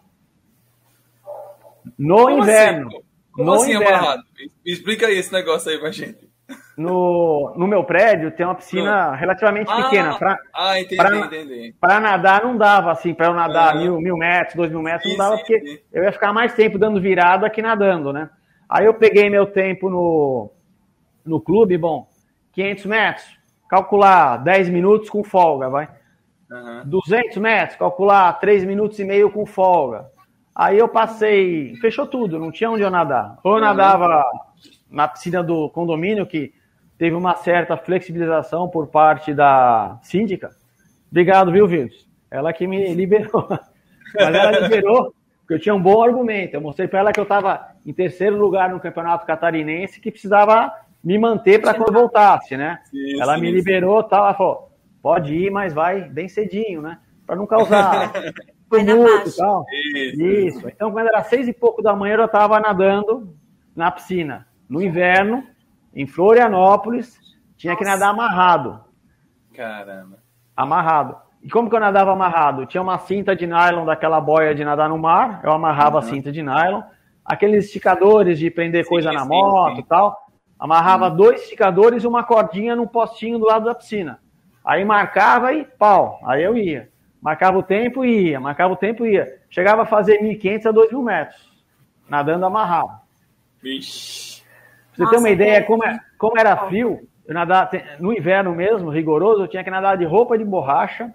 No 1.98 2.18
Como 2.18 2.39
inverno. 2.39 2.88
Assim? 2.88 3.04
Como 3.32 3.46
no 3.46 3.54
assim 3.54 3.74
inverno. 3.74 3.98
amarrado? 3.98 4.24
Explica 4.66 5.10
esse 5.10 5.32
negócio 5.32 5.72
aí 5.72 5.80
pra 5.80 5.92
gente 5.92 6.34
no, 6.78 7.54
no 7.56 7.68
meu 7.68 7.84
prédio 7.84 8.32
tem 8.32 8.46
uma 8.46 8.56
piscina 8.56 9.12
no. 9.12 9.16
relativamente 9.16 9.70
ah, 9.72 9.84
pequena. 9.84 10.18
Pra, 10.18 10.38
ah, 10.54 10.80
entendi, 10.80 10.96
pra, 10.96 11.18
entendi. 11.18 11.76
Para 11.80 12.00
nadar 12.00 12.44
não 12.44 12.58
dava, 12.58 12.92
assim, 12.92 13.13
para 13.13 13.28
eu 13.28 13.34
nadar 13.34 13.76
mil, 13.76 14.00
mil 14.00 14.18
metros, 14.18 14.56
dois 14.56 14.72
mil 14.72 14.82
metros, 14.82 15.04
sim, 15.04 15.18
não 15.18 15.26
dava, 15.26 15.38
porque 15.38 15.60
sim. 15.60 15.80
eu 15.92 16.04
ia 16.04 16.12
ficar 16.12 16.34
mais 16.34 16.54
tempo 16.54 16.78
dando 16.78 17.00
virada 17.00 17.50
que 17.50 17.62
nadando, 17.62 18.12
né? 18.12 18.30
Aí 18.68 18.86
eu 18.86 18.94
peguei 18.94 19.30
meu 19.30 19.46
tempo 19.46 19.89
no, 19.89 20.52
no 21.24 21.39
clube, 21.39 21.78
bom, 21.78 22.08
500 22.54 22.86
metros, 22.86 23.26
calcular 23.74 24.38
10 24.38 24.70
minutos 24.70 25.10
com 25.10 25.24
folga, 25.24 25.68
vai. 25.68 25.90
Uhum. 26.52 26.82
200 26.86 27.38
metros, 27.38 27.80
calcular 27.80 28.32
3 28.34 28.66
minutos 28.66 29.00
e 29.00 29.04
meio 29.04 29.32
com 29.32 29.48
folga. 29.48 30.06
Aí 30.54 30.78
eu 30.78 30.88
passei, 30.88 31.76
fechou 31.78 32.06
tudo, 32.06 32.38
não 32.38 32.52
tinha 32.52 32.70
onde 32.70 32.84
eu 32.84 32.92
nadar. 32.92 33.40
Ou 33.44 33.56
eu 33.56 33.62
nadava 33.62 34.24
na 34.92 35.08
piscina 35.08 35.42
do 35.42 35.72
condomínio, 35.72 36.28
que 36.28 36.54
teve 37.00 37.16
uma 37.16 37.36
certa 37.36 37.76
flexibilização 37.76 38.70
por 38.70 38.90
parte 38.90 39.34
da 39.34 39.98
síndica. 40.04 40.52
Obrigado, 41.10 41.52
viu, 41.52 41.68
Vildes? 41.68 42.08
Ela 42.30 42.54
que 42.54 42.68
me 42.68 42.94
liberou. 42.94 43.48
Mas 43.50 44.36
ela 44.36 44.60
liberou, 44.60 45.16
Porque 45.40 45.56
eu 45.56 45.60
tinha 45.60 45.74
um 45.74 45.82
bom 45.82 46.04
argumento. 46.04 46.54
Eu 46.54 46.62
mostrei 46.62 46.88
para 46.88 47.00
ela 47.00 47.12
que 47.12 47.20
eu 47.20 47.24
estava 47.24 47.70
em 47.84 47.92
terceiro 47.92 48.38
lugar 48.38 48.70
no 48.70 48.80
campeonato 48.80 49.26
catarinense, 49.26 50.00
que 50.00 50.12
precisava 50.12 50.72
me 51.04 51.18
manter 51.18 51.60
para 51.62 51.74
quando 51.74 51.92
voltasse, 51.92 52.56
né? 52.56 52.80
Sim, 52.86 53.20
ela 53.20 53.38
me 53.38 53.52
liberou 53.52 54.00
e 54.02 54.10
tal. 54.10 54.26
Ela 54.26 54.34
falou: 54.34 54.72
pode 55.02 55.36
ir, 55.36 55.52
mas 55.52 55.74
vai 55.74 56.02
bem 56.02 56.30
cedinho, 56.30 56.82
né? 56.82 57.00
Para 57.28 57.36
não 57.36 57.46
causar 57.46 58.12
tumulto 58.70 59.30
e 59.30 59.36
tal. 59.36 59.66
Isso. 59.72 60.22
Isso. 60.24 60.70
Então, 60.70 60.92
quando 60.92 61.08
era 61.08 61.24
seis 61.24 61.48
e 61.48 61.54
pouco 61.54 61.82
da 61.82 61.96
manhã, 61.96 62.16
eu 62.16 62.26
estava 62.26 62.60
nadando 62.60 63.36
na 63.76 63.92
piscina. 63.92 64.48
No 64.70 64.82
inverno, 64.82 65.44
em 65.94 66.08
Florianópolis, 66.08 67.20
tinha 67.58 67.74
Nossa. 67.74 67.84
que 67.84 67.89
nadar 67.89 68.10
amarrado. 68.10 68.80
Caramba. 69.54 70.18
Amarrado. 70.56 71.18
E 71.42 71.50
como 71.50 71.70
que 71.70 71.76
eu 71.76 71.80
nadava 71.80 72.13
amarrado? 72.13 72.66
Tinha 72.66 72.82
uma 72.82 72.98
cinta 72.98 73.36
de 73.36 73.46
nylon 73.46 73.86
daquela 73.86 74.22
boia 74.22 74.56
de 74.56 74.63
nadar 74.63 74.88
no 74.88 74.98
mar, 74.98 75.42
eu 75.44 75.52
amarrava 75.52 75.98
uhum. 75.98 76.04
a 76.04 76.08
cinta 76.08 76.32
de 76.32 76.42
nylon. 76.42 76.82
Aqueles 77.26 77.66
esticadores 77.66 78.39
de 78.39 78.50
prender 78.50 78.84
sim, 78.84 78.89
coisa 78.89 79.12
na 79.12 79.24
sim, 79.24 79.30
moto 79.30 79.80
e 79.80 79.84
tal. 79.84 80.23
Amarrava 80.63 81.10
uhum. 81.10 81.15
dois 81.17 81.41
esticadores 81.41 82.06
e 82.06 82.08
uma 82.08 82.23
cordinha 82.23 82.73
no 82.73 82.88
postinho 82.88 83.38
do 83.38 83.45
lado 83.45 83.65
da 83.65 83.76
piscina. 83.76 84.21
Aí 84.63 84.86
marcava 84.86 85.52
e 85.52 85.65
pau, 85.65 86.21
aí 86.26 86.41
eu 86.41 86.58
ia. 86.58 86.89
Marcava 87.21 87.58
o 87.58 87.63
tempo 87.63 88.06
e 88.06 88.30
ia, 88.30 88.39
marcava 88.39 88.71
o 88.71 88.78
tempo 88.78 89.06
e 89.06 89.15
ia. 89.15 89.41
Chegava 89.49 89.82
a 89.82 89.86
fazer 89.86 90.21
1.500 90.21 90.65
a 90.67 90.71
2.000 90.71 91.04
metros, 91.04 91.52
nadando 92.08 92.45
amarrado. 92.45 92.93
Vixe. 93.62 94.41
Pra 94.95 95.06
você 95.06 95.12
ter 95.12 95.17
uma 95.17 95.30
ideia 95.30 95.62
como, 95.63 95.84
é, 95.84 95.99
como 96.17 96.39
era 96.39 96.56
frio, 96.56 97.10
eu 97.28 97.34
nadava, 97.34 97.69
no 97.99 98.13
inverno 98.13 98.56
mesmo, 98.56 98.89
rigoroso, 98.89 99.41
eu 99.41 99.49
tinha 99.49 99.65
que 99.65 99.69
nadar 99.69 99.97
de 99.97 100.06
roupa 100.06 100.38
de 100.38 100.45
borracha. 100.45 101.13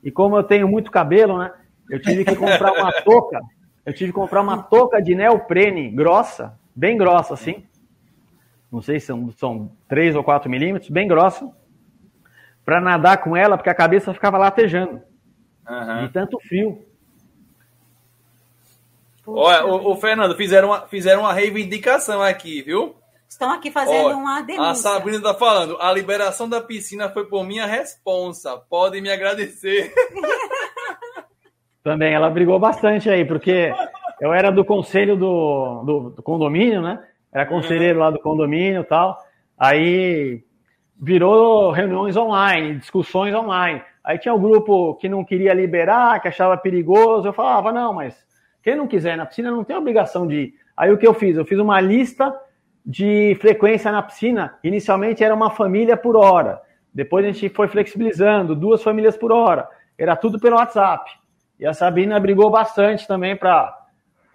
E 0.00 0.12
como 0.12 0.36
eu 0.36 0.44
tenho 0.44 0.68
muito 0.68 0.92
cabelo, 0.92 1.38
né? 1.38 1.50
Eu 1.90 2.00
tive 2.00 2.24
que 2.24 2.36
comprar 2.36 2.70
uma 2.70 2.92
touca. 3.02 3.40
Eu 3.84 3.92
tive 3.92 4.12
que 4.12 4.18
comprar 4.18 4.42
uma 4.42 4.62
touca 4.62 5.02
de 5.02 5.12
neoprene 5.16 5.90
grossa, 5.90 6.56
bem 6.72 6.96
grossa 6.96 7.34
assim. 7.34 7.64
Não 8.76 8.82
sei 8.82 9.00
se 9.00 9.06
são, 9.06 9.30
são 9.32 9.72
3 9.88 10.14
ou 10.16 10.22
4 10.22 10.50
milímetros, 10.50 10.90
bem 10.90 11.08
grossa 11.08 11.50
para 12.62 12.78
nadar 12.78 13.22
com 13.22 13.34
ela, 13.34 13.56
porque 13.56 13.70
a 13.70 13.74
cabeça 13.74 14.12
ficava 14.12 14.36
latejando. 14.36 15.00
Uhum. 15.66 16.06
De 16.06 16.12
tanto 16.12 16.38
frio. 16.40 16.84
Olha, 19.26 19.64
o, 19.64 19.92
o, 19.92 19.96
Fernando, 19.96 20.36
fizeram 20.36 20.68
uma, 20.68 20.86
fizeram 20.88 21.22
uma 21.22 21.32
reivindicação 21.32 22.20
aqui, 22.20 22.62
viu? 22.62 22.94
Estão 23.26 23.50
aqui 23.50 23.70
fazendo 23.70 24.06
Olha, 24.06 24.16
uma 24.16 24.42
denúncia. 24.42 24.70
A 24.70 24.74
Sabrina 24.74 25.16
está 25.16 25.32
falando, 25.32 25.78
a 25.80 25.90
liberação 25.90 26.46
da 26.46 26.60
piscina 26.60 27.08
foi 27.08 27.24
por 27.24 27.44
minha 27.44 27.64
responsa. 27.64 28.58
Podem 28.68 29.00
me 29.00 29.10
agradecer. 29.10 29.90
Também, 31.82 32.12
ela 32.12 32.28
brigou 32.28 32.58
bastante 32.58 33.08
aí, 33.08 33.24
porque 33.24 33.72
eu 34.20 34.34
era 34.34 34.50
do 34.50 34.64
conselho 34.66 35.16
do, 35.16 35.82
do, 35.82 36.10
do 36.10 36.22
condomínio, 36.22 36.82
né? 36.82 37.02
Era 37.36 37.44
conselheiro 37.44 37.98
uhum. 37.98 38.04
lá 38.06 38.10
do 38.10 38.18
condomínio 38.18 38.80
e 38.80 38.84
tal. 38.84 39.22
Aí 39.58 40.42
virou 40.98 41.70
reuniões 41.70 42.16
online, 42.16 42.76
discussões 42.76 43.34
online. 43.34 43.82
Aí 44.02 44.18
tinha 44.18 44.32
o 44.32 44.38
um 44.38 44.40
grupo 44.40 44.94
que 44.94 45.06
não 45.06 45.22
queria 45.22 45.52
liberar, 45.52 46.18
que 46.22 46.28
achava 46.28 46.56
perigoso. 46.56 47.28
Eu 47.28 47.34
falava, 47.34 47.70
não, 47.70 47.92
mas 47.92 48.16
quem 48.62 48.74
não 48.74 48.86
quiser 48.86 49.18
na 49.18 49.26
piscina 49.26 49.50
não 49.50 49.64
tem 49.64 49.76
obrigação 49.76 50.26
de 50.26 50.34
ir. 50.34 50.54
Aí 50.74 50.90
o 50.90 50.96
que 50.96 51.06
eu 51.06 51.12
fiz? 51.12 51.36
Eu 51.36 51.44
fiz 51.44 51.58
uma 51.58 51.78
lista 51.78 52.34
de 52.84 53.36
frequência 53.38 53.92
na 53.92 54.00
piscina. 54.00 54.58
Inicialmente 54.64 55.22
era 55.22 55.34
uma 55.34 55.50
família 55.50 55.94
por 55.94 56.16
hora. 56.16 56.58
Depois 56.94 57.22
a 57.22 57.30
gente 57.30 57.50
foi 57.50 57.68
flexibilizando, 57.68 58.56
duas 58.56 58.82
famílias 58.82 59.14
por 59.14 59.30
hora. 59.30 59.68
Era 59.98 60.16
tudo 60.16 60.40
pelo 60.40 60.56
WhatsApp. 60.56 61.10
E 61.60 61.66
a 61.66 61.74
Sabrina 61.74 62.18
brigou 62.18 62.48
bastante 62.48 63.06
também 63.06 63.36
para 63.36 63.76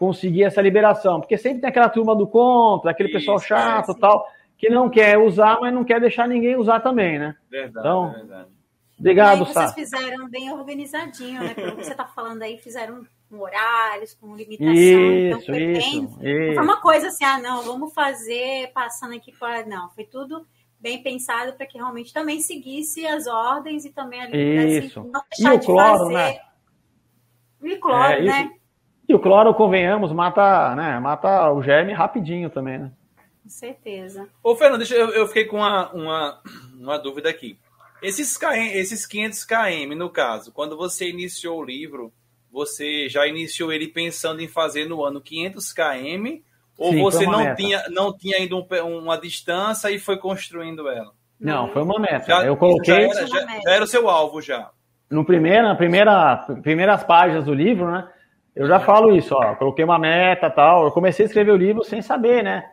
conseguir 0.01 0.45
essa 0.45 0.63
liberação, 0.63 1.19
porque 1.19 1.37
sempre 1.37 1.61
tem 1.61 1.69
aquela 1.69 1.87
turma 1.87 2.15
do 2.15 2.25
contra, 2.25 2.89
aquele 2.89 3.09
Isso, 3.09 3.19
pessoal 3.19 3.39
chato, 3.39 3.91
é, 3.91 3.99
tal 3.99 4.27
que 4.57 4.67
não 4.67 4.89
quer 4.89 5.15
usar, 5.19 5.59
mas 5.61 5.71
não 5.71 5.83
quer 5.83 6.01
deixar 6.01 6.27
ninguém 6.27 6.55
usar 6.55 6.79
também, 6.79 7.19
né? 7.19 7.35
Verdade, 7.49 7.87
então, 7.87 8.11
verdade. 8.11 8.49
Obrigado, 8.99 9.45
Sá. 9.47 9.67
Vocês 9.67 9.91
fizeram 9.91 10.27
bem 10.27 10.51
organizadinho, 10.51 11.41
né? 11.41 11.53
Pelo 11.53 11.75
que 11.75 11.83
você 11.83 11.91
está 11.91 12.05
falando 12.05 12.41
aí, 12.41 12.57
fizeram 12.57 13.03
com 13.29 13.39
horários, 13.39 14.15
com 14.15 14.35
limitação. 14.35 14.73
Isso, 14.73 14.99
então 14.99 15.41
foi 15.41 15.63
isso, 15.63 16.17
bem. 16.19 16.45
Isso. 16.45 16.53
Foi 16.55 16.63
uma 16.63 16.81
coisa 16.81 17.07
assim, 17.07 17.23
ah, 17.23 17.39
não, 17.39 17.61
vamos 17.61 17.93
fazer 17.93 18.71
passando 18.73 19.15
aqui 19.15 19.31
para. 19.31 19.65
Não, 19.65 19.89
foi 19.91 20.03
tudo 20.03 20.45
bem 20.79 21.01
pensado 21.01 21.53
para 21.53 21.65
que 21.67 21.77
realmente 21.77 22.11
também 22.11 22.39
seguisse 22.39 23.05
as 23.05 23.27
ordens 23.27 23.85
e 23.85 23.91
também 23.91 24.21
ali 24.21 24.77
isso. 24.77 25.03
não 25.11 25.21
deixar 25.31 25.53
e 25.53 25.57
o 25.57 25.59
cloro, 25.59 25.99
fazer. 25.99 26.13
Né? 26.13 26.39
E 27.63 27.73
o 27.73 27.79
cloro, 27.79 28.13
é, 28.13 28.21
né? 28.21 28.51
E 29.11 29.13
o 29.13 29.19
cloro, 29.19 29.53
convenhamos, 29.53 30.13
mata, 30.13 30.73
né, 30.73 30.97
mata 30.97 31.51
o 31.51 31.61
germe 31.61 31.91
rapidinho 31.91 32.49
também, 32.49 32.79
né? 32.79 32.91
Com 33.43 33.49
certeza. 33.49 34.29
Ô, 34.41 34.55
Fernando, 34.55 34.77
deixa, 34.77 34.95
eu, 34.95 35.09
eu 35.09 35.27
fiquei 35.27 35.43
com 35.43 35.57
uma, 35.57 35.91
uma, 35.91 36.41
uma 36.79 36.97
dúvida 36.97 37.29
aqui. 37.29 37.59
Esses, 38.01 38.37
KM, 38.37 38.71
esses 38.73 39.05
500 39.05 39.43
km, 39.43 39.95
no 39.97 40.09
caso, 40.09 40.53
quando 40.53 40.77
você 40.77 41.09
iniciou 41.09 41.59
o 41.59 41.63
livro, 41.65 42.13
você 42.49 43.09
já 43.09 43.27
iniciou 43.27 43.73
ele 43.73 43.89
pensando 43.89 44.41
em 44.41 44.47
fazer 44.47 44.85
no 44.85 45.03
ano 45.03 45.19
500 45.19 45.73
km 45.73 46.39
ou 46.77 46.93
Sim, 46.93 47.01
você 47.01 47.25
não 47.25 47.53
tinha, 47.53 47.83
não 47.89 48.17
tinha 48.17 48.37
ainda 48.37 48.55
um, 48.55 48.97
uma 48.97 49.17
distância 49.17 49.91
e 49.91 49.99
foi 49.99 50.19
construindo 50.19 50.87
ela? 50.87 51.11
Não, 51.37 51.67
foi 51.67 51.81
uma 51.81 51.99
meta. 51.99 52.27
Já, 52.27 52.45
eu 52.45 52.55
coloquei. 52.55 52.95
Já 52.95 53.01
era, 53.01 53.27
já, 53.27 53.39
já 53.41 53.71
era, 53.73 53.83
o 53.83 53.87
seu 53.87 54.07
alvo 54.07 54.41
já. 54.41 54.69
No 55.09 55.25
primeiro, 55.25 55.63
na 55.63 55.75
primeira, 55.75 56.37
primeiras 56.63 57.03
páginas 57.03 57.43
do 57.43 57.53
livro, 57.53 57.91
né? 57.91 58.07
Eu 58.55 58.67
já 58.67 58.79
falo 58.79 59.15
isso, 59.15 59.33
ó. 59.35 59.55
Coloquei 59.55 59.83
uma 59.83 59.97
meta 59.97 60.49
tal. 60.49 60.85
Eu 60.85 60.91
comecei 60.91 61.25
a 61.25 61.27
escrever 61.27 61.51
o 61.51 61.57
livro 61.57 61.83
sem 61.83 62.01
saber, 62.01 62.43
né? 62.43 62.65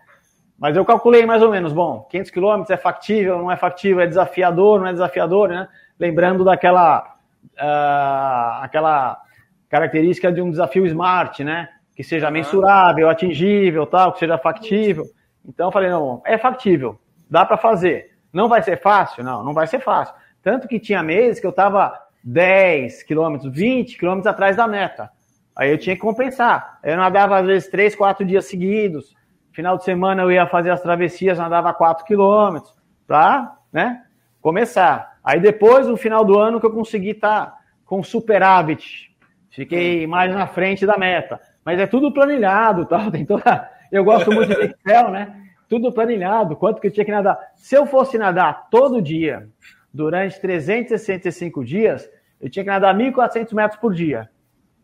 Mas 0.58 0.76
eu 0.76 0.84
calculei 0.84 1.24
mais 1.24 1.40
ou 1.40 1.50
menos, 1.50 1.72
bom, 1.72 2.06
500 2.10 2.30
quilômetros 2.32 2.70
é 2.70 2.76
factível, 2.76 3.38
não 3.38 3.50
é 3.50 3.56
factível, 3.56 4.00
é 4.00 4.06
desafiador, 4.08 4.80
não 4.80 4.88
é 4.88 4.92
desafiador, 4.92 5.48
né? 5.48 5.68
Lembrando 5.98 6.44
daquela 6.44 7.16
uh, 7.54 8.62
aquela 8.62 9.20
característica 9.68 10.32
de 10.32 10.42
um 10.42 10.50
desafio 10.50 10.84
smart, 10.86 11.44
né? 11.44 11.68
Que 11.94 12.02
seja 12.02 12.30
mensurável, 12.30 13.08
atingível, 13.08 13.86
tal, 13.86 14.12
que 14.12 14.18
seja 14.18 14.36
factível. 14.36 15.04
Então 15.46 15.68
eu 15.68 15.72
falei, 15.72 15.90
não, 15.90 16.22
é 16.24 16.36
factível, 16.36 16.98
dá 17.30 17.44
para 17.44 17.56
fazer. 17.56 18.16
Não 18.32 18.48
vai 18.48 18.62
ser 18.62 18.80
fácil? 18.80 19.22
Não, 19.22 19.44
não 19.44 19.54
vai 19.54 19.66
ser 19.66 19.80
fácil. 19.80 20.14
Tanto 20.42 20.66
que 20.66 20.80
tinha 20.80 21.02
meses 21.02 21.40
que 21.40 21.46
eu 21.46 21.50
estava 21.50 21.96
10 22.22 23.04
quilômetros, 23.04 23.52
20 23.52 23.96
quilômetros 23.96 24.26
atrás 24.26 24.56
da 24.56 24.66
meta. 24.66 25.10
Aí 25.59 25.73
eu 25.73 25.77
tinha 25.77 25.97
que 25.97 26.01
compensar. 26.01 26.79
Eu 26.85 26.97
nadava 26.97 27.37
às 27.40 27.44
vezes 27.44 27.68
3, 27.68 27.97
4 27.97 28.25
dias 28.25 28.44
seguidos. 28.44 29.12
Final 29.51 29.77
de 29.77 29.83
semana 29.83 30.23
eu 30.23 30.31
ia 30.31 30.47
fazer 30.47 30.71
as 30.71 30.81
travessias, 30.81 31.40
andava 31.40 31.75
4 31.75 32.05
quilômetros, 32.05 32.73
para 33.09 33.57
né, 33.73 34.05
começar. 34.40 35.18
Aí 35.25 35.40
depois, 35.40 35.88
no 35.88 35.97
final 35.97 36.25
do 36.25 36.38
ano, 36.38 36.61
que 36.61 36.66
eu 36.66 36.71
consegui 36.71 37.11
estar 37.11 37.47
tá 37.47 37.59
com 37.85 38.05
superávit. 38.05 39.12
Fiquei 39.51 40.07
mais 40.07 40.33
na 40.33 40.47
frente 40.47 40.87
da 40.87 40.97
meta. 40.97 41.40
Mas 41.64 41.81
é 41.81 41.88
tudo 41.88 42.12
planilhado, 42.12 42.87
tal. 42.87 43.11
Tem 43.11 43.27
toda... 43.27 43.68
Eu 43.90 44.05
gosto 44.05 44.31
muito 44.31 44.55
de 44.55 44.66
Excel, 44.66 45.11
né? 45.11 45.42
Tudo 45.68 45.92
planilhado, 45.92 46.55
quanto 46.55 46.81
que 46.81 46.87
eu 46.87 46.92
tinha 46.92 47.05
que 47.05 47.11
nadar. 47.11 47.37
Se 47.57 47.75
eu 47.75 47.85
fosse 47.85 48.16
nadar 48.16 48.68
todo 48.71 49.03
dia, 49.03 49.49
durante 49.92 50.40
365 50.40 51.64
dias, 51.64 52.09
eu 52.40 52.49
tinha 52.49 52.64
que 52.64 52.71
nadar 52.71 52.94
1.400 52.94 53.53
metros 53.55 53.81
por 53.81 53.92
dia. 53.92 54.31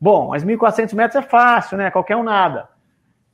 Bom, 0.05 0.29
mas 0.29 0.45
1.400 0.45 0.93
metros 0.95 1.25
é 1.25 1.27
fácil, 1.27 1.79
né? 1.79 1.91
Qualquer 1.91 2.15
um 2.15 2.23
nada. 2.23 2.69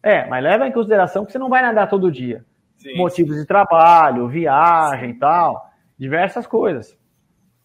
É, 0.01 0.25
mas 0.29 0.41
leva 0.41 0.69
em 0.69 0.73
consideração 0.73 1.25
que 1.25 1.33
você 1.33 1.39
não 1.39 1.49
vai 1.49 1.63
nadar 1.63 1.89
todo 1.89 2.13
dia. 2.13 2.45
Sim, 2.77 2.97
Motivos 2.97 3.35
sim. 3.35 3.41
de 3.41 3.47
trabalho, 3.49 4.29
viagem 4.29 5.11
e 5.11 5.15
tal, 5.15 5.69
diversas 5.99 6.47
coisas. 6.47 6.97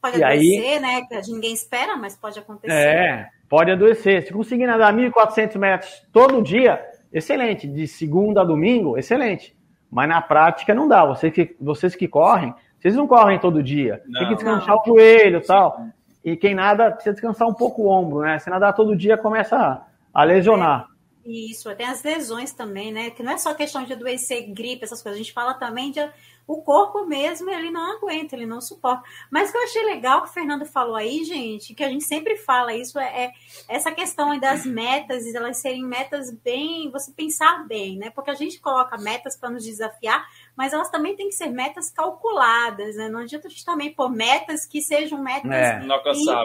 Pode 0.01 0.17
e 0.17 0.23
adoecer, 0.23 0.73
aí, 0.73 0.79
né? 0.79 1.01
Que 1.07 1.31
ninguém 1.31 1.53
espera, 1.53 1.95
mas 1.95 2.17
pode 2.17 2.39
acontecer. 2.39 2.73
É, 2.73 3.29
pode 3.47 3.69
adoecer. 3.69 4.23
Se 4.23 4.33
conseguir 4.33 4.65
nadar 4.65 4.91
1.400 4.91 5.55
metros 5.59 6.07
todo 6.11 6.41
dia, 6.41 6.83
excelente. 7.13 7.67
De 7.67 7.87
segunda 7.87 8.41
a 8.41 8.43
domingo, 8.43 8.97
excelente. 8.97 9.55
Mas 9.91 10.09
na 10.09 10.19
prática 10.19 10.73
não 10.73 10.87
dá. 10.87 11.05
Vocês 11.05 11.31
que, 11.31 11.55
vocês 11.61 11.95
que 11.95 12.07
correm, 12.07 12.55
vocês 12.79 12.95
não 12.95 13.05
correm 13.05 13.37
todo 13.37 13.61
dia. 13.61 14.01
Não, 14.07 14.19
Tem 14.19 14.29
que 14.29 14.35
descansar 14.35 14.67
não. 14.67 14.81
o 14.81 14.83
joelho 14.83 15.37
e 15.37 15.45
tal. 15.45 15.79
E 16.25 16.35
quem 16.35 16.55
nada 16.55 16.89
precisa 16.89 17.13
descansar 17.13 17.47
um 17.47 17.53
pouco 17.53 17.83
o 17.83 17.87
ombro, 17.87 18.21
né? 18.21 18.39
Se 18.39 18.49
nadar 18.49 18.73
todo 18.73 18.97
dia, 18.97 19.15
começa 19.15 19.85
a, 20.11 20.23
lesionar. 20.23 20.89
É. 21.23 21.29
Isso, 21.29 21.73
tem 21.75 21.85
as 21.85 22.01
lesões 22.01 22.51
também, 22.51 22.91
né? 22.91 23.11
Que 23.11 23.21
não 23.21 23.31
é 23.31 23.37
só 23.37 23.53
questão 23.53 23.83
de 23.83 23.93
adoecer, 23.93 24.51
gripe, 24.51 24.83
essas 24.83 25.03
coisas. 25.03 25.19
A 25.19 25.23
gente 25.23 25.33
fala 25.33 25.53
também 25.53 25.91
de 25.91 25.99
o 26.47 26.61
corpo 26.61 27.05
mesmo, 27.05 27.49
ele 27.49 27.71
não 27.71 27.97
aguenta, 27.97 28.35
ele 28.35 28.45
não 28.45 28.61
suporta. 28.61 29.03
Mas 29.31 29.49
o 29.49 29.51
que 29.51 29.57
eu 29.57 29.63
achei 29.63 29.83
legal 29.85 30.21
que 30.21 30.29
o 30.29 30.33
Fernando 30.33 30.65
falou 30.65 30.95
aí, 30.95 31.23
gente, 31.23 31.73
que 31.73 31.83
a 31.83 31.89
gente 31.89 32.03
sempre 32.03 32.37
fala 32.37 32.73
isso, 32.73 32.99
é, 32.99 33.25
é 33.25 33.31
essa 33.67 33.91
questão 33.91 34.37
das 34.39 34.65
metas, 34.65 35.25
elas 35.33 35.57
serem 35.57 35.83
metas 35.83 36.31
bem, 36.31 36.91
você 36.91 37.11
pensar 37.11 37.67
bem, 37.67 37.97
né? 37.97 38.11
Porque 38.11 38.29
a 38.29 38.35
gente 38.35 38.59
coloca 38.59 38.97
metas 38.97 39.35
para 39.35 39.49
nos 39.49 39.63
desafiar, 39.63 40.23
mas 40.55 40.71
elas 40.71 40.89
também 40.89 41.15
têm 41.15 41.27
que 41.27 41.35
ser 41.35 41.47
metas 41.47 41.89
calculadas, 41.91 42.95
né? 42.95 43.09
Não 43.09 43.19
adianta 43.19 43.47
a 43.47 43.49
gente 43.49 43.65
também 43.65 43.93
pôr 43.93 44.09
metas 44.09 44.65
que 44.65 44.81
sejam 44.81 45.21
metas 45.21 45.51
é, 45.51 45.81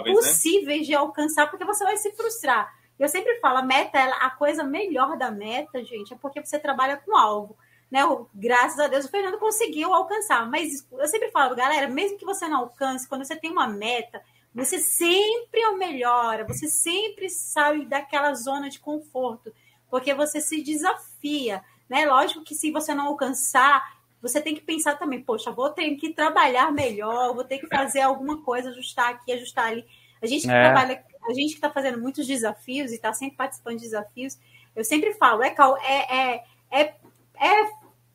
impossíveis 0.07 0.81
né? 0.81 0.87
de 0.87 0.95
alcançar, 0.95 1.49
porque 1.49 1.65
você 1.65 1.85
vai 1.85 1.97
se 1.97 2.11
frustrar. 2.13 2.75
Eu 2.99 3.09
sempre 3.09 3.39
falo, 3.41 3.59
a 3.59 3.63
meta, 3.63 3.99
a 3.99 4.31
coisa 4.31 4.63
melhor 4.63 5.17
da 5.17 5.31
meta, 5.31 5.83
gente, 5.85 6.13
é 6.13 6.17
porque 6.17 6.45
você 6.45 6.59
trabalha 6.59 6.99
com 6.99 7.17
alvo. 7.17 7.57
Né? 7.91 8.01
Graças 8.35 8.79
a 8.79 8.89
Deus 8.89 9.07
o 9.07 9.11
Fernando 9.11 9.39
conseguiu 9.39 9.95
alcançar. 9.95 10.49
Mas 10.51 10.87
eu 10.93 11.09
sempre 11.09 11.31
falo, 11.31 11.57
galera, 11.57 11.89
mesmo 11.89 12.19
que 12.19 12.25
você 12.25 12.47
não 12.47 12.59
alcance, 12.59 13.09
quando 13.09 13.25
você 13.25 13.37
tem 13.37 13.51
uma 13.51 13.67
meta, 13.67 14.23
você 14.55 14.79
sempre 14.79 15.61
é 15.61 15.69
o 15.69 15.79
melhor, 15.79 16.45
você 16.45 16.69
sempre 16.69 17.31
sai 17.31 17.87
daquela 17.87 18.35
zona 18.35 18.69
de 18.69 18.81
conforto, 18.81 19.53
porque 19.89 20.13
você 20.13 20.41
se 20.41 20.61
desafia. 20.63 21.65
Né? 21.89 22.05
Lógico 22.05 22.45
que 22.45 22.55
se 22.55 22.71
você 22.71 22.95
não 22.95 23.07
alcançar, 23.07 24.00
você 24.21 24.41
tem 24.41 24.55
que 24.55 24.61
pensar 24.61 24.97
também, 24.97 25.23
poxa, 25.23 25.51
vou 25.51 25.71
ter 25.71 25.95
que 25.97 26.13
trabalhar 26.13 26.73
melhor, 26.73 27.35
vou 27.35 27.45
ter 27.45 27.59
que 27.59 27.67
fazer 27.67 28.01
alguma 28.01 28.43
coisa, 28.43 28.71
ajustar 28.71 29.11
aqui, 29.11 29.33
ajustar 29.33 29.67
ali. 29.67 29.85
A 30.21 30.27
gente 30.27 30.43
que 30.43 30.53
é. 30.53 30.63
trabalha, 30.63 31.05
a 31.29 31.33
gente 31.33 31.51
que 31.51 31.55
está 31.55 31.71
fazendo 31.71 32.01
muitos 32.01 32.27
desafios 32.27 32.91
e 32.91 32.97
está 32.97 33.13
sempre 33.13 33.37
participando 33.37 33.77
de 33.77 33.85
desafios, 33.85 34.39
eu 34.77 34.85
sempre 34.85 35.15
falo, 35.15 35.43
é, 35.43 35.55
é, 35.89 36.17
é, 36.19 36.45
é, 36.71 36.95
é 37.41 37.71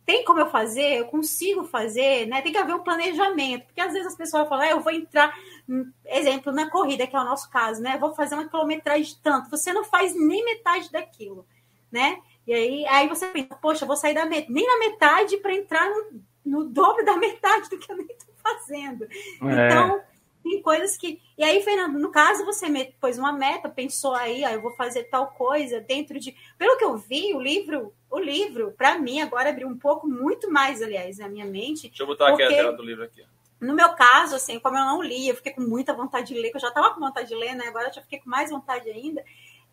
tem 0.06 0.24
como 0.24 0.39
eu 0.39 0.49
fazer, 0.51 0.99
eu 0.99 1.06
consigo 1.06 1.64
fazer, 1.64 2.28
né? 2.28 2.41
Tem 2.41 2.51
que 2.51 2.58
haver 2.60 2.76
um 2.76 2.84
planejamento, 2.84 3.66
porque 3.66 3.82
às 3.82 3.91
vezes 3.91 4.08
as 4.08 4.16
pessoas 4.16 4.47
falam, 4.47 4.64
ah, 4.64 4.70
eu 4.70 4.80
vou 4.80 4.93
entrar, 4.93 5.36
hum, 5.68 5.91
exemplo, 6.06 6.53
na 6.53 6.70
corrida, 6.70 7.08
que 7.08 7.16
é 7.16 7.20
o 7.20 7.24
nosso 7.24 7.49
caso, 7.49 7.82
né? 7.82 7.97
Vou 7.97 8.14
fazer 8.14 8.36
uma 8.36 8.47
quilometragem 8.47 9.03
de 9.03 9.18
tanto, 9.18 9.49
você 9.49 9.74
não 9.74 9.84
faz 9.84 10.16
nem 10.16 10.45
metade 10.45 10.91
daquilo, 10.91 11.47
né? 11.91 12.20
E 12.47 12.53
aí, 12.53 12.85
aí 12.87 13.07
você 13.07 13.27
pensa, 13.27 13.55
poxa, 13.55 13.85
vou 13.85 13.95
sair 13.95 14.13
da 14.13 14.25
met 14.25 14.51
nem 14.51 14.65
na 14.65 14.77
metade 14.77 15.37
para 15.37 15.53
entrar 15.53 15.89
no, 15.89 16.21
no, 16.45 16.65
dobro 16.65 17.03
da 17.03 17.17
metade 17.17 17.69
do 17.69 17.77
que 17.77 17.91
eu 17.91 17.97
nem 17.97 18.05
estou 18.05 18.35
fazendo. 18.41 19.05
É. 19.05 19.67
Então, 19.67 20.01
tem 20.43 20.61
coisas 20.61 20.95
que. 20.95 21.19
E 21.35 21.43
aí, 21.43 21.61
Fernando, 21.63 21.97
no 21.97 22.11
caso, 22.11 22.45
você 22.45 22.67
pôs 23.01 23.17
uma 23.17 23.33
meta, 23.33 23.67
pensou 23.67 24.13
aí, 24.13 24.45
ah, 24.45 24.53
eu 24.53 24.61
vou 24.61 24.75
fazer 24.75 25.05
tal 25.05 25.31
coisa 25.31 25.81
dentro 25.81 26.19
de. 26.19 26.35
Pelo 26.57 26.77
que 26.77 26.85
eu 26.85 26.95
vi, 26.97 27.33
o 27.33 27.41
livro, 27.41 27.91
o 28.11 28.19
livro, 28.19 28.71
para 28.77 28.99
mim, 28.99 29.21
agora 29.21 29.49
abriu 29.49 29.67
um 29.67 29.77
pouco, 29.77 30.07
muito 30.07 30.51
mais, 30.51 30.83
aliás, 30.83 31.17
na 31.17 31.27
minha 31.27 31.45
mente. 31.45 31.87
Deixa 31.87 32.03
eu 32.03 32.07
botar 32.07 32.27
porque... 32.27 32.43
aqui 32.43 32.53
a 32.53 32.57
tela 32.57 32.73
do 32.73 32.83
livro 32.83 33.03
aqui. 33.03 33.23
No 33.59 33.73
meu 33.73 33.93
caso, 33.93 34.35
assim, 34.35 34.59
como 34.59 34.77
eu 34.77 34.85
não 34.85 35.01
li, 35.01 35.27
eu 35.27 35.35
fiquei 35.35 35.53
com 35.53 35.61
muita 35.61 35.93
vontade 35.93 36.27
de 36.27 36.39
ler, 36.39 36.51
que 36.51 36.57
eu 36.57 36.61
já 36.61 36.67
estava 36.67 36.93
com 36.93 36.99
vontade 36.99 37.29
de 37.29 37.35
ler, 37.35 37.55
né? 37.55 37.65
Agora 37.67 37.87
eu 37.87 37.93
já 37.93 38.01
fiquei 38.01 38.19
com 38.19 38.29
mais 38.29 38.51
vontade 38.51 38.87
ainda 38.87 39.23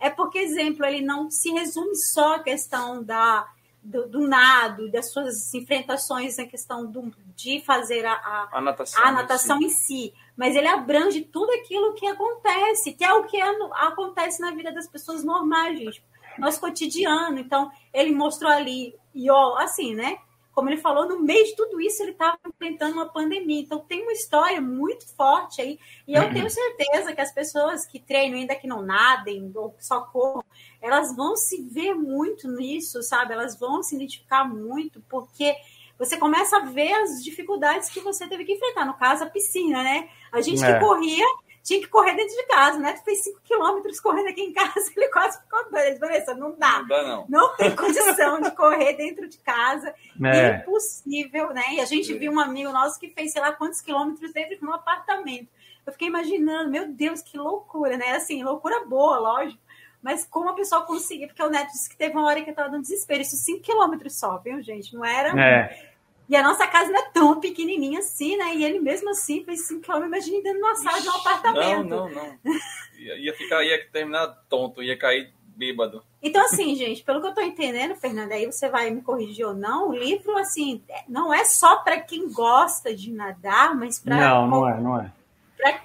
é 0.02 0.10
porque, 0.10 0.38
exemplo, 0.38 0.84
ele 0.84 1.00
não 1.00 1.30
se 1.30 1.52
resume 1.52 1.94
só 1.94 2.34
à 2.34 2.38
questão 2.40 3.04
da, 3.04 3.48
do, 3.80 4.08
do 4.08 4.26
nado, 4.26 4.90
das 4.90 5.12
suas 5.12 5.54
enfrentações 5.54 6.36
na 6.36 6.44
questão 6.44 6.84
do, 6.84 7.12
de 7.36 7.60
fazer 7.60 8.04
a, 8.04 8.12
a, 8.12 8.48
a 8.58 8.60
natação, 8.60 9.04
a 9.04 9.12
natação 9.12 9.62
em, 9.62 9.68
si. 9.68 9.94
em, 9.94 9.98
si. 10.08 10.14
mas 10.36 10.56
ele 10.56 10.66
abrange 10.66 11.20
tudo 11.20 11.52
aquilo 11.52 11.94
que 11.94 12.04
acontece, 12.04 12.92
que 12.94 13.04
é 13.04 13.12
o 13.14 13.24
que 13.24 13.40
acontece 13.40 14.40
na 14.40 14.50
vida 14.50 14.72
das 14.72 14.88
pessoas 14.88 15.22
normais, 15.22 15.78
gente, 15.78 16.04
nosso 16.36 16.60
cotidiano. 16.60 17.38
Então, 17.38 17.70
ele 17.94 18.12
mostrou 18.12 18.50
ali, 18.50 18.96
e 19.14 19.30
ó, 19.30 19.56
assim, 19.56 19.94
né? 19.94 20.18
Como 20.52 20.68
ele 20.68 20.76
falou, 20.76 21.08
no 21.08 21.20
meio 21.20 21.44
de 21.44 21.56
tudo 21.56 21.80
isso 21.80 22.02
ele 22.02 22.12
estava 22.12 22.38
enfrentando 22.46 22.94
uma 22.94 23.08
pandemia. 23.08 23.60
Então 23.60 23.80
tem 23.80 24.02
uma 24.02 24.12
história 24.12 24.60
muito 24.60 25.08
forte 25.14 25.62
aí. 25.62 25.78
E 26.06 26.14
eu 26.14 26.32
tenho 26.32 26.48
certeza 26.50 27.14
que 27.14 27.20
as 27.20 27.32
pessoas 27.32 27.86
que 27.86 27.98
treinam, 27.98 28.38
ainda 28.38 28.54
que 28.54 28.66
não 28.66 28.82
nadem 28.82 29.50
ou 29.54 29.74
só 29.78 30.02
corram, 30.02 30.44
elas 30.80 31.14
vão 31.16 31.36
se 31.36 31.62
ver 31.62 31.94
muito 31.94 32.48
nisso, 32.50 33.02
sabe? 33.02 33.32
Elas 33.32 33.58
vão 33.58 33.82
se 33.82 33.94
identificar 33.94 34.44
muito, 34.44 35.02
porque 35.08 35.56
você 35.98 36.16
começa 36.16 36.56
a 36.56 36.64
ver 36.64 36.92
as 36.92 37.22
dificuldades 37.22 37.88
que 37.88 38.00
você 38.00 38.26
teve 38.26 38.44
que 38.44 38.52
enfrentar. 38.52 38.84
No 38.84 38.94
caso, 38.94 39.24
a 39.24 39.30
piscina, 39.30 39.82
né? 39.82 40.08
A 40.30 40.40
gente 40.40 40.62
é. 40.62 40.74
que 40.74 40.84
corria 40.84 41.26
tinha 41.62 41.80
que 41.80 41.86
correr 41.86 42.14
dentro 42.14 42.34
de 42.34 42.46
casa. 42.46 42.78
né? 42.78 42.92
Tu 42.94 43.04
fez 43.04 43.22
5 43.24 43.40
quilômetros 43.44 44.00
correndo 44.00 44.28
aqui 44.28 44.42
em 44.42 44.52
casa, 44.52 44.72
ele 44.96 45.08
quase 45.08 45.40
ficou 45.40 45.70
doido. 45.70 45.98
Vanessa, 45.98 46.34
não 46.34 46.52
dá. 46.58 46.80
Não 46.80 46.88
dá, 46.88 47.02
não. 47.02 47.26
Não 47.28 47.56
tem 47.56 47.74
condição 47.74 48.40
de 48.40 48.50
correr 48.50 48.94
dentro 48.94 49.28
de 49.28 49.38
casa. 49.38 49.94
É. 50.24 50.56
Impossível, 50.56 51.52
né? 51.52 51.62
E 51.74 51.80
a 51.80 51.84
gente 51.84 52.12
viu 52.14 52.32
um 52.32 52.40
amigo 52.40 52.72
nosso 52.72 52.98
que 52.98 53.08
fez, 53.08 53.32
sei 53.32 53.40
lá, 53.40 53.52
quantos 53.52 53.80
quilômetros 53.80 54.32
dentro 54.32 54.58
de 54.58 54.64
um 54.64 54.72
apartamento. 54.72 55.48
Eu 55.86 55.92
fiquei 55.92 56.08
imaginando, 56.08 56.70
meu 56.70 56.88
Deus, 56.88 57.22
que 57.22 57.36
loucura, 57.36 57.96
né? 57.96 58.12
Assim, 58.12 58.42
loucura 58.42 58.84
boa, 58.84 59.18
lógico. 59.18 59.60
Mas 60.00 60.26
como 60.26 60.48
a 60.48 60.54
pessoa 60.54 60.82
conseguia, 60.82 61.28
porque 61.28 61.42
o 61.42 61.48
Neto 61.48 61.70
disse 61.70 61.88
que 61.88 61.96
teve 61.96 62.16
uma 62.16 62.26
hora 62.26 62.42
que 62.42 62.50
eu 62.50 62.54
tava 62.54 62.70
no 62.70 62.82
desespero. 62.82 63.22
Isso 63.22 63.36
5 63.36 63.60
quilômetros 63.62 64.18
só, 64.18 64.36
viu, 64.38 64.60
gente? 64.60 64.94
Não 64.94 65.04
era. 65.04 65.28
É. 65.40 65.91
E 66.28 66.36
a 66.36 66.42
nossa 66.42 66.66
casa 66.66 66.90
não 66.90 67.00
é 67.00 67.10
tão 67.10 67.40
pequenininha 67.40 67.98
assim, 67.98 68.36
né? 68.36 68.54
E 68.54 68.64
ele 68.64 68.80
mesmo 68.80 69.10
assim 69.10 69.44
fez 69.44 69.66
5 69.66 69.82
km, 69.82 70.04
imagina 70.04 70.42
dentro 70.42 70.58
de 70.58 70.64
uma 70.64 70.74
sala 70.76 71.00
de 71.00 71.08
um 71.08 71.12
apartamento. 71.12 71.88
Não, 71.88 72.08
não, 72.08 72.38
não. 72.44 72.54
Ia, 72.98 73.16
ia, 73.16 73.34
ficar, 73.34 73.62
ia 73.64 73.84
terminar 73.90 74.28
tonto, 74.48 74.82
ia 74.82 74.96
cair 74.96 75.32
bêbado. 75.56 76.02
Então, 76.22 76.44
assim, 76.44 76.74
gente, 76.76 77.02
pelo 77.02 77.20
que 77.20 77.26
eu 77.26 77.34
tô 77.34 77.40
entendendo, 77.40 77.94
Fernanda, 77.96 78.34
aí 78.34 78.46
você 78.46 78.68
vai 78.68 78.90
me 78.90 79.02
corrigir 79.02 79.46
ou 79.46 79.54
não, 79.54 79.90
o 79.90 79.92
livro, 79.92 80.36
assim, 80.38 80.82
não 81.08 81.32
é 81.32 81.44
só 81.44 81.76
para 81.76 82.00
quem 82.00 82.32
gosta 82.32 82.94
de 82.94 83.12
nadar, 83.12 83.74
mas 83.74 83.98
para. 83.98 84.16
Não, 84.16 84.46
não 84.48 84.68
é, 84.68 84.80
não 84.80 85.00
é. 85.00 85.12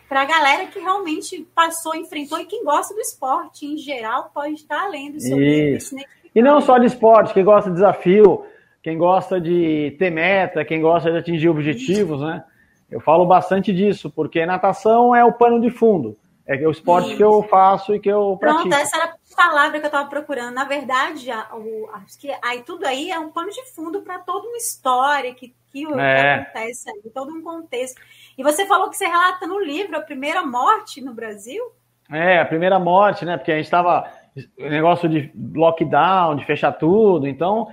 Para 0.10 0.22
a 0.22 0.26
galera 0.26 0.66
que 0.68 0.80
realmente 0.80 1.48
passou, 1.54 1.94
enfrentou 1.94 2.40
e 2.40 2.46
quem 2.46 2.64
gosta 2.64 2.96
do 2.96 3.00
esporte 3.00 3.66
em 3.66 3.78
geral 3.78 4.32
pode 4.34 4.56
estar 4.56 4.88
lendo 4.88 5.22
sobre 5.22 5.76
isso. 5.76 5.96
isso 5.96 6.08
e 6.38 6.42
não 6.42 6.62
só 6.62 6.78
de 6.78 6.86
esporte, 6.86 7.34
quem 7.34 7.44
gosta 7.44 7.70
de 7.70 7.78
desafio 7.78 8.46
quem 8.88 8.98
gosta 8.98 9.42
de 9.42 9.98
ter 10.00 10.10
meta, 10.10 10.64
quem 10.64 10.80
gosta 10.80 11.12
de 11.12 11.18
atingir 11.18 11.50
objetivos, 11.50 12.22
né? 12.22 12.42
Eu 12.90 13.02
falo 13.02 13.26
bastante 13.26 13.74
disso, 13.74 14.10
porque 14.10 14.46
natação 14.46 15.14
é 15.14 15.26
o 15.26 15.34
pano 15.34 15.60
de 15.60 15.70
fundo. 15.70 16.18
É 16.48 16.66
o 16.66 16.72
esporte 16.72 17.10
Isso. 17.10 17.18
que 17.18 17.24
eu 17.24 17.44
faço 17.44 17.94
e 17.94 18.00
que 18.00 18.08
eu 18.08 18.38
pratico. 18.40 18.70
Pronto, 18.70 18.82
essa 18.82 18.96
era 18.96 19.08
a 19.08 19.36
palavra 19.36 19.82
que 19.82 19.86
eu 19.86 19.90
estava 19.90 20.10
procurando. 20.10 20.54
Na 20.54 20.64
verdade, 20.64 21.30
o, 21.52 21.90
acho 21.96 22.18
que 22.18 22.34
aí 22.42 22.62
tudo 22.62 22.86
aí 22.86 23.12
é 23.12 23.20
um 23.20 23.30
pano 23.30 23.50
de 23.50 23.62
fundo 23.76 24.04
para 24.04 24.20
toda 24.20 24.48
uma 24.48 24.56
história 24.56 25.34
que, 25.34 25.54
que 25.70 25.86
é. 26.00 26.36
acontece 26.36 26.90
aí, 26.90 27.12
todo 27.14 27.34
um 27.34 27.44
contexto. 27.44 28.02
E 28.38 28.42
você 28.42 28.66
falou 28.66 28.90
que 28.90 28.96
você 28.96 29.06
relata 29.06 29.46
no 29.46 29.60
livro 29.60 29.98
a 29.98 30.02
primeira 30.02 30.46
morte 30.46 31.02
no 31.02 31.14
Brasil? 31.14 31.62
É, 32.10 32.40
a 32.40 32.46
primeira 32.46 32.80
morte, 32.80 33.26
né? 33.26 33.36
Porque 33.36 33.52
a 33.52 33.56
gente 33.58 33.66
estava 33.66 34.10
negócio 34.58 35.10
de 35.10 35.30
lockdown, 35.54 36.38
de 36.38 36.46
fechar 36.46 36.72
tudo, 36.72 37.28
então 37.28 37.68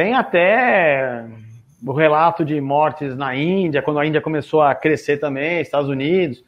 tem 0.00 0.14
até 0.14 1.26
o 1.86 1.92
relato 1.92 2.42
de 2.42 2.58
mortes 2.58 3.14
na 3.14 3.36
Índia, 3.36 3.82
quando 3.82 4.00
a 4.00 4.06
Índia 4.06 4.22
começou 4.22 4.62
a 4.62 4.74
crescer 4.74 5.18
também, 5.18 5.60
Estados 5.60 5.90
Unidos. 5.90 6.42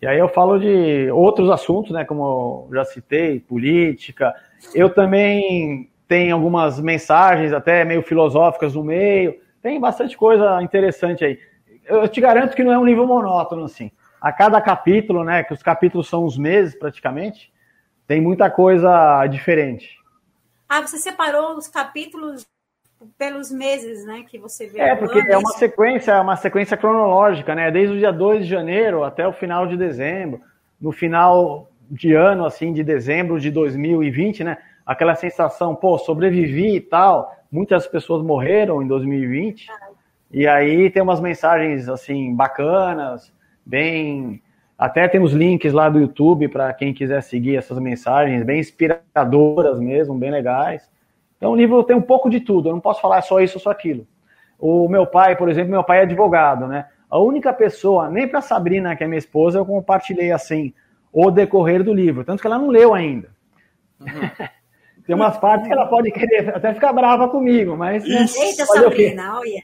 E 0.00 0.06
aí 0.06 0.18
eu 0.18 0.26
falo 0.26 0.58
de 0.58 1.10
outros 1.10 1.50
assuntos, 1.50 1.90
né, 1.90 2.02
como 2.06 2.70
já 2.72 2.82
citei, 2.86 3.40
política. 3.40 4.34
Eu 4.74 4.88
também 4.88 5.90
tenho 6.08 6.34
algumas 6.34 6.80
mensagens 6.80 7.52
até 7.52 7.84
meio 7.84 8.00
filosóficas 8.00 8.74
no 8.74 8.82
meio. 8.82 9.38
Tem 9.60 9.78
bastante 9.78 10.16
coisa 10.16 10.62
interessante 10.62 11.26
aí. 11.26 11.38
Eu 11.84 12.08
te 12.08 12.22
garanto 12.22 12.56
que 12.56 12.64
não 12.64 12.72
é 12.72 12.78
um 12.78 12.86
livro 12.86 13.06
monótono 13.06 13.64
assim. 13.64 13.90
A 14.18 14.32
cada 14.32 14.58
capítulo, 14.62 15.24
né, 15.24 15.44
que 15.44 15.52
os 15.52 15.62
capítulos 15.62 16.08
são 16.08 16.24
uns 16.24 16.38
meses 16.38 16.74
praticamente, 16.74 17.52
tem 18.06 18.18
muita 18.18 18.50
coisa 18.50 19.26
diferente. 19.26 19.98
Ah, 20.66 20.80
você 20.80 20.96
separou 20.96 21.54
os 21.58 21.68
capítulos 21.68 22.46
pelos 23.18 23.50
meses, 23.50 24.04
né, 24.04 24.24
que 24.28 24.38
você 24.38 24.66
vê. 24.66 24.80
É, 24.80 24.94
porque 24.94 25.18
é 25.18 25.36
uma 25.36 25.52
sequência, 25.52 26.20
uma 26.20 26.36
sequência 26.36 26.76
cronológica, 26.76 27.54
né? 27.54 27.70
Desde 27.70 27.94
o 27.94 27.98
dia 27.98 28.12
2 28.12 28.44
de 28.44 28.50
janeiro 28.50 29.04
até 29.04 29.26
o 29.26 29.32
final 29.32 29.66
de 29.66 29.76
dezembro. 29.76 30.40
No 30.80 30.92
final 30.92 31.70
de 31.90 32.14
ano, 32.14 32.44
assim, 32.44 32.72
de 32.72 32.82
dezembro 32.82 33.38
de 33.38 33.50
2020, 33.50 34.44
né? 34.44 34.58
Aquela 34.84 35.14
sensação, 35.14 35.74
pô, 35.74 35.98
sobrevivi 35.98 36.76
e 36.76 36.80
tal. 36.80 37.34
Muitas 37.50 37.86
pessoas 37.86 38.22
morreram 38.22 38.82
em 38.82 38.86
2020. 38.86 39.70
Ah. 39.70 39.90
E 40.32 40.46
aí 40.46 40.90
tem 40.90 41.02
umas 41.02 41.20
mensagens, 41.20 41.88
assim, 41.88 42.34
bacanas, 42.34 43.32
bem. 43.64 44.42
Até 44.78 45.06
temos 45.06 45.32
links 45.32 45.72
lá 45.72 45.88
do 45.88 46.00
YouTube 46.00 46.48
para 46.48 46.72
quem 46.72 46.94
quiser 46.94 47.22
seguir 47.22 47.56
essas 47.56 47.78
mensagens, 47.78 48.42
bem 48.42 48.58
inspiradoras 48.58 49.78
mesmo, 49.78 50.14
bem 50.14 50.30
legais. 50.30 50.90
Então 51.42 51.50
o 51.50 51.56
livro 51.56 51.82
tem 51.82 51.96
um 51.96 52.00
pouco 52.00 52.30
de 52.30 52.38
tudo, 52.38 52.68
eu 52.68 52.72
não 52.72 52.80
posso 52.80 53.00
falar 53.00 53.20
só 53.20 53.40
isso 53.40 53.56
ou 53.56 53.60
só 53.60 53.72
aquilo. 53.72 54.06
O 54.60 54.88
meu 54.88 55.04
pai, 55.04 55.34
por 55.34 55.48
exemplo, 55.48 55.72
meu 55.72 55.82
pai 55.82 55.98
é 55.98 56.02
advogado, 56.02 56.68
né? 56.68 56.86
A 57.10 57.18
única 57.18 57.52
pessoa, 57.52 58.08
nem 58.08 58.28
para 58.28 58.40
Sabrina, 58.40 58.94
que 58.94 59.02
é 59.02 59.08
minha 59.08 59.18
esposa, 59.18 59.58
eu 59.58 59.66
compartilhei 59.66 60.30
assim 60.30 60.72
o 61.12 61.32
decorrer 61.32 61.82
do 61.82 61.92
livro, 61.92 62.24
tanto 62.24 62.40
que 62.40 62.46
ela 62.46 62.60
não 62.60 62.68
leu 62.68 62.94
ainda. 62.94 63.30
Uhum. 64.00 64.06
Tem 65.04 65.16
umas 65.16 65.36
partes 65.36 65.66
que 65.66 65.72
ela 65.72 65.86
pode 65.86 66.12
querer 66.12 66.54
até 66.54 66.72
ficar 66.74 66.92
brava 66.92 67.28
comigo, 67.28 67.76
mas. 67.76 68.04
Né, 68.08 68.20
Eita, 68.20 68.64
Sabrina, 68.64 69.40
olha. 69.40 69.62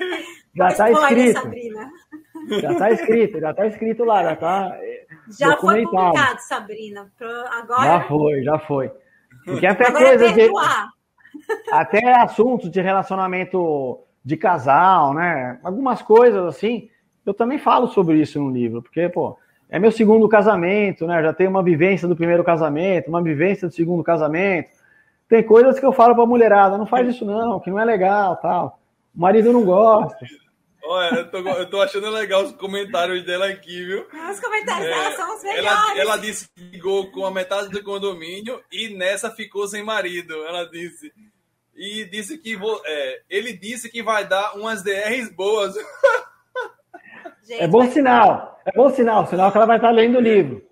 Já 0.56 0.68
está 0.68 0.90
escrito. 0.90 1.50
Já 2.48 2.72
está 2.72 2.90
escrito, 2.90 3.38
já 3.38 3.50
está 3.50 3.66
escrito 3.66 4.04
lá, 4.04 4.24
já 4.24 4.32
está. 4.32 4.78
Já 5.38 5.56
foi 5.58 5.84
publicado, 5.84 6.40
Sabrina. 6.40 7.12
Agora... 7.52 7.84
Já 7.84 8.00
foi, 8.08 8.42
já 8.42 8.58
foi. 8.58 8.90
Porque 9.50 9.66
até 9.66 9.86
Agora 9.86 10.14
é 10.14 10.32
de, 10.32 10.50
até 11.70 12.20
assuntos 12.20 12.70
de 12.70 12.80
relacionamento 12.80 13.98
de 14.24 14.36
casal, 14.36 15.14
né? 15.14 15.58
Algumas 15.62 16.02
coisas 16.02 16.44
assim, 16.44 16.88
eu 17.24 17.34
também 17.34 17.58
falo 17.58 17.88
sobre 17.88 18.20
isso 18.20 18.40
no 18.40 18.50
livro, 18.50 18.82
porque, 18.82 19.08
pô, 19.08 19.36
é 19.68 19.78
meu 19.78 19.90
segundo 19.90 20.28
casamento, 20.28 21.06
né? 21.06 21.22
Já 21.22 21.32
tenho 21.32 21.50
uma 21.50 21.62
vivência 21.62 22.08
do 22.08 22.16
primeiro 22.16 22.44
casamento, 22.44 23.08
uma 23.08 23.22
vivência 23.22 23.68
do 23.68 23.74
segundo 23.74 24.02
casamento. 24.02 24.70
Tem 25.28 25.42
coisas 25.42 25.78
que 25.78 25.86
eu 25.86 25.92
falo 25.92 26.14
pra 26.14 26.26
mulherada, 26.26 26.76
não 26.76 26.86
faz 26.86 27.08
isso 27.08 27.24
não, 27.24 27.60
que 27.60 27.70
não 27.70 27.78
é 27.78 27.84
legal, 27.84 28.36
tal. 28.36 28.80
O 29.14 29.20
marido 29.20 29.52
não 29.52 29.64
gosta. 29.64 30.26
Olha, 30.82 31.14
eu 31.16 31.30
tô, 31.30 31.38
eu 31.38 31.70
tô 31.70 31.80
achando 31.80 32.08
legal 32.10 32.42
os 32.44 32.52
comentários 32.52 33.24
dela 33.24 33.46
aqui, 33.48 33.84
viu? 33.84 34.06
Os 34.30 34.40
comentários 34.40 34.86
É, 34.86 34.90
dela 34.90 35.16
são 35.16 35.36
os 35.36 35.42
melhores. 35.42 35.66
Ela, 35.66 35.98
ela 36.00 36.16
disse 36.16 36.48
que 36.54 36.62
ligou 36.62 37.10
com 37.12 37.24
a 37.26 37.30
metade 37.30 37.68
do 37.68 37.82
condomínio 37.82 38.60
e 38.72 38.88
nessa 38.96 39.30
ficou 39.30 39.68
sem 39.68 39.82
marido. 39.84 40.34
Ela 40.46 40.64
disse. 40.70 41.12
E 41.76 42.04
disse 42.06 42.36
que 42.38 42.56
vo- 42.56 42.80
é, 42.84 43.20
ele 43.30 43.52
disse 43.52 43.88
que 43.90 44.02
vai 44.02 44.26
dar 44.26 44.54
umas 44.56 44.82
DRs 44.82 45.30
boas. 45.34 45.74
Gente, 47.44 47.60
É 47.62 47.68
bom 47.68 47.90
sinal, 47.90 48.60
é 48.66 48.72
bom 48.72 48.90
sinal, 48.90 49.26
sinal 49.26 49.50
que 49.50 49.56
ela 49.58 49.66
vai 49.66 49.76
estar 49.76 49.90
lendo 49.90 50.18
o 50.18 50.20
livro. 50.20 50.62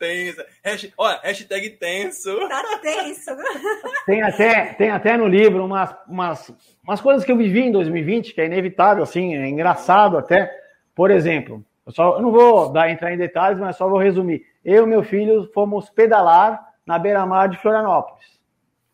Tensa. 0.00 0.46
Hashtag, 0.64 0.94
olha, 0.96 1.20
hashtag 1.22 1.70
tenso. 1.70 2.48
Tá 2.48 2.78
tenso. 2.80 3.30
Tem 4.06 4.22
até, 4.22 4.72
tem 4.72 4.90
até 4.90 5.16
no 5.16 5.28
livro 5.28 5.62
umas, 5.64 5.94
umas, 6.08 6.52
umas 6.82 7.00
coisas 7.02 7.22
que 7.22 7.30
eu 7.30 7.36
vivi 7.36 7.60
em 7.60 7.70
2020, 7.70 8.32
que 8.32 8.40
é 8.40 8.46
inevitável, 8.46 9.02
assim, 9.02 9.36
é 9.36 9.46
engraçado 9.46 10.16
até. 10.16 10.50
Por 10.94 11.10
exemplo, 11.10 11.62
eu, 11.86 11.92
só, 11.92 12.16
eu 12.16 12.22
não 12.22 12.32
vou 12.32 12.72
dar, 12.72 12.90
entrar 12.90 13.12
em 13.12 13.18
detalhes, 13.18 13.60
mas 13.60 13.76
só 13.76 13.88
vou 13.88 13.98
resumir. 13.98 14.44
Eu 14.64 14.84
e 14.84 14.88
meu 14.88 15.04
filho 15.04 15.50
fomos 15.52 15.90
pedalar 15.90 16.66
na 16.86 16.98
beira-mar 16.98 17.50
de 17.50 17.58
Florianópolis. 17.58 18.40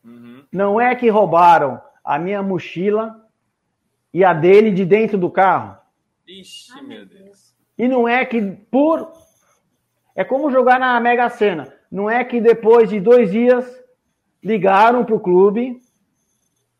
Uhum. 0.04 0.44
Não 0.52 0.80
é 0.80 0.94
que 0.96 1.08
roubaram 1.08 1.80
a 2.04 2.18
minha 2.18 2.42
mochila 2.42 3.24
e 4.12 4.24
a 4.24 4.32
dele 4.32 4.72
de 4.72 4.84
dentro 4.84 5.16
do 5.16 5.30
carro. 5.30 5.78
Ixi, 6.26 6.82
meu 6.82 7.06
Deus. 7.06 7.54
E 7.78 7.86
não 7.86 8.08
é 8.08 8.24
que 8.24 8.42
por. 8.70 9.12
É 10.16 10.24
como 10.24 10.50
jogar 10.50 10.80
na 10.80 10.98
Mega 10.98 11.28
Sena. 11.28 11.70
Não 11.92 12.10
é 12.10 12.24
que 12.24 12.40
depois 12.40 12.88
de 12.88 12.98
dois 12.98 13.30
dias 13.30 13.70
ligaram 14.42 15.04
para 15.04 15.14
o 15.14 15.20
clube, 15.20 15.78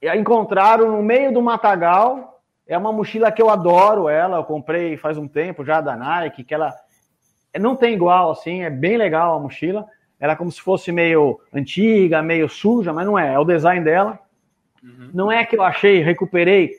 encontraram 0.03 0.91
no 0.91 1.03
meio 1.03 1.31
do 1.31 1.43
matagal. 1.43 2.41
É 2.67 2.79
uma 2.79 2.93
mochila 2.93 3.31
que 3.31 3.43
eu 3.43 3.51
adoro 3.51 4.09
ela. 4.09 4.39
Eu 4.39 4.45
comprei 4.45 4.97
faz 4.97 5.19
um 5.19 5.29
tempo 5.29 5.67
já 5.67 5.83
da 5.83 5.95
Nike, 5.95 6.45
que 6.45 6.55
ela 6.55 6.75
não 7.61 7.77
tem 7.77 7.93
igual 7.93 8.31
assim, 8.31 8.63
é 8.63 8.71
bem 8.71 8.97
legal 8.97 9.37
a 9.37 9.41
mochila. 9.41 9.87
Ela 10.19 10.33
é 10.33 10.37
como 10.37 10.51
se 10.51 10.63
fosse 10.63 10.91
meio 10.91 11.39
antiga, 11.53 12.23
meio 12.23 12.49
suja, 12.49 12.91
mas 12.91 13.05
não 13.05 13.19
é. 13.19 13.35
É 13.35 13.39
o 13.39 13.45
design 13.45 13.85
dela. 13.85 14.19
Uhum. 14.83 15.11
Não 15.13 15.31
é 15.31 15.45
que 15.45 15.57
eu 15.57 15.63
achei, 15.63 16.01
recuperei. 16.01 16.73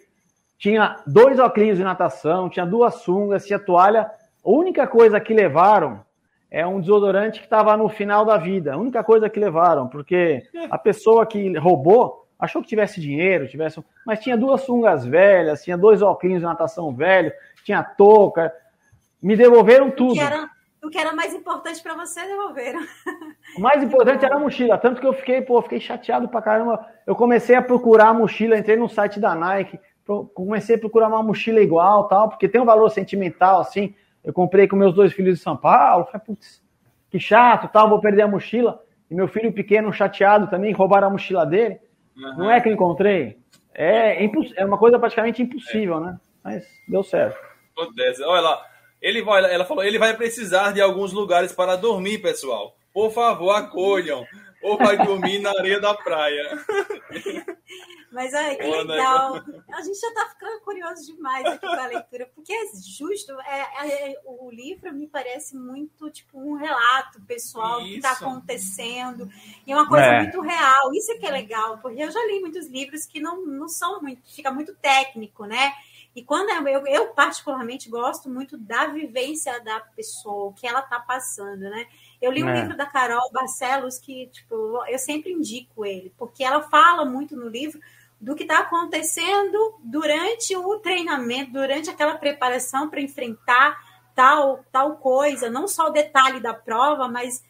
Tinha 0.57 0.95
dois 1.05 1.37
óculos 1.37 1.77
de 1.77 1.83
natação, 1.83 2.49
tinha 2.49 2.65
duas 2.65 2.95
sungas, 2.95 3.45
tinha 3.45 3.59
toalha. 3.59 4.09
A 4.43 4.49
única 4.49 4.87
coisa 4.87 5.19
que 5.19 5.35
levaram 5.35 6.06
é 6.49 6.65
um 6.65 6.79
desodorante 6.79 7.39
que 7.39 7.45
estava 7.45 7.75
no 7.75 7.89
final 7.89 8.25
da 8.25 8.37
vida. 8.37 8.73
A 8.73 8.77
única 8.77 9.03
coisa 9.03 9.29
que 9.29 9.39
levaram, 9.39 9.87
porque 9.87 10.43
a 10.71 10.77
pessoa 10.77 11.25
que 11.25 11.57
roubou 11.57 12.25
achou 12.39 12.61
que 12.61 12.67
tivesse 12.67 13.01
dinheiro, 13.01 13.47
tivesse, 13.47 13.83
mas 14.05 14.19
tinha 14.19 14.37
duas 14.37 14.61
sungas 14.61 15.05
velhas, 15.05 15.63
tinha 15.63 15.77
dois 15.77 16.01
óculos 16.01 16.37
de 16.37 16.43
natação 16.45 16.93
velho, 16.93 17.31
tinha 17.63 17.83
touca. 17.83 18.53
Me 19.21 19.35
devolveram 19.35 19.87
O 19.87 19.91
tudo. 19.91 20.13
que 20.13 20.19
era, 20.19 20.49
o 20.83 20.89
que 20.89 20.97
era 20.97 21.13
mais 21.13 21.33
importante 21.33 21.81
pra 21.81 21.95
você, 21.95 22.21
devolveram. 22.25 22.79
O 23.57 23.61
mais 23.61 23.81
importante 23.81 24.23
era 24.23 24.35
a 24.35 24.39
mochila, 24.39 24.77
tanto 24.77 25.01
que 25.01 25.07
eu 25.07 25.13
fiquei, 25.13 25.41
pô, 25.41 25.61
fiquei 25.61 25.79
chateado 25.79 26.29
pra 26.29 26.41
caramba. 26.41 26.85
Eu 27.05 27.15
comecei 27.15 27.55
a 27.55 27.61
procurar 27.61 28.09
a 28.09 28.13
mochila, 28.13 28.57
entrei 28.57 28.77
no 28.77 28.87
site 28.87 29.19
da 29.19 29.33
Nike, 29.33 29.79
comecei 30.33 30.75
a 30.75 30.79
procurar 30.79 31.07
uma 31.07 31.23
mochila 31.23 31.59
igual, 31.59 32.07
tal, 32.07 32.29
porque 32.29 32.47
tem 32.47 32.61
um 32.61 32.65
valor 32.65 32.89
sentimental 32.89 33.59
assim. 33.59 33.95
Eu 34.27 34.33
comprei 34.33 34.67
com 34.67 34.75
meus 34.75 34.93
dois 34.93 35.13
filhos 35.13 35.37
de 35.37 35.41
São 35.43 35.55
Paulo, 35.55 36.03
falei, 36.05 36.19
putz, 36.25 36.61
que 37.09 37.17
chato, 37.17 37.71
tal, 37.71 37.87
vou 37.87 38.01
perder 38.01 38.23
a 38.23 38.27
mochila. 38.27 38.83
E 39.09 39.15
meu 39.15 39.27
filho 39.29 39.53
pequeno 39.53 39.93
chateado 39.93 40.47
também, 40.49 40.73
roubaram 40.73 41.07
a 41.07 41.11
mochila 41.11 41.45
dele. 41.45 41.79
Não 42.37 42.51
é 42.51 42.59
que 42.59 42.67
eu 42.67 42.73
encontrei. 42.73 43.37
É, 43.73 44.21
imposs- 44.21 44.53
é 44.57 44.65
uma 44.65 44.77
coisa 44.77 44.99
praticamente 44.99 45.41
impossível, 45.41 46.01
né? 46.01 46.19
Mas 46.43 46.67
deu 46.89 47.03
certo. 47.03 47.37
Acontece. 47.71 48.21
Olha 48.23 48.41
lá. 48.41 48.61
Ele 49.01 49.21
vai, 49.23 49.53
ela 49.53 49.63
falou, 49.63 49.83
ele 49.83 49.97
vai 49.97 50.13
precisar 50.17 50.73
de 50.73 50.81
alguns 50.81 51.13
lugares 51.13 51.53
para 51.53 51.77
dormir, 51.77 52.17
pessoal. 52.17 52.75
Por 52.93 53.11
favor, 53.11 53.51
acolham. 53.51 54.25
Ou 54.61 54.77
vai 54.77 54.97
dormir 54.97 55.39
na 55.39 55.51
areia 55.51 55.79
da 55.79 55.93
praia. 55.93 56.57
Mas 58.11 58.33
olha, 58.33 58.55
que 58.55 58.63
Boa, 58.63 58.83
né? 58.85 58.95
legal. 58.95 59.35
A 59.73 59.81
gente 59.81 59.99
já 59.99 60.13
tá 60.13 60.29
ficando 60.29 60.59
curioso 60.61 61.05
demais 61.05 61.45
aqui 61.45 61.67
com 61.67 61.73
a 61.73 61.87
leitura, 61.87 62.31
porque 62.33 62.53
é 62.53 62.65
justo. 62.97 63.39
É, 63.41 64.11
é- 64.11 64.21
o 64.25 64.49
livro 64.49 64.93
me 64.93 65.07
parece 65.07 65.55
muito 65.55 66.09
tipo 66.09 66.39
um 66.39 66.55
relato 66.55 67.21
pessoal 67.21 67.81
do 67.81 67.85
que 67.85 67.97
está 67.97 68.13
Isso. 68.13 68.25
acontecendo. 68.25 69.29
E 69.65 69.71
é 69.71 69.75
uma 69.75 69.87
coisa 69.87 70.05
É. 70.05 70.21
muito 70.23 70.41
real. 70.41 70.93
Isso 70.93 71.11
é 71.11 71.17
que 71.17 71.25
é 71.25 71.31
legal, 71.31 71.77
porque 71.79 72.01
eu 72.01 72.09
já 72.11 72.25
li 72.25 72.39
muitos 72.39 72.67
livros 72.67 73.05
que 73.05 73.19
não, 73.19 73.45
não 73.45 73.67
são 73.67 74.01
muito, 74.01 74.21
fica 74.33 74.51
muito 74.51 74.73
técnico, 74.75 75.45
né? 75.45 75.73
E 76.15 76.23
quando 76.23 76.49
eu, 76.49 76.67
eu, 76.67 76.87
eu 76.87 77.07
particularmente 77.09 77.89
gosto 77.89 78.27
muito 78.27 78.57
da 78.57 78.87
vivência 78.87 79.59
da 79.63 79.79
pessoa, 79.81 80.45
o 80.49 80.53
que 80.53 80.65
ela 80.65 80.81
tá 80.81 80.99
passando, 80.99 81.59
né? 81.59 81.85
Eu 82.21 82.31
li 82.31 82.43
um 82.43 82.49
É. 82.49 82.61
livro 82.61 82.75
da 82.75 82.85
Carol 82.85 83.31
Barcelos 83.31 83.99
que, 83.99 84.27
tipo, 84.27 84.83
eu 84.87 84.97
sempre 84.99 85.31
indico 85.31 85.85
ele, 85.85 86.11
porque 86.17 86.43
ela 86.43 86.61
fala 86.61 87.05
muito 87.05 87.35
no 87.35 87.47
livro 87.47 87.79
do 88.19 88.35
que 88.35 88.43
está 88.43 88.59
acontecendo 88.59 89.75
durante 89.83 90.55
o 90.55 90.79
treinamento, 90.79 91.51
durante 91.51 91.89
aquela 91.89 92.15
preparação 92.17 92.89
para 92.89 92.99
enfrentar 93.01 93.77
tal, 94.15 94.65
tal 94.71 94.97
coisa, 94.97 95.49
não 95.49 95.67
só 95.67 95.87
o 95.87 95.91
detalhe 95.91 96.39
da 96.39 96.53
prova, 96.53 97.07
mas 97.07 97.43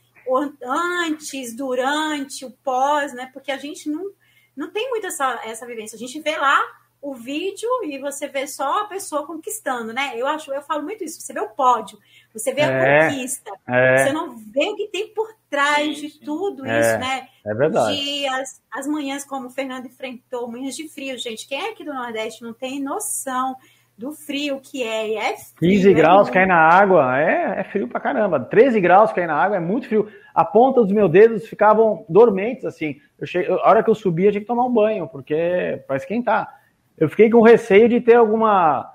antes, 0.61 1.55
durante, 1.55 2.43
o 2.43 2.51
pós, 2.51 3.13
né? 3.13 3.30
Porque 3.34 3.51
a 3.51 3.57
gente 3.57 3.89
não, 3.89 4.11
não 4.55 4.70
tem 4.70 4.89
muito 4.89 5.07
essa, 5.07 5.39
essa 5.45 5.65
vivência. 5.65 5.95
A 5.95 5.99
gente 5.99 6.20
vê 6.20 6.36
lá 6.36 6.61
o 7.01 7.13
vídeo 7.13 7.69
e 7.83 7.99
você 7.99 8.27
vê 8.27 8.47
só 8.47 8.81
a 8.81 8.85
pessoa 8.85 9.25
conquistando, 9.25 9.93
né? 9.93 10.11
Eu 10.15 10.25
acho, 10.27 10.51
eu 10.51 10.61
falo 10.61 10.83
muito 10.83 11.03
isso. 11.03 11.21
Você 11.21 11.31
vê 11.33 11.39
o 11.39 11.49
pódio, 11.49 11.97
você 12.33 12.53
vê 12.53 12.61
a 12.63 12.71
É. 12.71 13.09
conquista, 13.09 13.51
É, 13.67 13.97
você 14.05 14.11
não 14.13 14.35
vê 14.37 14.65
o 14.69 14.75
que 14.75 14.87
tem 14.87 15.13
por 15.13 15.29
trás 15.49 15.95
Sim, 15.97 16.07
de 16.07 16.09
sim. 16.13 16.19
tudo 16.25 16.65
É, 16.65 16.79
isso, 16.79 16.97
né? 16.99 17.27
é 17.45 17.53
verdade. 17.53 17.93
Os 17.95 17.99
dias, 18.03 18.61
as 18.71 18.87
manhãs, 18.87 19.23
como 19.23 19.47
o 19.47 19.51
Fernando 19.51 19.85
enfrentou, 19.85 20.49
manhãs 20.51 20.75
de 20.75 20.89
frio, 20.89 21.17
gente. 21.17 21.47
Quem 21.47 21.59
é 21.59 21.71
aqui 21.71 21.83
do 21.83 21.93
Nordeste 21.93 22.43
não 22.43 22.53
tem 22.53 22.81
noção 22.81 23.55
do 23.97 24.11
frio 24.11 24.59
que 24.61 24.83
é? 24.83 25.07
E 25.09 25.15
É 25.17 25.35
frio, 25.37 25.71
15 25.71 25.89
é 25.89 25.93
graus 25.93 26.29
cai 26.29 26.45
na 26.45 26.57
água, 26.57 27.19
é, 27.19 27.61
é 27.61 27.63
frio 27.63 27.87
pra 27.87 27.99
caramba. 27.99 28.39
13 28.39 28.79
graus 28.79 29.11
cai 29.11 29.25
na 29.25 29.35
água, 29.35 29.57
é 29.57 29.59
muito 29.59 29.87
frio. 29.87 30.07
A 30.35 30.45
ponta 30.45 30.81
dos 30.83 30.91
meus 30.91 31.09
dedos 31.11 31.47
ficavam 31.47 32.05
dormentes, 32.07 32.63
assim. 32.65 32.99
Eu 33.19 33.25
cheguei, 33.25 33.49
a 33.51 33.67
hora 33.67 33.83
que 33.83 33.89
eu 33.89 33.95
subia, 33.95 34.29
tinha 34.29 34.41
que 34.41 34.45
tomar 34.47 34.65
um 34.65 34.73
banho, 34.73 35.07
porque 35.07 35.81
para 35.87 35.95
esquentar. 35.95 36.55
Eu 36.97 37.09
fiquei 37.09 37.29
com 37.29 37.41
receio 37.41 37.87
de 37.87 38.01
ter 38.01 38.15
alguma 38.15 38.93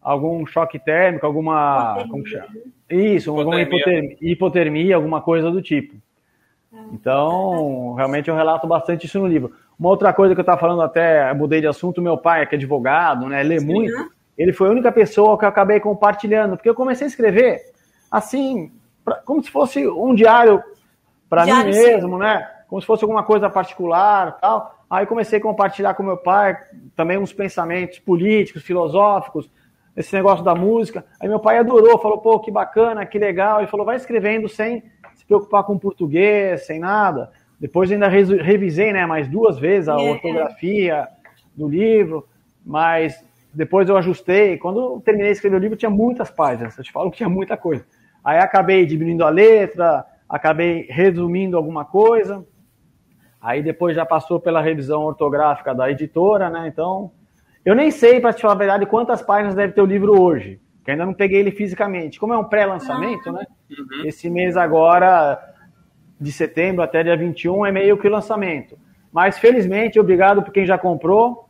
algum 0.00 0.44
choque 0.46 0.78
térmico, 0.78 1.24
alguma. 1.26 1.94
Hipotermia. 2.00 2.10
Como 2.10 2.24
que 2.24 2.30
chama? 2.30 2.48
Isso, 2.90 3.30
alguma 3.30 3.60
Hipotermia. 3.60 3.98
hipotermia, 4.02 4.32
hipotermia, 4.32 4.96
alguma 4.96 5.20
coisa 5.20 5.50
do 5.50 5.62
tipo. 5.62 5.94
Então, 6.92 7.94
realmente 7.94 8.28
eu 8.28 8.34
relato 8.36 8.66
bastante 8.66 9.06
isso 9.06 9.18
no 9.18 9.26
livro. 9.26 9.52
Uma 9.78 9.90
outra 9.90 10.12
coisa 10.12 10.34
que 10.34 10.40
eu 10.40 10.42
estava 10.42 10.60
falando 10.60 10.82
até, 10.82 11.30
eu 11.30 11.34
mudei 11.34 11.60
de 11.60 11.66
assunto, 11.66 12.00
meu 12.02 12.16
pai, 12.16 12.46
que 12.46 12.54
é 12.54 12.58
advogado, 12.58 13.26
né, 13.28 13.42
lê 13.42 13.60
muito, 13.60 13.92
ele 14.38 14.52
foi 14.52 14.68
a 14.68 14.72
única 14.72 14.90
pessoa 14.92 15.38
que 15.38 15.44
eu 15.44 15.48
acabei 15.48 15.80
compartilhando, 15.80 16.56
porque 16.56 16.68
eu 16.68 16.74
comecei 16.74 17.06
a 17.06 17.08
escrever 17.08 17.60
assim, 18.10 18.70
pra- 19.04 19.16
como 19.16 19.42
se 19.42 19.50
fosse 19.50 19.86
um 19.88 20.14
diário 20.14 20.62
para 21.28 21.44
mim 21.44 21.50
mesmo, 21.86 22.18
né? 22.18 22.48
Como 22.68 22.80
se 22.80 22.86
fosse 22.86 23.04
alguma 23.04 23.22
coisa 23.22 23.48
particular, 23.50 24.38
tal. 24.40 24.81
Aí 24.92 25.06
comecei 25.06 25.38
a 25.38 25.42
compartilhar 25.42 25.94
com 25.94 26.02
meu 26.02 26.18
pai 26.18 26.54
também 26.94 27.16
uns 27.16 27.32
pensamentos 27.32 27.98
políticos, 27.98 28.62
filosóficos, 28.62 29.50
esse 29.96 30.14
negócio 30.14 30.44
da 30.44 30.54
música. 30.54 31.02
Aí 31.18 31.26
meu 31.26 31.40
pai 31.40 31.56
adorou, 31.56 31.98
falou: 31.98 32.18
"Pô, 32.18 32.38
que 32.38 32.50
bacana, 32.50 33.06
que 33.06 33.18
legal". 33.18 33.60
Ele 33.60 33.68
falou: 33.68 33.86
"Vai 33.86 33.96
escrevendo 33.96 34.50
sem 34.50 34.82
se 35.14 35.24
preocupar 35.24 35.64
com 35.64 35.78
português, 35.78 36.66
sem 36.66 36.78
nada". 36.78 37.30
Depois 37.58 37.90
ainda 37.90 38.06
revisei, 38.06 38.92
né, 38.92 39.06
mais 39.06 39.26
duas 39.26 39.58
vezes 39.58 39.88
a 39.88 39.98
É. 39.98 40.10
ortografia 40.10 41.08
do 41.56 41.66
livro, 41.66 42.28
mas 42.62 43.24
depois 43.54 43.88
eu 43.88 43.96
ajustei. 43.96 44.58
Quando 44.58 44.78
eu 44.78 45.02
terminei 45.02 45.30
de 45.30 45.36
escrever 45.36 45.56
o 45.56 45.60
livro, 45.60 45.76
tinha 45.76 45.90
muitas 45.90 46.30
páginas. 46.30 46.76
Eu 46.76 46.84
te 46.84 46.92
falo 46.92 47.10
que 47.10 47.16
tinha 47.16 47.30
muita 47.30 47.56
coisa. 47.56 47.82
Aí 48.22 48.36
acabei 48.38 48.84
diminuindo 48.84 49.24
a 49.24 49.30
letra, 49.30 50.04
acabei 50.28 50.86
resumindo 50.90 51.56
alguma 51.56 51.82
coisa. 51.82 52.44
Aí 53.42 53.60
depois 53.60 53.96
já 53.96 54.06
passou 54.06 54.38
pela 54.38 54.62
revisão 54.62 55.02
ortográfica 55.02 55.74
da 55.74 55.90
editora, 55.90 56.48
né? 56.48 56.68
Então, 56.68 57.10
eu 57.64 57.74
nem 57.74 57.90
sei, 57.90 58.20
para 58.20 58.32
te 58.32 58.42
falar 58.42 58.54
a 58.54 58.58
verdade, 58.58 58.86
quantas 58.86 59.20
páginas 59.20 59.56
deve 59.56 59.72
ter 59.72 59.80
o 59.80 59.86
livro 59.86 60.20
hoje, 60.20 60.60
que 60.84 60.92
ainda 60.92 61.04
não 61.04 61.12
peguei 61.12 61.40
ele 61.40 61.50
fisicamente. 61.50 62.20
Como 62.20 62.32
é 62.32 62.38
um 62.38 62.44
pré-lançamento, 62.44 63.32
né? 63.32 63.44
Uhum. 63.68 64.06
Esse 64.06 64.30
mês 64.30 64.56
agora, 64.56 65.40
de 66.20 66.30
setembro 66.30 66.82
até 66.82 67.02
dia 67.02 67.16
21, 67.16 67.66
é 67.66 67.72
meio 67.72 67.98
que 67.98 68.06
o 68.06 68.10
lançamento. 68.10 68.78
Mas 69.12 69.38
felizmente, 69.38 69.98
obrigado 69.98 70.42
por 70.42 70.52
quem 70.52 70.64
já 70.64 70.78
comprou. 70.78 71.48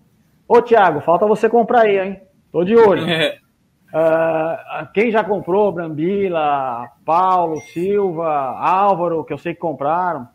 Ô, 0.48 0.62
Thiago, 0.62 1.00
falta 1.02 1.26
você 1.26 1.48
comprar 1.48 1.82
aí, 1.82 1.98
hein? 1.98 2.22
Tô 2.50 2.64
de 2.64 2.74
olho. 2.74 3.04
Uh, 3.04 4.86
quem 4.94 5.10
já 5.10 5.22
comprou, 5.22 5.70
Brambila, 5.70 6.88
Paulo, 7.04 7.60
Silva, 7.60 8.30
Álvaro, 8.58 9.24
que 9.24 9.32
eu 9.34 9.38
sei 9.38 9.52
que 9.52 9.60
compraram, 9.60 10.26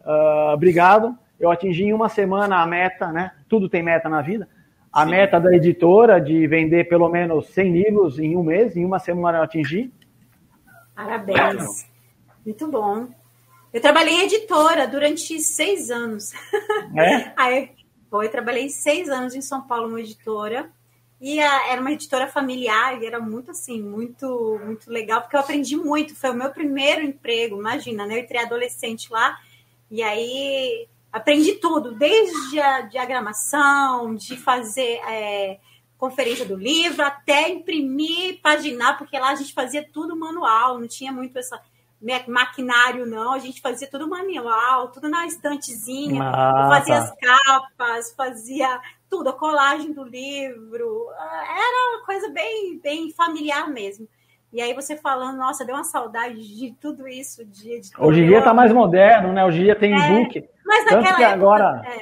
uh, 0.00 0.52
obrigado. 0.52 1.16
Eu 1.38 1.50
atingi 1.50 1.84
em 1.84 1.92
uma 1.92 2.08
semana 2.08 2.62
a 2.62 2.66
meta, 2.66 3.10
né? 3.12 3.32
Tudo 3.48 3.68
tem 3.68 3.82
meta 3.82 4.08
na 4.08 4.20
vida. 4.20 4.48
A 4.92 5.04
Sim. 5.04 5.10
meta 5.10 5.40
da 5.40 5.54
editora 5.54 6.20
de 6.20 6.46
vender 6.46 6.88
pelo 6.88 7.08
menos 7.08 7.46
100 7.48 7.72
livros 7.72 8.18
em 8.18 8.36
um 8.36 8.42
mês, 8.42 8.76
em 8.76 8.84
uma 8.84 8.98
semana 8.98 9.38
eu 9.38 9.42
atingi. 9.42 9.92
Parabéns. 10.94 11.88
Muito 12.44 12.68
bom. 12.68 13.08
Eu 13.72 13.80
trabalhei 13.80 14.14
em 14.14 14.24
editora 14.24 14.86
durante 14.86 15.38
seis 15.40 15.90
anos. 15.90 16.32
É? 16.96 17.32
Aí, 17.38 17.70
foi, 18.10 18.26
eu 18.26 18.30
trabalhei 18.30 18.68
seis 18.68 19.08
anos 19.08 19.34
em 19.34 19.40
São 19.40 19.62
Paulo, 19.62 19.88
uma 19.88 20.00
editora. 20.00 20.70
E 21.20 21.38
a, 21.38 21.68
era 21.68 21.80
uma 21.80 21.92
editora 21.92 22.26
familiar 22.26 23.00
e 23.00 23.06
era 23.06 23.20
muito 23.20 23.50
assim, 23.50 23.80
muito, 23.80 24.58
muito 24.64 24.90
legal, 24.90 25.20
porque 25.20 25.36
eu 25.36 25.40
aprendi 25.40 25.76
muito. 25.76 26.16
Foi 26.16 26.30
o 26.30 26.34
meu 26.34 26.50
primeiro 26.50 27.02
emprego, 27.02 27.58
imagina, 27.58 28.06
né? 28.06 28.14
Eu 28.14 28.20
entrei 28.20 28.42
adolescente 28.42 29.12
lá, 29.12 29.38
e 29.90 30.02
aí 30.02 30.88
aprendi 31.12 31.54
tudo, 31.54 31.92
desde 31.92 32.60
a 32.60 32.82
diagramação, 32.82 34.14
de 34.14 34.36
fazer 34.36 35.00
é, 35.08 35.58
conferência 35.98 36.44
do 36.44 36.56
livro, 36.56 37.02
até 37.02 37.48
imprimir, 37.48 38.40
paginar, 38.40 38.96
porque 38.96 39.18
lá 39.18 39.30
a 39.30 39.34
gente 39.34 39.52
fazia 39.52 39.86
tudo 39.92 40.16
manual, 40.16 40.78
não 40.78 40.86
tinha 40.86 41.12
muito 41.12 41.38
essa 41.38 41.60
maquinário, 42.26 43.04
não. 43.04 43.32
A 43.34 43.38
gente 43.38 43.60
fazia 43.60 43.86
tudo 43.88 44.08
manual, 44.08 44.88
tudo 44.88 45.08
na 45.08 45.26
estantezinha. 45.26 46.22
Ah, 46.22 46.68
fazia 46.70 46.94
tá. 46.94 47.02
as 47.02 47.14
capas, 47.16 48.12
fazia 48.16 48.80
tudo, 49.08 49.28
a 49.28 49.32
colagem 49.34 49.92
do 49.92 50.02
livro. 50.02 51.08
Era 51.10 51.96
uma 51.96 52.06
coisa 52.06 52.30
bem, 52.30 52.78
bem 52.78 53.10
familiar 53.12 53.68
mesmo. 53.68 54.08
E 54.52 54.60
aí 54.60 54.74
você 54.74 54.96
falando, 54.96 55.36
nossa, 55.36 55.64
deu 55.64 55.74
uma 55.74 55.84
saudade 55.84 56.36
de 56.36 56.72
tudo 56.80 57.06
isso. 57.06 57.44
De, 57.44 57.80
de 57.80 57.90
Hoje 57.98 58.20
em 58.20 58.26
dia 58.26 58.38
está 58.38 58.52
mais 58.52 58.72
moderno, 58.72 59.32
né? 59.32 59.44
Hoje 59.44 59.60
em 59.60 59.64
dia 59.64 59.76
tem 59.76 59.94
é, 59.94 60.08
book. 60.08 60.48
Mas 60.66 60.84
naquela 60.84 61.02
tanto 61.02 61.16
que 61.16 61.22
época, 61.22 61.34
agora, 61.34 61.82
é, 61.86 61.98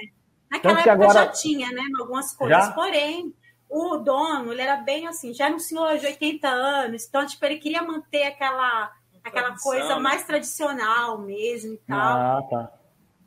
naquela 0.50 0.74
época 0.74 0.92
agora... 0.92 1.12
já 1.12 1.26
tinha, 1.28 1.70
né? 1.70 1.82
Algumas 2.00 2.34
coisas. 2.34 2.66
Já? 2.66 2.72
Porém, 2.72 3.34
o 3.68 3.96
dono, 3.98 4.52
ele 4.52 4.62
era 4.62 4.76
bem 4.76 5.06
assim, 5.06 5.34
já 5.34 5.46
era 5.46 5.54
um 5.54 5.58
senhor 5.58 5.98
de 5.98 6.06
80 6.06 6.48
anos, 6.48 7.06
então, 7.06 7.26
tipo, 7.26 7.44
ele 7.44 7.58
queria 7.58 7.82
manter 7.82 8.24
aquela 8.24 8.90
aquela 9.22 9.54
coisa 9.62 10.00
mais 10.00 10.24
tradicional 10.24 11.18
mesmo 11.18 11.74
e 11.74 11.78
tal. 11.86 11.98
Ah, 11.98 12.42
tá. 12.48 12.72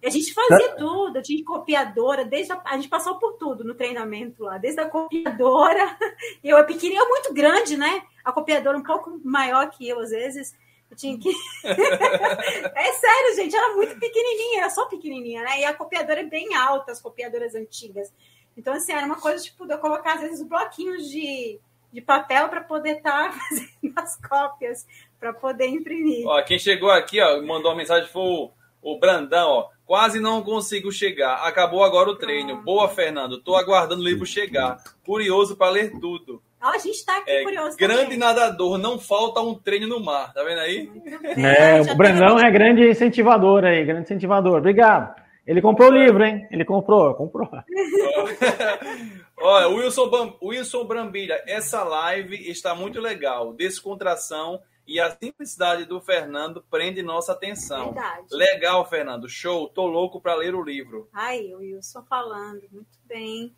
A 0.03 0.09
gente 0.09 0.33
fazia 0.33 0.75
tudo, 0.75 1.17
a 1.17 1.23
gente 1.23 1.43
copiadora, 1.43 2.25
desde 2.25 2.51
a, 2.51 2.61
a, 2.65 2.75
gente 2.75 2.89
passou 2.89 3.19
por 3.19 3.33
tudo 3.33 3.63
no 3.63 3.75
treinamento 3.75 4.43
lá, 4.43 4.57
desde 4.57 4.81
a 4.81 4.89
copiadora, 4.89 5.95
eu 6.43 6.63
pequenininha 6.65 7.05
muito 7.05 7.33
grande, 7.33 7.77
né? 7.77 8.03
A 8.23 8.31
copiadora 8.31 8.77
um 8.77 8.83
pouco 8.83 9.19
maior 9.23 9.69
que 9.69 9.87
eu, 9.87 9.99
às 9.99 10.09
vezes. 10.09 10.55
Eu 10.89 10.97
tinha 10.97 11.17
que. 11.17 11.29
é 11.63 12.93
sério, 12.93 13.35
gente, 13.35 13.55
era 13.55 13.73
muito 13.75 13.97
pequenininha, 13.97 14.61
era 14.61 14.69
só 14.69 14.87
pequenininha, 14.87 15.43
né? 15.43 15.61
E 15.61 15.65
a 15.65 15.73
copiadora 15.73 16.19
é 16.19 16.25
bem 16.25 16.53
alta, 16.55 16.91
as 16.91 17.01
copiadoras 17.01 17.55
antigas. 17.55 18.11
Então, 18.57 18.73
assim, 18.73 18.91
era 18.91 19.05
uma 19.05 19.19
coisa 19.19 19.41
tipo 19.41 19.65
de 19.65 19.73
eu 19.73 19.79
colocar, 19.79 20.15
às 20.15 20.21
vezes, 20.21 20.45
bloquinhos 20.45 21.09
de, 21.09 21.59
de 21.93 22.01
papel 22.01 22.49
para 22.49 22.61
poder 22.61 22.97
estar 22.97 23.31
tá 23.31 23.31
fazendo 23.39 23.93
as 23.95 24.17
cópias 24.17 24.85
para 25.19 25.33
poder 25.33 25.67
imprimir. 25.67 26.27
Ó, 26.27 26.41
quem 26.43 26.59
chegou 26.59 26.89
aqui, 26.89 27.21
ó, 27.21 27.41
mandou 27.41 27.71
uma 27.71 27.77
mensagem 27.77 28.09
foi 28.09 28.21
o, 28.21 28.51
o 28.81 28.99
Brandão, 28.99 29.49
ó. 29.49 29.69
Quase 29.91 30.21
não 30.21 30.41
consigo 30.41 30.89
chegar. 30.89 31.45
Acabou 31.45 31.83
agora 31.83 32.09
o 32.09 32.15
treino. 32.15 32.53
Ah. 32.53 32.61
Boa, 32.63 32.87
Fernando. 32.87 33.41
Tô 33.41 33.57
aguardando 33.57 34.01
o 34.01 34.05
livro 34.05 34.25
chegar. 34.25 34.77
Curioso 35.05 35.57
para 35.57 35.69
ler 35.69 35.91
tudo. 35.99 36.41
Ó, 36.63 36.69
a 36.69 36.77
gente 36.77 37.05
tá 37.05 37.17
aqui 37.17 37.29
é, 37.29 37.43
curioso. 37.43 37.75
Grande 37.75 38.03
também. 38.03 38.17
nadador, 38.17 38.77
não 38.77 38.97
falta 38.97 39.41
um 39.41 39.53
treino 39.53 39.87
no 39.87 39.99
mar. 39.99 40.31
Tá 40.33 40.45
vendo 40.45 40.59
aí? 40.61 40.89
É, 41.35 41.81
o 41.81 41.95
Brandão 41.97 42.39
é 42.39 42.49
grande 42.49 42.89
incentivador 42.89 43.65
aí, 43.65 43.83
grande 43.83 44.03
incentivador. 44.03 44.59
Obrigado. 44.59 45.13
Ele 45.45 45.61
comprou 45.61 45.89
o 45.89 45.93
livro, 45.93 46.23
hein? 46.23 46.47
Ele 46.49 46.63
comprou, 46.63 47.13
comprou. 47.13 47.49
Olha, 49.41 49.67
Wilson, 49.67 50.37
Wilson 50.41 50.85
Brambilha, 50.85 51.43
essa 51.45 51.83
live 51.83 52.49
está 52.49 52.73
muito 52.73 53.01
legal. 53.01 53.51
Descontração 53.51 54.61
e 54.91 54.99
a 54.99 55.09
simplicidade 55.09 55.85
do 55.85 56.01
Fernando 56.01 56.61
prende 56.69 57.01
nossa 57.01 57.31
atenção. 57.31 57.93
Verdade. 57.93 58.25
Legal, 58.29 58.85
Fernando. 58.89 59.29
Show. 59.29 59.69
Tô 59.69 59.87
louco 59.87 60.19
para 60.19 60.35
ler 60.35 60.53
o 60.53 60.61
livro. 60.61 61.07
Ai, 61.13 61.53
o 61.53 61.59
Wilson 61.59 62.03
falando. 62.09 62.63
Muito 62.69 62.99
bem. 63.07 63.55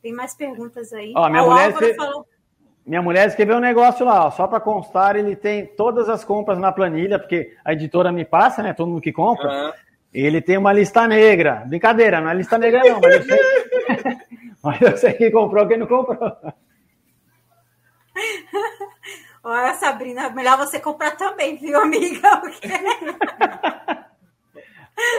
Tem 0.00 0.10
mais 0.10 0.34
perguntas 0.34 0.90
aí? 0.94 1.12
Ó, 1.14 1.28
minha, 1.28 1.42
mulher 1.42 1.70
escreve... 1.70 1.94
falou... 1.94 2.26
minha 2.86 3.02
mulher 3.02 3.28
escreveu 3.28 3.56
um 3.58 3.60
negócio 3.60 4.06
lá, 4.06 4.24
ó, 4.26 4.30
só 4.30 4.46
para 4.46 4.58
constar, 4.58 5.16
ele 5.16 5.36
tem 5.36 5.66
todas 5.66 6.08
as 6.08 6.24
compras 6.24 6.58
na 6.58 6.72
planilha, 6.72 7.18
porque 7.18 7.54
a 7.62 7.74
editora 7.74 8.10
me 8.10 8.24
passa, 8.24 8.62
né? 8.62 8.72
Todo 8.72 8.88
mundo 8.88 9.02
que 9.02 9.12
compra. 9.12 9.50
Uhum. 9.50 9.72
Ele 10.14 10.40
tem 10.40 10.56
uma 10.56 10.72
lista 10.72 11.06
negra. 11.06 11.64
Brincadeira, 11.66 12.22
não 12.22 12.30
é 12.30 12.34
lista 12.34 12.56
negra, 12.56 12.80
não, 12.84 13.00
mas 13.02 13.16
eu 13.16 13.22
sei, 13.22 13.38
mas 14.64 14.80
eu 14.80 14.96
sei 14.96 15.12
quem 15.12 15.30
comprou 15.30 15.68
quem 15.68 15.76
não 15.76 15.86
comprou. 15.86 16.36
Olha, 19.48 19.74
Sabrina, 19.74 20.28
melhor 20.28 20.58
você 20.58 20.78
comprar 20.78 21.16
também, 21.16 21.56
viu, 21.56 21.80
amiga? 21.80 22.42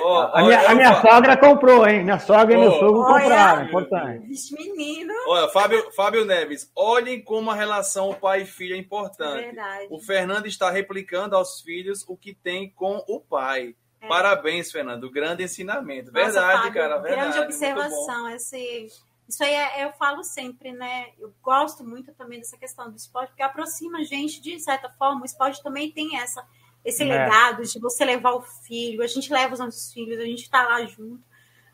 Oh, 0.04 0.18
a, 0.34 0.44
minha, 0.44 0.70
a 0.70 0.76
minha 0.76 1.02
sogra 1.02 1.36
comprou, 1.36 1.88
hein? 1.88 2.04
Minha 2.04 2.20
sogra 2.20 2.56
oh, 2.56 2.62
e 2.62 2.62
meu 2.62 2.72
sogro 2.74 3.00
olha, 3.00 3.24
compraram, 3.24 3.66
importante. 3.66 4.28
Vixe, 4.28 4.54
menino. 4.54 5.12
Olha, 5.28 5.48
Fábio, 5.50 5.92
Fábio 5.96 6.26
Neves, 6.26 6.72
olhem 6.76 7.24
como 7.24 7.50
a 7.50 7.56
relação 7.56 8.14
pai 8.14 8.44
e 8.44 8.46
filho 8.46 8.76
é 8.76 8.78
importante. 8.78 9.46
Verdade. 9.46 9.88
O 9.90 10.00
Fernando 10.00 10.46
está 10.46 10.70
replicando 10.70 11.36
aos 11.36 11.62
filhos 11.62 12.06
o 12.08 12.16
que 12.16 12.36
tem 12.36 12.70
com 12.70 13.04
o 13.08 13.20
pai. 13.20 13.76
É. 14.00 14.08
Parabéns, 14.08 14.72
Fernando. 14.72 15.10
Grande 15.10 15.44
ensinamento. 15.44 16.12
Nossa, 16.12 16.26
verdade, 16.26 16.58
Fábio, 16.58 16.74
cara. 16.74 16.98
Verdade. 17.00 17.32
Grande 17.32 17.40
observação. 17.40 18.30
Esse 18.30 18.88
isso 19.30 19.44
aí 19.44 19.54
é, 19.54 19.86
eu 19.86 19.94
falo 19.94 20.24
sempre, 20.24 20.72
né? 20.72 21.10
Eu 21.20 21.32
gosto 21.40 21.84
muito 21.84 22.12
também 22.16 22.40
dessa 22.40 22.58
questão 22.58 22.90
do 22.90 22.98
esporte, 22.98 23.30
porque 23.30 23.44
aproxima 23.44 24.00
a 24.00 24.04
gente, 24.04 24.42
de 24.42 24.60
certa 24.60 24.90
forma, 24.90 25.22
o 25.22 25.26
esporte 25.26 25.62
também 25.62 25.92
tem 25.92 26.18
essa, 26.18 26.44
esse 26.84 27.04
é. 27.04 27.06
legado 27.06 27.64
de 27.64 27.80
você 27.80 28.04
levar 28.04 28.32
o 28.32 28.42
filho, 28.42 29.04
a 29.04 29.08
gente 29.08 29.32
leva 29.32 29.54
os 29.54 29.60
nossos 29.60 29.94
filhos, 29.94 30.20
a 30.20 30.26
gente 30.26 30.42
está 30.42 30.64
lá 30.64 30.84
junto. 30.84 31.24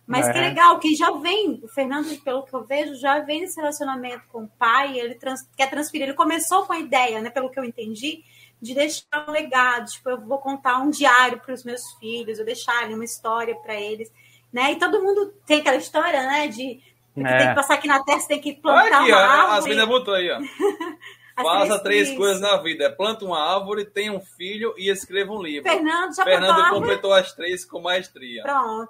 Mas 0.06 0.28
é. 0.28 0.34
que 0.34 0.38
legal, 0.38 0.78
que 0.80 0.94
já 0.96 1.10
vem, 1.12 1.62
o 1.64 1.68
Fernando, 1.70 2.22
pelo 2.24 2.44
que 2.44 2.54
eu 2.54 2.66
vejo, 2.66 2.96
já 2.96 3.20
vem 3.22 3.40
nesse 3.40 3.56
relacionamento 3.56 4.28
com 4.28 4.44
o 4.44 4.50
pai, 4.50 5.00
ele 5.00 5.16
trans, 5.16 5.48
quer 5.56 5.70
transferir, 5.70 6.10
ele 6.10 6.14
começou 6.14 6.66
com 6.66 6.74
a 6.74 6.80
ideia, 6.80 7.22
né, 7.22 7.30
pelo 7.30 7.50
que 7.50 7.58
eu 7.58 7.64
entendi, 7.64 8.22
de 8.62 8.76
deixar 8.76 9.30
um 9.30 9.32
legado, 9.32 9.90
tipo, 9.90 10.10
eu 10.10 10.20
vou 10.20 10.40
contar 10.40 10.80
um 10.80 10.90
diário 10.90 11.40
para 11.40 11.54
os 11.54 11.64
meus 11.64 11.94
filhos, 11.94 12.38
eu 12.38 12.46
deixar 12.46 12.84
ali 12.84 12.94
uma 12.94 13.06
história 13.06 13.56
para 13.56 13.76
eles, 13.76 14.12
né? 14.52 14.74
E 14.74 14.76
todo 14.78 15.02
mundo 15.02 15.34
tem 15.46 15.62
aquela 15.62 15.78
história, 15.78 16.22
né, 16.24 16.48
de 16.48 16.82
porque 17.16 17.30
é. 17.30 17.38
tem 17.38 17.48
que 17.48 17.56
passar 17.56 17.76
aqui 17.76 17.88
na 17.88 18.04
terra, 18.04 18.28
tem 18.28 18.42
que 18.42 18.54
plantar 18.54 19.02
aqui, 19.02 19.12
uma 19.12 19.22
árvore. 19.22 19.58
As 19.58 19.64
meninas 19.64 19.88
botou 19.88 20.14
aí, 20.14 20.30
ó. 20.30 20.40
Faça 21.42 21.80
três, 21.80 22.08
três 22.08 22.18
coisas 22.18 22.42
na 22.42 22.58
vida. 22.58 22.92
Planta 22.92 23.26
uma 23.26 23.56
árvore, 23.56 23.86
tenha 23.86 24.12
um 24.12 24.22
filho 24.22 24.74
e 24.78 24.90
escreva 24.90 25.32
um 25.32 25.42
livro. 25.42 25.70
Fernando 25.70 26.16
já 26.16 26.24
Fernando 26.24 26.70
completou 26.70 27.14
as 27.14 27.34
três 27.34 27.66
com 27.66 27.82
maestria. 27.82 28.44
Pronto. 28.44 28.90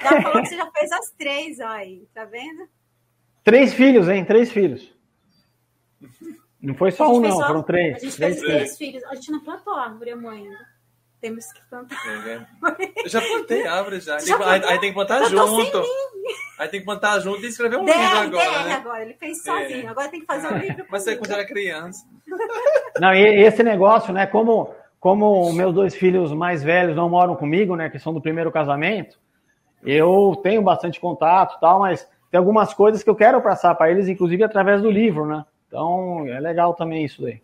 Já 0.00 0.22
falou 0.22 0.42
que 0.42 0.48
você 0.48 0.56
já 0.56 0.70
fez 0.70 0.92
as 0.92 1.10
três, 1.18 1.60
ó 1.60 1.66
aí. 1.66 2.06
Tá 2.14 2.24
vendo? 2.24 2.68
Três 3.42 3.74
filhos, 3.74 4.08
hein? 4.08 4.24
Três 4.24 4.50
filhos. 4.52 4.90
Não 6.60 6.74
foi 6.74 6.90
só 6.90 7.10
um, 7.10 7.20
não. 7.20 7.32
Só... 7.32 7.46
Foram 7.46 7.62
três. 7.62 7.96
A 7.96 7.98
gente 8.00 8.16
três 8.16 8.40
fez 8.40 8.52
três 8.52 8.78
filhos. 8.78 9.04
A 9.04 9.14
gente 9.14 9.30
não 9.30 9.40
plantou 9.40 9.74
árvore, 9.74 10.14
mãe 10.14 10.42
ainda. 10.42 10.70
Temos 11.20 11.44
que 11.52 11.60
plantar. 11.68 11.98
Eu 13.04 13.08
já 13.08 13.20
plantei 13.20 13.66
árvore 13.66 14.00
já. 14.00 14.18
já 14.18 14.36
aí, 14.50 14.62
aí, 14.64 14.78
tem 14.78 14.90
que 14.90 14.94
plantar 14.94 15.24
junto. 15.28 15.84
Aí 16.58 16.68
tem 16.68 16.80
que 16.80 16.86
plantar 16.86 17.18
junto 17.20 17.42
e 17.44 17.48
escrever 17.48 17.76
um 17.76 17.84
livro 17.84 18.00
agora. 18.00 18.64
Né? 18.64 18.72
agora, 18.72 19.02
ele 19.02 19.14
fez 19.14 19.42
sozinho. 19.42 19.86
É. 19.86 19.88
Agora 19.88 20.08
tem 20.08 20.20
que 20.20 20.26
fazer 20.26 20.52
um 20.52 20.58
livro. 20.58 20.86
Mas 20.90 21.02
você 21.02 21.16
quando 21.16 21.32
era 21.32 21.46
criança. 21.46 22.06
Não, 23.00 23.14
e 23.14 23.44
esse 23.44 23.62
negócio, 23.62 24.12
né? 24.12 24.26
Como, 24.26 24.74
como 24.98 25.52
meus 25.52 25.74
dois 25.74 25.94
filhos 25.94 26.32
mais 26.32 26.62
velhos 26.62 26.94
não 26.96 27.08
moram 27.08 27.34
comigo, 27.34 27.74
né? 27.76 27.88
Que 27.88 27.98
são 27.98 28.12
do 28.12 28.20
primeiro 28.20 28.52
casamento, 28.52 29.18
eu 29.82 30.38
tenho 30.42 30.60
bastante 30.60 31.00
contato 31.00 31.56
e 31.56 31.60
tal, 31.60 31.80
mas 31.80 32.06
tem 32.30 32.38
algumas 32.38 32.74
coisas 32.74 33.02
que 33.02 33.08
eu 33.08 33.16
quero 33.16 33.40
passar 33.40 33.74
para 33.74 33.90
eles, 33.90 34.08
inclusive 34.08 34.44
através 34.44 34.82
do 34.82 34.90
livro, 34.90 35.26
né? 35.26 35.44
Então 35.66 36.26
é 36.26 36.38
legal 36.38 36.74
também 36.74 37.04
isso 37.04 37.22
daí. 37.22 37.40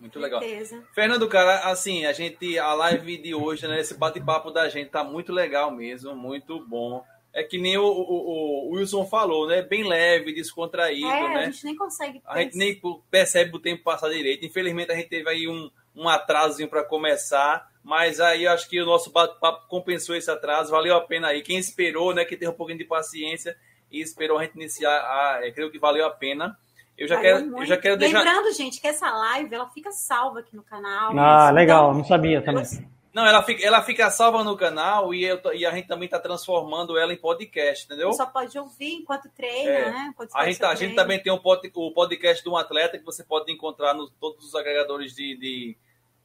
Muito 0.00 0.18
legal. 0.18 0.40
Certeza. 0.40 0.82
Fernando, 0.92 1.28
cara, 1.28 1.70
assim, 1.70 2.06
a 2.06 2.12
gente, 2.12 2.58
a 2.58 2.74
live 2.74 3.18
de 3.18 3.34
hoje, 3.34 3.68
né, 3.68 3.78
esse 3.78 3.94
bate-papo 3.94 4.50
da 4.50 4.68
gente 4.68 4.90
tá 4.90 5.04
muito 5.04 5.32
legal 5.32 5.70
mesmo, 5.70 6.14
muito 6.16 6.58
bom. 6.66 7.04
É 7.34 7.42
que 7.42 7.56
nem 7.56 7.78
o, 7.78 7.84
o, 7.84 8.68
o 8.68 8.74
Wilson 8.74 9.06
falou, 9.06 9.48
né? 9.48 9.62
Bem 9.62 9.88
leve, 9.88 10.34
descontraído, 10.34 11.06
é, 11.06 11.28
né? 11.28 11.36
A 11.36 11.50
gente 11.50 11.64
nem 11.64 11.76
consegue. 11.76 12.22
A 12.26 12.42
gente 12.42 12.58
nem 12.58 12.80
percebe 13.10 13.56
o 13.56 13.58
tempo 13.58 13.82
passar 13.82 14.10
direito. 14.10 14.44
Infelizmente, 14.44 14.92
a 14.92 14.94
gente 14.94 15.08
teve 15.08 15.28
aí 15.28 15.48
um, 15.48 15.70
um 15.96 16.08
atrasozinho 16.08 16.68
para 16.68 16.84
começar, 16.84 17.70
mas 17.82 18.20
aí 18.20 18.46
acho 18.46 18.68
que 18.68 18.80
o 18.82 18.84
nosso 18.84 19.10
bate-papo 19.10 19.66
compensou 19.66 20.14
esse 20.14 20.30
atraso, 20.30 20.70
valeu 20.70 20.94
a 20.94 21.00
pena 21.00 21.28
aí. 21.28 21.40
Quem 21.42 21.56
esperou, 21.56 22.14
né? 22.14 22.24
Que 22.24 22.36
teve 22.36 22.50
um 22.50 22.54
pouquinho 22.54 22.78
de 22.78 22.84
paciência 22.84 23.56
e 23.90 24.00
esperou 24.00 24.38
a 24.38 24.44
gente 24.44 24.54
iniciar, 24.54 24.90
a, 24.90 25.40
é, 25.42 25.50
creio 25.50 25.70
que 25.70 25.78
valeu 25.78 26.04
a 26.04 26.10
pena. 26.10 26.58
Eu 26.98 27.08
já 27.08 27.18
quero, 27.18 27.58
eu 27.58 27.66
já 27.66 27.76
quero 27.78 27.96
deixar. 27.96 28.18
Lembrando, 28.18 28.52
gente, 28.52 28.78
que 28.78 28.86
essa 28.86 29.10
live 29.10 29.54
ela 29.54 29.68
fica 29.70 29.90
salva 29.90 30.40
aqui 30.40 30.54
no 30.54 30.62
canal. 30.62 31.18
Ah, 31.18 31.50
legal, 31.50 31.88
então, 31.88 31.98
não 31.98 32.04
sabia 32.04 32.42
também. 32.42 32.64
Não, 33.12 33.26
ela 33.26 33.42
fica, 33.42 33.64
ela 33.66 33.82
fica 33.82 34.10
salva 34.10 34.42
no 34.42 34.56
canal 34.56 35.12
e, 35.12 35.22
eu, 35.22 35.38
e 35.52 35.66
a 35.66 35.70
gente 35.70 35.86
também 35.86 36.06
está 36.06 36.18
transformando 36.18 36.96
ela 36.96 37.12
em 37.12 37.16
podcast, 37.18 37.84
entendeu? 37.84 38.10
Você 38.10 38.16
só 38.16 38.26
pode 38.26 38.58
ouvir 38.58 38.94
enquanto 38.94 39.28
treina, 39.28 39.70
é. 39.70 39.90
né? 39.90 40.08
Enquanto 40.10 40.34
a, 40.34 40.46
gente, 40.46 40.64
a 40.64 40.74
gente 40.74 40.94
também 40.94 41.22
tem 41.22 41.30
um 41.30 41.38
pod, 41.38 41.70
o 41.74 41.92
podcast 41.92 42.42
de 42.42 42.48
um 42.48 42.56
atleta 42.56 42.98
que 42.98 43.04
você 43.04 43.22
pode 43.22 43.52
encontrar 43.52 43.92
nos 43.92 44.10
todos 44.18 44.46
os 44.46 44.54
agregadores 44.54 45.14
de, 45.14 45.36
de, 45.36 45.76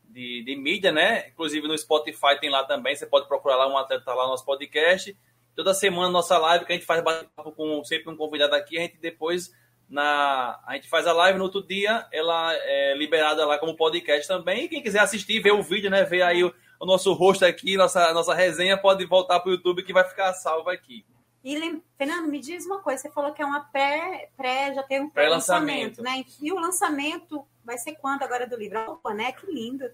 de, 0.06 0.44
de, 0.46 0.56
mídia, 0.56 0.90
né? 0.90 1.28
Inclusive 1.28 1.68
no 1.68 1.78
Spotify 1.78 2.40
tem 2.40 2.50
lá 2.50 2.64
também. 2.64 2.96
Você 2.96 3.06
pode 3.06 3.28
procurar 3.28 3.58
lá 3.58 3.68
um 3.68 3.78
atleta 3.78 4.06
tá 4.06 4.14
lá 4.14 4.24
no 4.24 4.30
nosso 4.30 4.46
podcast. 4.46 5.18
Toda 5.58 5.74
semana 5.74 6.10
nossa 6.10 6.38
live 6.38 6.64
que 6.64 6.72
a 6.72 6.76
gente 6.76 6.86
faz 6.86 7.04
bate-papo 7.04 7.52
com 7.52 7.84
sempre 7.84 8.10
um 8.10 8.16
convidado 8.16 8.56
aqui, 8.56 8.78
a 8.78 8.82
gente 8.82 8.98
depois 8.98 9.52
na 9.90 10.58
a 10.66 10.76
gente 10.76 10.88
faz 10.88 11.06
a 11.06 11.12
live 11.12 11.38
no 11.38 11.46
outro 11.46 11.66
dia, 11.66 12.08
ela 12.14 12.54
é 12.54 12.96
liberada 12.96 13.46
lá 13.46 13.58
como 13.58 13.76
podcast 13.76 14.26
também. 14.26 14.66
E 14.66 14.70
quem 14.70 14.82
quiser 14.82 15.00
assistir, 15.00 15.42
ver 15.42 15.52
o 15.52 15.62
vídeo, 15.62 15.90
né? 15.90 16.04
Ver 16.04 16.22
aí 16.22 16.46
o 16.46 16.54
o 16.80 16.86
nosso 16.86 17.14
rosto 17.14 17.46
aqui, 17.46 17.76
nossa, 17.78 18.14
nossa 18.14 18.34
resenha, 18.34 18.78
pode 18.78 19.06
voltar 19.06 19.40
para 19.40 19.50
o 19.50 19.54
YouTube 19.54 19.84
que 19.84 19.94
vai 19.94 20.04
ficar 20.04 20.34
salvo 20.34 20.70
aqui. 20.70 21.06
E, 21.44 21.82
Fernando, 21.98 22.28
me 22.28 22.40
diz 22.40 22.66
uma 22.66 22.80
coisa, 22.80 23.04
você 23.04 23.10
falou 23.10 23.32
que 23.32 23.42
é 23.42 23.46
uma 23.46 23.62
pré, 23.62 24.30
pré 24.36 24.74
já 24.74 24.84
tem 24.84 25.02
um 25.02 25.10
pré-lançamento, 25.10 26.02
pré 26.02 26.18
né? 26.18 26.24
E 26.42 26.52
o 26.52 26.60
lançamento 26.60 27.46
vai 27.64 27.78
ser 27.78 27.94
quando 28.02 28.24
agora 28.24 28.48
do 28.48 28.58
livro? 28.58 28.80
O 28.92 29.00
boné, 29.02 29.32
que 29.32 29.50
lindo. 29.50 29.86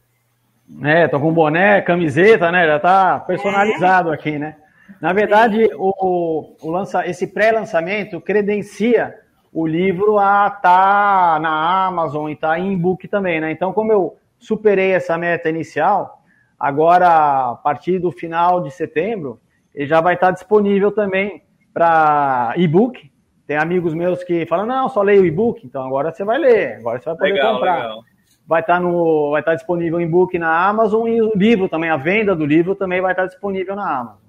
É, 0.83 1.07
tô 1.07 1.19
com 1.19 1.31
boné, 1.31 1.81
camiseta, 1.81 2.51
né? 2.51 2.65
Já 2.65 2.79
tá 2.79 3.19
personalizado 3.19 4.11
é. 4.11 4.15
aqui, 4.15 4.39
né? 4.39 4.55
Na 4.99 5.13
verdade, 5.13 5.69
o, 5.75 6.55
o 6.61 6.71
lança, 6.71 7.05
esse 7.05 7.27
pré-lançamento 7.27 8.19
credencia 8.19 9.19
o 9.51 9.67
livro 9.67 10.17
a 10.17 10.47
estar 10.47 10.61
tá 10.61 11.39
na 11.39 11.85
Amazon 11.85 12.29
e 12.31 12.35
tá 12.35 12.57
em 12.57 12.73
e-book 12.73 13.07
também, 13.07 13.39
né? 13.39 13.51
Então, 13.51 13.71
como 13.73 13.91
eu 13.91 14.17
superei 14.39 14.91
essa 14.91 15.17
meta 15.17 15.49
inicial, 15.49 16.22
Agora, 16.63 17.49
a 17.51 17.55
partir 17.55 17.99
do 17.99 18.09
final 18.09 18.61
de 18.61 18.71
setembro, 18.71 19.37
ele 19.75 19.85
já 19.85 19.99
vai 19.99 20.13
estar 20.13 20.31
disponível 20.31 20.93
também 20.93 21.43
para 21.73 22.53
e-book. 22.55 23.11
Tem 23.45 23.57
amigos 23.57 23.93
meus 23.93 24.23
que 24.23 24.45
falam, 24.45 24.65
não, 24.65 24.87
só 24.87 25.01
leio 25.01 25.25
e-book, 25.25 25.67
então 25.67 25.83
agora 25.83 26.13
você 26.13 26.23
vai 26.23 26.37
ler, 26.37 26.77
agora 26.77 26.99
você 26.99 27.05
vai 27.09 27.17
poder 27.17 27.33
legal, 27.33 27.53
comprar. 27.55 27.75
Legal. 27.75 28.03
Vai 28.47 28.61
estar, 28.61 28.79
no, 28.79 29.31
vai 29.31 29.41
estar 29.41 29.55
disponível 29.55 29.99
em 29.99 30.05
e-book 30.05 30.39
na 30.39 30.69
Amazon 30.69 31.05
e 31.05 31.21
o 31.21 31.33
livro 31.35 31.67
também, 31.67 31.89
a 31.89 31.97
venda 31.97 32.33
do 32.33 32.45
livro 32.45 32.75
também 32.75 33.01
vai 33.01 33.11
estar 33.11 33.25
disponível 33.25 33.75
na 33.75 33.99
Amazon. 33.99 34.23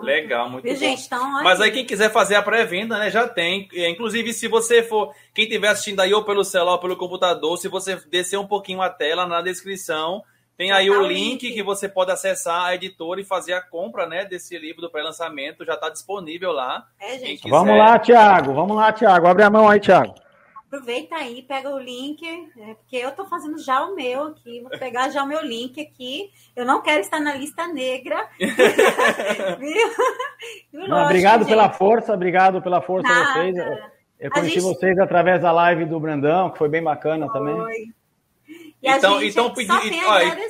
Legal, 0.00 0.48
muito 0.48 0.66
e, 0.66 0.72
bom. 0.72 0.76
Gente, 0.78 1.04
então, 1.04 1.30
Mas 1.44 1.60
aí 1.60 1.70
quem 1.70 1.84
quiser 1.84 2.10
fazer 2.10 2.36
a 2.36 2.42
pré-venda, 2.42 2.98
né, 2.98 3.10
já 3.10 3.28
tem. 3.28 3.68
Inclusive, 3.74 4.32
se 4.32 4.48
você 4.48 4.82
for, 4.82 5.12
quem 5.34 5.44
estiver 5.44 5.68
assistindo 5.68 6.00
aí 6.00 6.14
ou 6.14 6.24
pelo 6.24 6.42
celular 6.42 6.72
ou 6.72 6.80
pelo 6.80 6.96
computador, 6.96 7.58
se 7.58 7.68
você 7.68 7.96
descer 8.10 8.38
um 8.38 8.46
pouquinho 8.46 8.80
a 8.80 8.88
tela 8.88 9.26
na 9.26 9.42
descrição, 9.42 10.22
tem 10.58 10.72
aí 10.72 10.90
o 10.90 11.06
link, 11.06 11.52
que 11.52 11.62
você 11.62 11.88
pode 11.88 12.10
acessar 12.10 12.64
a 12.64 12.74
editora 12.74 13.20
e 13.20 13.24
fazer 13.24 13.52
a 13.52 13.60
compra 13.60 14.08
né, 14.08 14.24
desse 14.24 14.58
livro 14.58 14.82
do 14.82 14.90
pré-lançamento. 14.90 15.64
Já 15.64 15.74
está 15.74 15.88
disponível 15.88 16.50
lá. 16.50 16.84
É, 16.98 17.16
gente. 17.16 17.48
Vamos 17.48 17.78
lá, 17.78 17.96
Tiago. 17.96 18.52
Vamos 18.52 18.76
lá, 18.76 18.92
Tiago. 18.92 19.28
Abre 19.28 19.44
a 19.44 19.50
mão 19.50 19.68
aí, 19.68 19.78
Tiago. 19.78 20.16
Aproveita 20.66 21.14
aí, 21.14 21.42
pega 21.42 21.70
o 21.70 21.78
link, 21.78 22.20
né, 22.56 22.74
porque 22.74 22.96
eu 22.96 23.10
estou 23.10 23.24
fazendo 23.26 23.56
já 23.56 23.86
o 23.86 23.94
meu 23.94 24.24
aqui. 24.24 24.60
Vou 24.60 24.70
pegar 24.70 25.10
já 25.10 25.22
o 25.22 25.28
meu 25.28 25.42
link 25.42 25.80
aqui. 25.80 26.28
Eu 26.56 26.66
não 26.66 26.82
quero 26.82 27.02
estar 27.02 27.20
na 27.20 27.36
lista 27.36 27.68
negra. 27.68 28.28
não, 30.72 31.04
obrigado 31.04 31.42
gente. 31.42 31.50
pela 31.50 31.70
força, 31.70 32.12
obrigado 32.12 32.60
pela 32.60 32.82
força 32.82 33.08
de 33.08 33.32
vocês. 33.32 33.56
Eu 34.18 34.32
conheci 34.32 34.60
gente... 34.60 34.64
vocês 34.64 34.98
através 34.98 35.40
da 35.40 35.52
live 35.52 35.84
do 35.84 36.00
Brandão, 36.00 36.50
que 36.50 36.58
foi 36.58 36.68
bem 36.68 36.82
bacana 36.82 37.28
foi. 37.28 37.38
também. 37.38 37.94
E 38.80 38.88
então, 38.88 39.20
então, 39.20 39.52
pedi, 39.52 39.72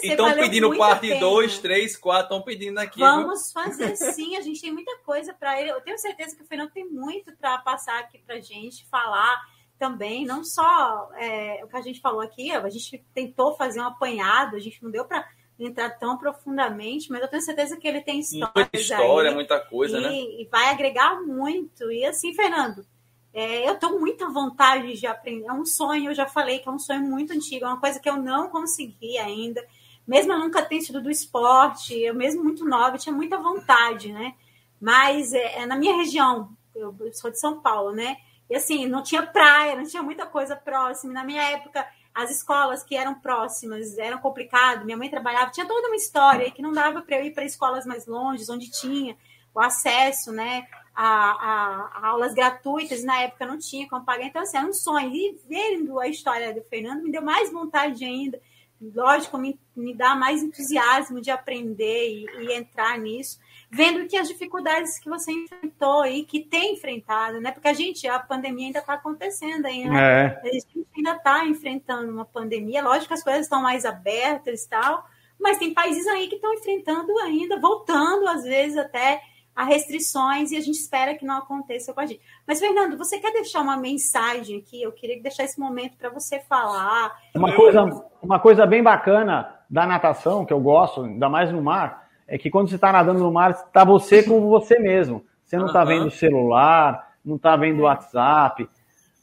então 0.02 0.34
pedindo 0.34 0.76
parte 0.76 1.14
2, 1.18 1.58
3, 1.60 1.96
4, 1.96 2.22
estão 2.24 2.42
pedindo 2.42 2.78
aqui. 2.78 3.00
Vamos 3.00 3.52
viu? 3.52 3.62
fazer 3.62 3.96
sim, 3.96 4.36
a 4.36 4.42
gente 4.42 4.60
tem 4.60 4.72
muita 4.72 4.98
coisa 4.98 5.32
para 5.32 5.58
ele. 5.60 5.70
Eu 5.70 5.80
tenho 5.80 5.98
certeza 5.98 6.36
que 6.36 6.42
o 6.42 6.46
Fernando 6.46 6.70
tem 6.70 6.86
muito 6.86 7.34
para 7.36 7.56
passar 7.58 7.98
aqui 8.00 8.18
para 8.18 8.38
gente, 8.38 8.86
falar 8.88 9.40
também, 9.78 10.26
não 10.26 10.44
só 10.44 11.08
é, 11.16 11.64
o 11.64 11.68
que 11.68 11.76
a 11.76 11.80
gente 11.80 12.00
falou 12.00 12.20
aqui, 12.20 12.50
a 12.50 12.68
gente 12.68 13.02
tentou 13.14 13.56
fazer 13.56 13.80
um 13.80 13.86
apanhado, 13.86 14.56
a 14.56 14.58
gente 14.58 14.82
não 14.82 14.90
deu 14.90 15.04
para 15.04 15.26
entrar 15.58 15.90
tão 15.90 16.18
profundamente, 16.18 17.10
mas 17.10 17.22
eu 17.22 17.28
tenho 17.28 17.42
certeza 17.42 17.76
que 17.76 17.86
ele 17.86 18.00
tem 18.00 18.20
história. 18.20 18.52
Muita 18.54 18.76
história, 18.76 19.30
aí, 19.30 19.34
muita 19.34 19.60
coisa, 19.60 19.98
e, 19.98 20.00
né? 20.00 20.12
E 20.12 20.48
vai 20.50 20.68
agregar 20.68 21.22
muito. 21.22 21.90
E 21.90 22.04
assim, 22.04 22.34
Fernando, 22.34 22.84
é, 23.32 23.68
eu 23.68 23.76
tenho 23.76 24.00
muita 24.00 24.28
vontade 24.28 24.98
de 24.98 25.06
aprender. 25.06 25.46
É 25.46 25.52
um 25.52 25.64
sonho, 25.64 26.10
eu 26.10 26.14
já 26.14 26.26
falei 26.26 26.58
que 26.58 26.68
é 26.68 26.72
um 26.72 26.78
sonho 26.78 27.02
muito 27.02 27.32
antigo, 27.32 27.64
é 27.64 27.68
uma 27.68 27.80
coisa 27.80 28.00
que 28.00 28.08
eu 28.08 28.16
não 28.16 28.48
consegui 28.48 29.18
ainda. 29.18 29.64
Mesmo 30.06 30.32
eu 30.32 30.38
nunca 30.38 30.62
tendo 30.62 30.84
sido 30.84 31.02
do 31.02 31.10
esporte, 31.10 31.94
eu 31.94 32.14
mesmo 32.14 32.42
muito 32.42 32.64
nova, 32.64 32.96
tinha 32.96 33.14
muita 33.14 33.36
vontade, 33.36 34.12
né? 34.12 34.34
Mas 34.80 35.32
é, 35.32 35.60
é, 35.60 35.66
na 35.66 35.76
minha 35.76 35.96
região, 35.96 36.50
eu 36.74 36.94
sou 37.12 37.30
de 37.30 37.38
São 37.38 37.60
Paulo, 37.60 37.92
né? 37.92 38.16
E 38.48 38.56
assim, 38.56 38.86
não 38.86 39.02
tinha 39.02 39.26
praia, 39.26 39.76
não 39.76 39.84
tinha 39.84 40.02
muita 40.02 40.24
coisa 40.24 40.56
próxima. 40.56 41.12
Na 41.12 41.24
minha 41.24 41.42
época, 41.42 41.86
as 42.14 42.30
escolas 42.30 42.82
que 42.82 42.96
eram 42.96 43.14
próximas 43.14 43.98
eram 43.98 44.18
complicado. 44.18 44.84
Minha 44.84 44.96
mãe 44.96 45.10
trabalhava, 45.10 45.50
tinha 45.50 45.66
toda 45.66 45.88
uma 45.88 45.96
história 45.96 46.50
que 46.50 46.62
não 46.62 46.72
dava 46.72 47.02
para 47.02 47.18
eu 47.18 47.26
ir 47.26 47.32
para 47.32 47.44
escolas 47.44 47.84
mais 47.84 48.06
longe, 48.06 48.50
onde 48.50 48.70
tinha 48.70 49.16
o 49.54 49.60
acesso, 49.60 50.32
né? 50.32 50.66
A, 51.00 51.04
a, 51.04 51.90
a, 51.94 52.08
aulas 52.08 52.34
gratuitas, 52.34 53.04
na 53.04 53.20
época 53.20 53.46
não 53.46 53.56
tinha 53.56 53.88
como 53.88 54.04
pagar, 54.04 54.26
então 54.26 54.42
assim, 54.42 54.56
era 54.56 54.66
um 54.66 54.72
sonho. 54.72 55.14
E 55.14 55.38
vendo 55.48 56.00
a 56.00 56.08
história 56.08 56.52
do 56.52 56.60
Fernando, 56.62 57.04
me 57.04 57.12
deu 57.12 57.22
mais 57.22 57.52
vontade 57.52 58.04
ainda, 58.04 58.40
lógico, 58.80 59.38
me, 59.38 59.60
me 59.76 59.94
dá 59.94 60.16
mais 60.16 60.42
entusiasmo 60.42 61.20
de 61.20 61.30
aprender 61.30 62.08
e, 62.08 62.26
e 62.40 62.52
entrar 62.52 62.98
nisso, 62.98 63.38
vendo 63.70 64.08
que 64.08 64.16
as 64.16 64.26
dificuldades 64.26 64.98
que 64.98 65.08
você 65.08 65.30
enfrentou 65.30 66.04
e 66.04 66.24
que 66.24 66.40
tem 66.40 66.74
enfrentado, 66.74 67.40
né? 67.40 67.52
Porque 67.52 67.68
a 67.68 67.72
gente, 67.72 68.08
a 68.08 68.18
pandemia 68.18 68.66
ainda 68.66 68.80
está 68.80 68.94
acontecendo 68.94 69.66
ainda, 69.66 69.90
né? 69.90 70.40
É. 70.42 70.48
A 70.48 70.52
gente 70.52 70.84
ainda 70.96 71.12
está 71.12 71.46
enfrentando 71.46 72.10
uma 72.10 72.24
pandemia, 72.24 72.82
lógico 72.82 73.06
que 73.06 73.14
as 73.14 73.22
coisas 73.22 73.42
estão 73.42 73.62
mais 73.62 73.84
abertas 73.84 74.64
e 74.64 74.68
tal, 74.68 75.06
mas 75.38 75.58
tem 75.58 75.72
países 75.72 76.08
aí 76.08 76.26
que 76.26 76.34
estão 76.34 76.52
enfrentando 76.54 77.16
ainda, 77.20 77.60
voltando 77.60 78.26
às 78.26 78.42
vezes 78.42 78.76
até 78.76 79.22
a 79.58 79.64
restrições 79.64 80.52
e 80.52 80.56
a 80.56 80.60
gente 80.60 80.78
espera 80.78 81.16
que 81.16 81.26
não 81.26 81.38
aconteça 81.38 81.92
com 81.92 81.98
a 81.98 82.06
gente. 82.06 82.20
Mas, 82.46 82.60
Fernando, 82.60 82.96
você 82.96 83.18
quer 83.18 83.32
deixar 83.32 83.60
uma 83.60 83.76
mensagem 83.76 84.56
aqui? 84.56 84.80
Eu 84.80 84.92
queria 84.92 85.20
deixar 85.20 85.42
esse 85.42 85.58
momento 85.58 85.96
para 85.98 86.10
você 86.10 86.38
falar. 86.38 87.12
Uma 87.34 87.52
coisa, 87.52 88.04
uma 88.22 88.38
coisa 88.38 88.64
bem 88.64 88.84
bacana 88.84 89.52
da 89.68 89.84
natação, 89.84 90.44
que 90.44 90.52
eu 90.52 90.60
gosto, 90.60 91.02
ainda 91.02 91.28
mais 91.28 91.50
no 91.50 91.60
mar, 91.60 92.08
é 92.28 92.38
que 92.38 92.48
quando 92.48 92.68
você 92.68 92.76
está 92.76 92.92
nadando 92.92 93.18
no 93.18 93.32
mar, 93.32 93.50
está 93.50 93.82
você 93.82 94.22
com 94.22 94.48
você 94.48 94.78
mesmo. 94.78 95.24
Você 95.44 95.56
não 95.56 95.66
está 95.66 95.80
uhum. 95.80 95.86
vendo 95.86 96.06
o 96.06 96.12
celular, 96.12 97.14
não 97.24 97.34
está 97.34 97.56
vendo 97.56 97.80
o 97.80 97.82
WhatsApp. 97.82 98.62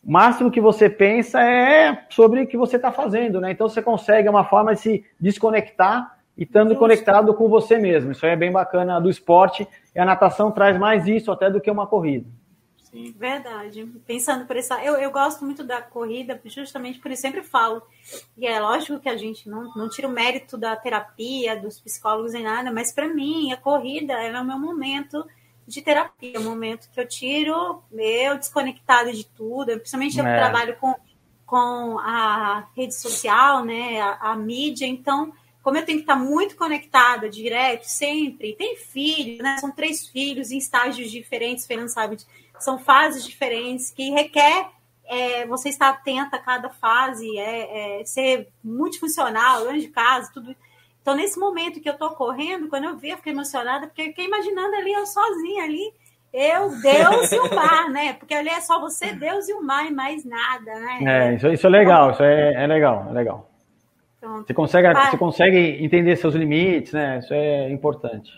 O 0.04 0.12
máximo 0.12 0.52
que 0.52 0.60
você 0.60 0.90
pensa 0.90 1.42
é 1.42 2.08
sobre 2.10 2.42
o 2.42 2.48
que 2.48 2.58
você 2.58 2.76
está 2.76 2.92
fazendo, 2.92 3.40
né? 3.40 3.52
Então 3.52 3.70
você 3.70 3.82
consegue 3.82 4.28
é 4.28 4.32
uma 4.32 4.44
forma 4.44 4.76
de 4.76 4.82
se 4.82 5.06
desconectar 5.18 6.15
e 6.38 6.44
estando 6.44 6.76
conectado 6.76 7.34
com 7.34 7.48
você 7.48 7.78
mesmo. 7.78 8.12
Isso 8.12 8.26
aí 8.26 8.34
é 8.34 8.36
bem 8.36 8.52
bacana 8.52 9.00
do 9.00 9.10
esporte 9.10 9.68
e 9.94 10.00
a 10.00 10.06
natação 10.06 10.52
traz 10.52 10.78
mais 10.78 11.08
isso 11.08 11.32
até 11.32 11.50
do 11.50 11.62
que 11.62 11.72
uma 11.72 11.88
corrida. 11.88 12.28
Sim. 12.96 13.14
Verdade. 13.18 13.86
Pensando 14.08 14.46
por 14.46 14.56
essa. 14.56 14.82
Eu, 14.82 14.96
eu 14.96 15.12
gosto 15.12 15.44
muito 15.44 15.66
da 15.66 15.82
corrida, 15.82 16.40
justamente 16.46 16.98
por 17.00 17.12
isso 17.12 17.22
sempre 17.22 17.44
falo. 17.44 17.82
E 18.38 18.48
é 18.48 18.58
lógico 18.58 19.02
que 19.02 19.10
a 19.10 19.18
gente 19.18 19.50
não, 19.50 19.74
não 19.76 19.90
tira 19.90 20.08
o 20.08 20.12
mérito 20.12 20.58
da 20.58 20.76
terapia, 20.78 21.60
dos 21.60 21.78
psicólogos 21.80 22.34
em 22.34 22.44
nada, 22.44 22.72
mas 22.72 22.94
para 22.94 23.08
mim 23.08 23.52
a 23.52 23.58
corrida 23.58 24.14
é 24.14 24.40
o 24.40 24.46
meu 24.46 24.58
momento 24.58 25.26
de 25.68 25.82
terapia, 25.82 26.38
é 26.38 26.40
o 26.40 26.44
momento 26.44 26.90
que 26.90 27.00
eu 27.00 27.08
tiro 27.08 27.84
eu 27.92 28.38
desconectada 28.38 29.12
de 29.12 29.26
tudo, 29.26 29.78
principalmente 29.78 30.18
eu 30.18 30.26
é. 30.26 30.38
trabalho 30.38 30.78
com, 30.78 30.96
com 31.46 32.00
a 32.00 32.68
rede 32.78 32.96
social, 32.96 33.66
né, 33.66 34.00
a, 34.00 34.32
a 34.32 34.36
mídia, 34.38 34.86
então 34.86 35.34
como 35.66 35.78
eu 35.78 35.84
tenho 35.84 35.98
que 35.98 36.04
estar 36.04 36.16
muito 36.16 36.56
conectada 36.56 37.28
direto, 37.28 37.86
sempre, 37.86 38.54
tem 38.54 38.76
filho, 38.76 39.42
né? 39.42 39.58
São 39.58 39.72
três 39.72 40.08
filhos 40.08 40.52
em 40.52 40.60
estágios 40.60 41.10
diferentes, 41.10 41.66
Fernando 41.66 41.88
sabe, 41.88 42.18
são 42.60 42.78
fases 42.78 43.26
diferentes 43.26 43.90
que 43.90 44.12
requer 44.12 44.68
é, 45.08 45.48
você 45.48 45.70
estar 45.70 45.90
atenta 45.90 46.36
a 46.36 46.40
cada 46.40 46.70
fase, 46.70 47.36
é, 47.40 48.02
é, 48.02 48.06
ser 48.06 48.48
multifuncional, 48.64 49.64
dentro 49.64 49.80
de 49.80 49.88
casa, 49.88 50.30
tudo. 50.32 50.56
Então, 51.02 51.16
nesse 51.16 51.40
momento 51.40 51.82
que 51.82 51.90
eu 51.90 51.98
tô 51.98 52.12
correndo, 52.12 52.70
quando 52.70 52.84
eu 52.84 52.96
vi, 52.96 53.10
eu 53.10 53.18
fiquei 53.18 53.34
emocionada, 53.34 53.88
porque 53.88 54.04
eu 54.04 54.08
fiquei 54.10 54.26
imaginando 54.26 54.76
ali, 54.76 54.94
eu 54.94 55.08
sozinha 55.08 55.64
ali, 55.64 55.92
eu, 56.32 56.80
Deus 56.80 57.32
e 57.32 57.40
o 57.40 57.56
mar, 57.56 57.90
né? 57.90 58.14
Porque 58.14 58.36
ali 58.36 58.50
é 58.50 58.62
só 58.62 58.80
você, 58.80 59.14
Deus 59.14 59.50
e 59.50 59.54
o 59.54 59.64
mar 59.64 59.88
e 59.88 59.92
mais 59.92 60.24
nada, 60.24 60.76
né? 60.76 61.00
É, 61.32 61.36
isso, 61.36 61.48
isso 61.48 61.66
é 61.66 61.70
legal, 61.72 62.12
isso 62.12 62.22
é, 62.22 62.54
é 62.54 62.68
legal, 62.68 63.08
é 63.10 63.14
legal. 63.14 63.55
Pronto. 64.26 64.48
Você 64.48 64.54
consegue, 64.56 64.92
você 64.92 65.18
consegue 65.18 65.84
entender 65.84 66.16
seus 66.16 66.34
limites, 66.34 66.94
né? 66.94 67.20
Isso 67.20 67.32
é 67.32 67.70
importante. 67.70 68.32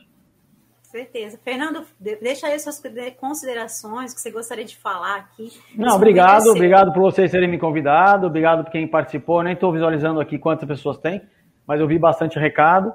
Certeza. 0.83 1.39
Fernando, 1.41 1.85
deixa 1.99 2.47
aí 2.47 2.59
suas 2.59 2.81
considerações 3.17 4.13
que 4.13 4.19
você 4.19 4.29
gostaria 4.29 4.65
de 4.65 4.75
falar 4.75 5.15
aqui. 5.15 5.49
Não, 5.75 5.95
obrigado, 5.95 6.47
obrigado 6.47 6.91
por 6.91 7.01
vocês 7.01 7.31
terem 7.31 7.49
me 7.49 7.57
convidado, 7.57 8.27
obrigado 8.27 8.65
por 8.65 8.71
quem 8.71 8.85
participou. 8.85 9.41
Nem 9.41 9.53
estou 9.53 9.71
visualizando 9.71 10.19
aqui 10.19 10.37
quantas 10.37 10.67
pessoas 10.67 10.97
tem, 10.97 11.21
mas 11.65 11.79
eu 11.79 11.87
vi 11.87 11.97
bastante 11.97 12.37
recado. 12.37 12.93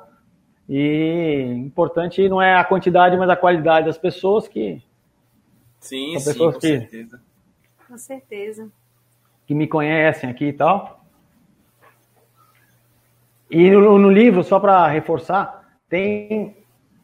E 0.68 1.54
importante 1.56 2.28
não 2.28 2.42
é 2.42 2.54
a 2.54 2.64
quantidade, 2.64 3.16
mas 3.16 3.30
a 3.30 3.36
qualidade 3.36 3.86
das 3.86 3.96
pessoas 3.96 4.46
que. 4.46 4.82
Sim, 5.80 6.18
sim, 6.18 6.24
pessoas 6.24 6.54
com 6.54 6.60
que, 6.60 6.78
certeza. 6.78 7.22
Com 7.88 7.96
certeza. 7.96 8.70
Que 9.46 9.54
me 9.54 9.66
conhecem 9.66 10.28
aqui 10.28 10.46
e 10.46 10.52
tal. 10.52 11.01
E 13.52 13.70
no, 13.70 13.98
no 13.98 14.08
livro, 14.08 14.42
só 14.42 14.58
para 14.58 14.86
reforçar, 14.86 15.62
tem 15.86 16.56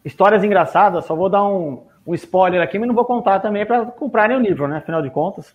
histórias 0.02 0.42
engraçadas. 0.42 1.04
Só 1.04 1.14
vou 1.14 1.28
dar 1.28 1.44
um, 1.44 1.86
um 2.06 2.14
spoiler 2.14 2.62
aqui, 2.62 2.78
mas 2.78 2.88
não 2.88 2.94
vou 2.94 3.04
contar 3.04 3.38
também 3.40 3.66
para 3.66 3.84
comprarem 3.84 4.34
o 4.34 4.40
livro, 4.40 4.66
né? 4.66 4.78
Afinal 4.78 5.02
de 5.02 5.10
contas, 5.10 5.54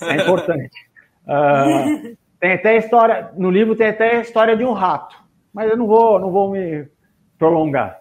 é 0.00 0.14
importante. 0.14 0.70
Uh, 1.26 2.16
tem 2.38 2.52
até 2.52 2.76
história 2.76 3.30
no 3.36 3.50
livro 3.50 3.74
tem 3.74 3.88
até 3.88 4.18
a 4.18 4.20
história 4.20 4.56
de 4.56 4.64
um 4.64 4.72
rato, 4.72 5.16
mas 5.52 5.68
eu 5.68 5.76
não 5.76 5.86
vou 5.88 6.20
não 6.20 6.30
vou 6.30 6.52
me 6.52 6.86
prolongar. 7.36 8.00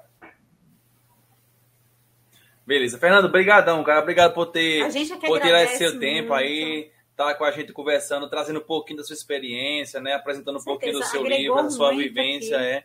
Beleza, 2.67 2.99
Fernando, 2.99 3.29
brigadão, 3.29 3.83
cara, 3.83 4.01
obrigado 4.01 4.35
por 4.35 4.45
ter 4.47 4.81
é 4.81 5.27
por 5.27 5.43
esse 5.43 5.77
seu 5.77 5.99
tempo 5.99 6.31
aí, 6.31 6.91
tá 7.15 7.33
com 7.35 7.43
a 7.43 7.51
gente 7.51 7.71
conversando, 7.71 8.29
trazendo 8.29 8.59
um 8.59 8.63
pouquinho 8.63 8.97
da 8.97 9.03
sua 9.03 9.13
experiência, 9.13 9.99
né, 9.99 10.13
apresentando 10.13 10.59
um 10.59 10.63
pouquinho 10.63 10.93
do 10.93 11.03
seu 11.03 11.25
livro, 11.25 11.55
da 11.55 11.69
sua 11.69 11.95
vivência, 11.95 12.57
aqui. 12.57 12.65
é 12.65 12.83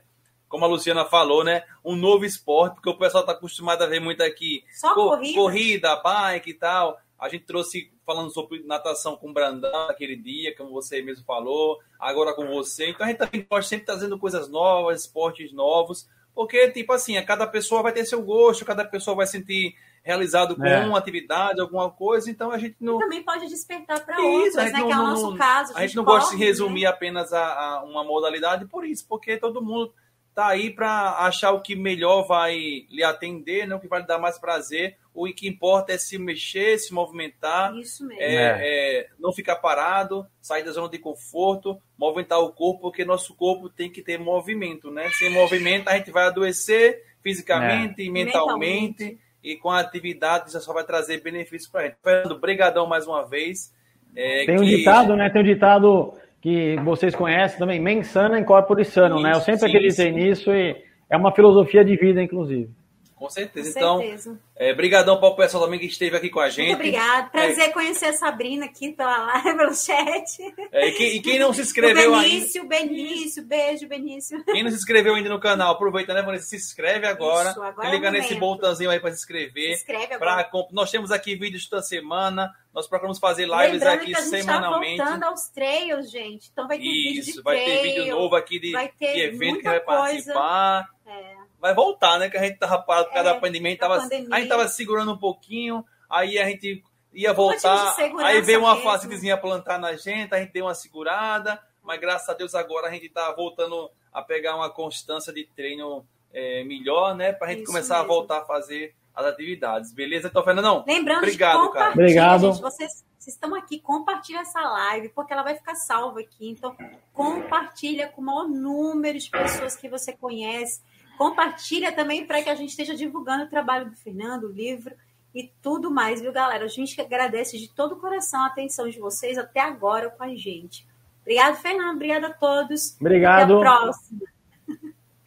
como 0.49 0.65
a 0.65 0.69
Luciana 0.69 1.05
falou, 1.05 1.45
né? 1.45 1.63
Um 1.85 1.95
novo 1.95 2.25
esporte, 2.25 2.75
porque 2.75 2.89
o 2.89 2.97
pessoal 2.97 3.23
está 3.23 3.33
acostumado 3.33 3.83
a 3.83 3.87
ver 3.87 4.01
muito 4.01 4.23
aqui 4.23 4.65
Só 4.73 4.95
corrida. 4.95 5.39
corrida, 5.39 5.97
bike 5.97 6.51
e 6.51 6.55
tal. 6.55 6.99
A 7.19 7.29
gente 7.29 7.45
trouxe 7.45 7.93
falando 8.07 8.33
sobre 8.33 8.63
natação 8.65 9.17
com 9.17 9.29
o 9.29 9.33
Brandão 9.33 9.89
aquele 9.89 10.17
dia, 10.17 10.57
como 10.57 10.71
você 10.71 11.03
mesmo 11.03 11.25
falou, 11.25 11.79
agora 11.99 12.33
com 12.33 12.47
você. 12.47 12.89
Então 12.89 13.05
a 13.05 13.11
gente 13.11 13.19
também 13.19 13.43
pode 13.43 13.67
sempre 13.67 13.87
trazendo 13.87 14.19
coisas 14.19 14.49
novas, 14.49 15.03
esportes 15.03 15.53
novos, 15.53 16.09
porque, 16.35 16.71
tipo 16.71 16.93
assim, 16.93 17.17
a 17.17 17.25
cada 17.25 17.47
pessoa 17.47 17.83
vai 17.83 17.93
ter 17.93 18.05
seu 18.07 18.23
gosto, 18.23 18.65
cada 18.65 18.85
pessoa 18.85 19.17
vai 19.17 19.27
sentir 19.27 19.75
realizado 20.09 20.57
com 20.57 20.65
é. 20.65 20.87
uma 20.87 20.97
atividade, 20.97 21.61
alguma 21.61 21.91
coisa, 21.91 22.31
então 22.31 22.51
a 22.51 22.57
gente 22.57 22.77
não. 22.81 22.97
E 22.97 23.01
também 23.01 23.23
pode 23.23 23.47
despertar 23.47 24.03
para 24.03 24.19
outras, 24.19 24.73
né? 24.73 24.79
Não, 24.79 24.87
que 24.87 24.93
é 24.93 24.97
o 24.97 25.03
nosso 25.03 25.37
caso. 25.37 25.65
A 25.65 25.67
gente, 25.67 25.77
a 25.77 25.87
gente 25.87 25.97
não 25.97 26.05
gosta 26.05 26.35
de 26.35 26.43
resumir 26.43 26.85
né? 26.85 26.89
apenas 26.89 27.31
a, 27.31 27.45
a, 27.45 27.85
uma 27.85 28.03
modalidade 28.03 28.65
por 28.65 28.87
isso, 28.87 29.07
porque 29.07 29.37
todo 29.37 29.61
mundo 29.61 29.93
tá 30.35 30.47
aí 30.47 30.71
para 30.71 31.27
achar 31.27 31.53
o 31.53 31.61
que 31.61 31.77
melhor 31.77 32.27
vai 32.27 32.57
lhe 32.89 33.05
atender, 33.05 33.69
né? 33.69 33.75
o 33.75 33.81
que 33.81 33.87
vai 33.87 34.01
lhe 34.01 34.07
dar 34.07 34.19
mais 34.19 34.39
prazer. 34.39 34.97
O 35.13 35.27
que 35.27 35.47
importa 35.47 35.93
é 35.93 35.99
se 35.99 36.17
mexer, 36.17 36.79
se 36.79 36.95
movimentar, 36.95 37.77
Isso 37.77 38.07
mesmo. 38.07 38.23
É, 38.23 38.35
é. 38.35 38.59
É, 38.61 39.09
não 39.19 39.31
ficar 39.31 39.57
parado, 39.57 40.27
sair 40.41 40.63
da 40.63 40.73
zona 40.73 40.89
de 40.89 40.99
conforto, 40.99 41.79
movimentar 41.99 42.39
o 42.39 42.53
corpo, 42.53 42.81
porque 42.81 43.05
nosso 43.05 43.35
corpo 43.35 43.69
tem 43.69 43.91
que 43.91 44.01
ter 44.01 44.19
movimento, 44.19 44.91
né? 44.91 45.11
Sem 45.19 45.29
movimento 45.29 45.89
a 45.89 45.99
gente 45.99 46.11
vai 46.11 46.25
adoecer 46.25 47.05
fisicamente 47.21 48.01
e 48.01 48.11
mentalmente, 48.11 49.05
mentalmente, 49.05 49.28
e 49.43 49.57
com 49.57 49.71
a 49.71 49.81
atividade 49.81 50.49
isso 50.49 50.61
só 50.61 50.73
vai 50.73 50.85
trazer 50.85 51.23
benefícios 51.23 51.71
para 51.71 51.81
a 51.81 51.85
gente. 51.85 51.97
Fernando, 52.03 52.39
brigadão 52.39 52.87
mais 52.87 53.07
uma 53.07 53.27
vez. 53.27 53.73
É, 54.17 54.47
tem 54.47 54.57
um 54.57 54.63
que... 54.63 54.77
ditado, 54.77 55.17
né? 55.17 55.31
Tem 55.31 55.43
um 55.43 55.45
ditado 55.45 56.15
que 56.41 56.77
vocês 56.85 57.15
conhecem 57.15 57.59
também, 57.59 57.81
mensana 57.81 58.39
incorpore 58.39 58.85
sano, 58.85 59.21
né? 59.21 59.33
Eu 59.33 59.41
sempre 59.41 59.61
sim, 59.61 59.67
acreditei 59.67 60.13
sim. 60.13 60.13
nisso 60.13 60.53
e 60.53 60.77
é 61.11 61.17
uma 61.17 61.33
filosofia 61.33 61.85
de 61.85 61.97
vida, 61.97 62.23
inclusive. 62.23 62.71
Com 63.19 63.29
certeza. 63.29 63.73
Com 63.73 63.79
então, 63.79 63.99
certeza. 63.99 64.41
É, 64.57 64.73
brigadão 64.73 65.19
para 65.19 65.29
o 65.29 65.37
pessoal 65.37 65.65
também 65.65 65.79
que 65.79 65.87
esteve 65.87 66.17
aqui 66.17 66.31
com 66.31 66.41
a 66.41 66.49
gente. 66.49 66.69
Muito 66.69 66.77
obrigada. 66.77 67.29
Prazer 67.31 67.65
é. 67.65 67.69
conhecer 67.71 68.07
a 68.07 68.13
Sabrina 68.13 68.67
aqui 68.67 68.93
pela 68.93 69.17
live, 69.17 69.57
pelo 69.57 69.75
chat. 69.75 70.55
É, 70.73 70.89
e, 70.89 70.93
quem, 70.93 71.17
e, 71.17 71.21
quem, 71.21 71.39
não 71.39 71.53
se 71.53 71.63
inscreveu 71.63 72.15
ainda... 72.15 72.29
Benício, 72.29 72.65
Benício, 72.67 73.45
beijo, 73.45 73.89
Benício. 73.89 74.45
Quem 74.45 74.63
não 74.63 74.71
se 74.71 74.77
inscreveu 74.77 75.15
ainda 75.15 75.29
no 75.29 75.41
canal, 75.41 75.73
aproveita, 75.73 76.15
né, 76.15 76.23
Vanessa? 76.23 76.47
Se 76.47 76.57
inscreve 76.57 77.07
agora. 77.07 77.51
Isso, 77.51 77.63
agora 77.63 77.91
clica 77.91 78.09
é 78.09 78.11
nesse 78.11 78.35
botãozinho 78.37 78.91
aí 78.91 79.01
para 79.01 79.11
se 79.11 79.19
inscrever. 79.19 79.77
Se 79.77 79.83
inscreve 79.83 80.15
agora. 80.15 80.45
Pra, 80.45 80.63
nós 80.73 80.91
temos 80.91 81.11
aqui 81.11 81.35
vídeos 81.35 81.69
toda 81.69 81.83
semana. 81.83 82.53
Nós 82.73 82.87
procuramos 82.87 83.19
fazer 83.19 83.47
lives 83.47 83.73
Lembrando 83.73 83.95
aqui 83.95 84.07
que 84.07 84.17
a 84.17 84.21
gente 84.21 84.31
tá 84.31 84.37
semanalmente. 84.39 84.99
Tá 84.99 85.05
voltando 85.05 85.25
aos 85.25 85.49
trails, 85.49 86.11
gente. 86.11 86.51
Então 86.53 86.69
vai 86.69 86.79
ter 86.79 86.85
Isso, 86.85 87.15
vídeo 87.15 87.35
de 87.35 87.43
vai 87.43 87.57
trail, 87.57 87.83
ter 87.83 87.83
vídeo 87.83 88.17
novo 88.17 88.37
aqui 88.37 88.59
de, 88.61 88.73
de 88.73 89.21
evento 89.21 89.59
que 89.59 89.65
vai 89.65 89.81
participar. 89.81 90.89
É 91.07 91.38
vai 91.61 91.75
voltar, 91.75 92.19
né? 92.19 92.29
Que 92.29 92.37
a 92.37 92.43
gente 92.43 92.59
tava 92.59 92.79
parado 92.79 93.07
por 93.09 93.15
causa 93.15 93.31
é, 93.31 93.33
da 93.35 93.41
pandemia, 93.41 93.69
a 93.69 93.71
gente, 93.71 93.81
tava, 93.81 93.99
pandemia. 93.99 94.29
a 94.31 94.39
gente 94.39 94.49
tava 94.49 94.69
segurando 94.69 95.13
um 95.13 95.19
pouquinho, 95.19 95.85
aí 96.09 96.39
a 96.39 96.45
gente 96.45 96.83
ia 97.13 97.33
voltar, 97.33 97.97
aí 98.23 98.41
veio 98.41 98.61
uma 98.61 98.77
facezinha 98.77 99.37
plantar 99.37 99.79
na 99.79 99.97
gente, 99.97 100.35
a 100.35 100.39
gente 100.39 100.53
deu 100.53 100.67
uma 100.67 100.75
segurada, 100.75 101.61
mas 101.83 102.01
graças 102.01 102.29
a 102.29 102.35
Deus 102.35 102.55
agora 102.55 102.89
a 102.89 102.91
gente 102.91 103.09
tá 103.09 103.33
voltando 103.33 103.91
a 104.13 104.23
pegar 104.23 104.57
uma 104.57 104.71
constância 104.71 105.33
de 105.33 105.45
treino 105.45 106.07
é, 106.33 106.63
melhor, 106.65 107.15
né? 107.15 107.33
Pra 107.33 107.49
gente 107.49 107.63
Isso 107.63 107.73
começar 107.73 107.99
mesmo. 107.99 108.13
a 108.13 108.15
voltar 108.15 108.39
a 108.39 108.45
fazer 108.45 108.95
as 109.15 109.27
atividades, 109.27 109.93
beleza? 109.93 110.29
Então, 110.29 110.45
Fernandão, 110.45 110.85
Lembrando 110.87 111.19
obrigado, 111.19 111.71
cara. 111.71 111.93
Obrigado. 111.93 112.53
Gente, 112.53 112.63
vocês, 112.63 113.05
vocês 113.19 113.35
estão 113.35 113.55
aqui, 113.55 113.81
compartilha 113.81 114.41
essa 114.41 114.61
live, 114.61 115.09
porque 115.09 115.33
ela 115.33 115.43
vai 115.43 115.57
ficar 115.57 115.75
salva 115.75 116.21
aqui. 116.21 116.51
Então, 116.51 116.77
compartilha 117.13 118.09
com 118.09 118.21
o 118.21 118.25
maior 118.25 118.47
número 118.47 119.19
de 119.19 119.29
pessoas 119.29 119.75
que 119.75 119.89
você 119.89 120.13
conhece 120.13 120.81
Compartilha 121.19 121.91
também 121.91 122.25
para 122.25 122.41
que 122.41 122.49
a 122.49 122.55
gente 122.55 122.71
esteja 122.71 122.95
divulgando 122.95 123.43
o 123.43 123.49
trabalho 123.49 123.91
do 123.91 123.97
Fernando, 123.97 124.45
o 124.45 124.53
livro 124.53 124.95
e 125.35 125.53
tudo 125.61 125.91
mais, 125.91 126.21
viu, 126.21 126.33
galera? 126.33 126.65
A 126.65 126.69
gente 126.69 126.99
agradece 127.01 127.59
de 127.59 127.69
todo 127.69 127.97
o 127.97 128.01
coração 128.01 128.45
a 128.45 128.47
atenção 128.47 128.89
de 128.89 129.01
vocês 129.01 129.37
até 129.37 129.61
agora 129.61 130.11
com 130.11 130.23
a 130.23 130.35
gente. 130.37 130.87
Obrigado, 131.23 131.57
Fernando. 131.57 131.97
Obrigada 131.97 132.29
a 132.29 132.33
todos. 132.33 132.97
Obrigado. 133.01 133.43
Até 133.43 133.53
a 133.53 133.59
próxima. 133.59 134.21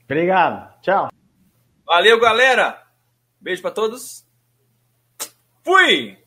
Obrigado. 0.05 0.81
Tchau. 0.81 1.09
Valeu, 1.85 2.19
galera. 2.21 2.81
Beijo 3.39 3.61
para 3.61 3.71
todos. 3.71 4.25
Fui! 5.61 6.20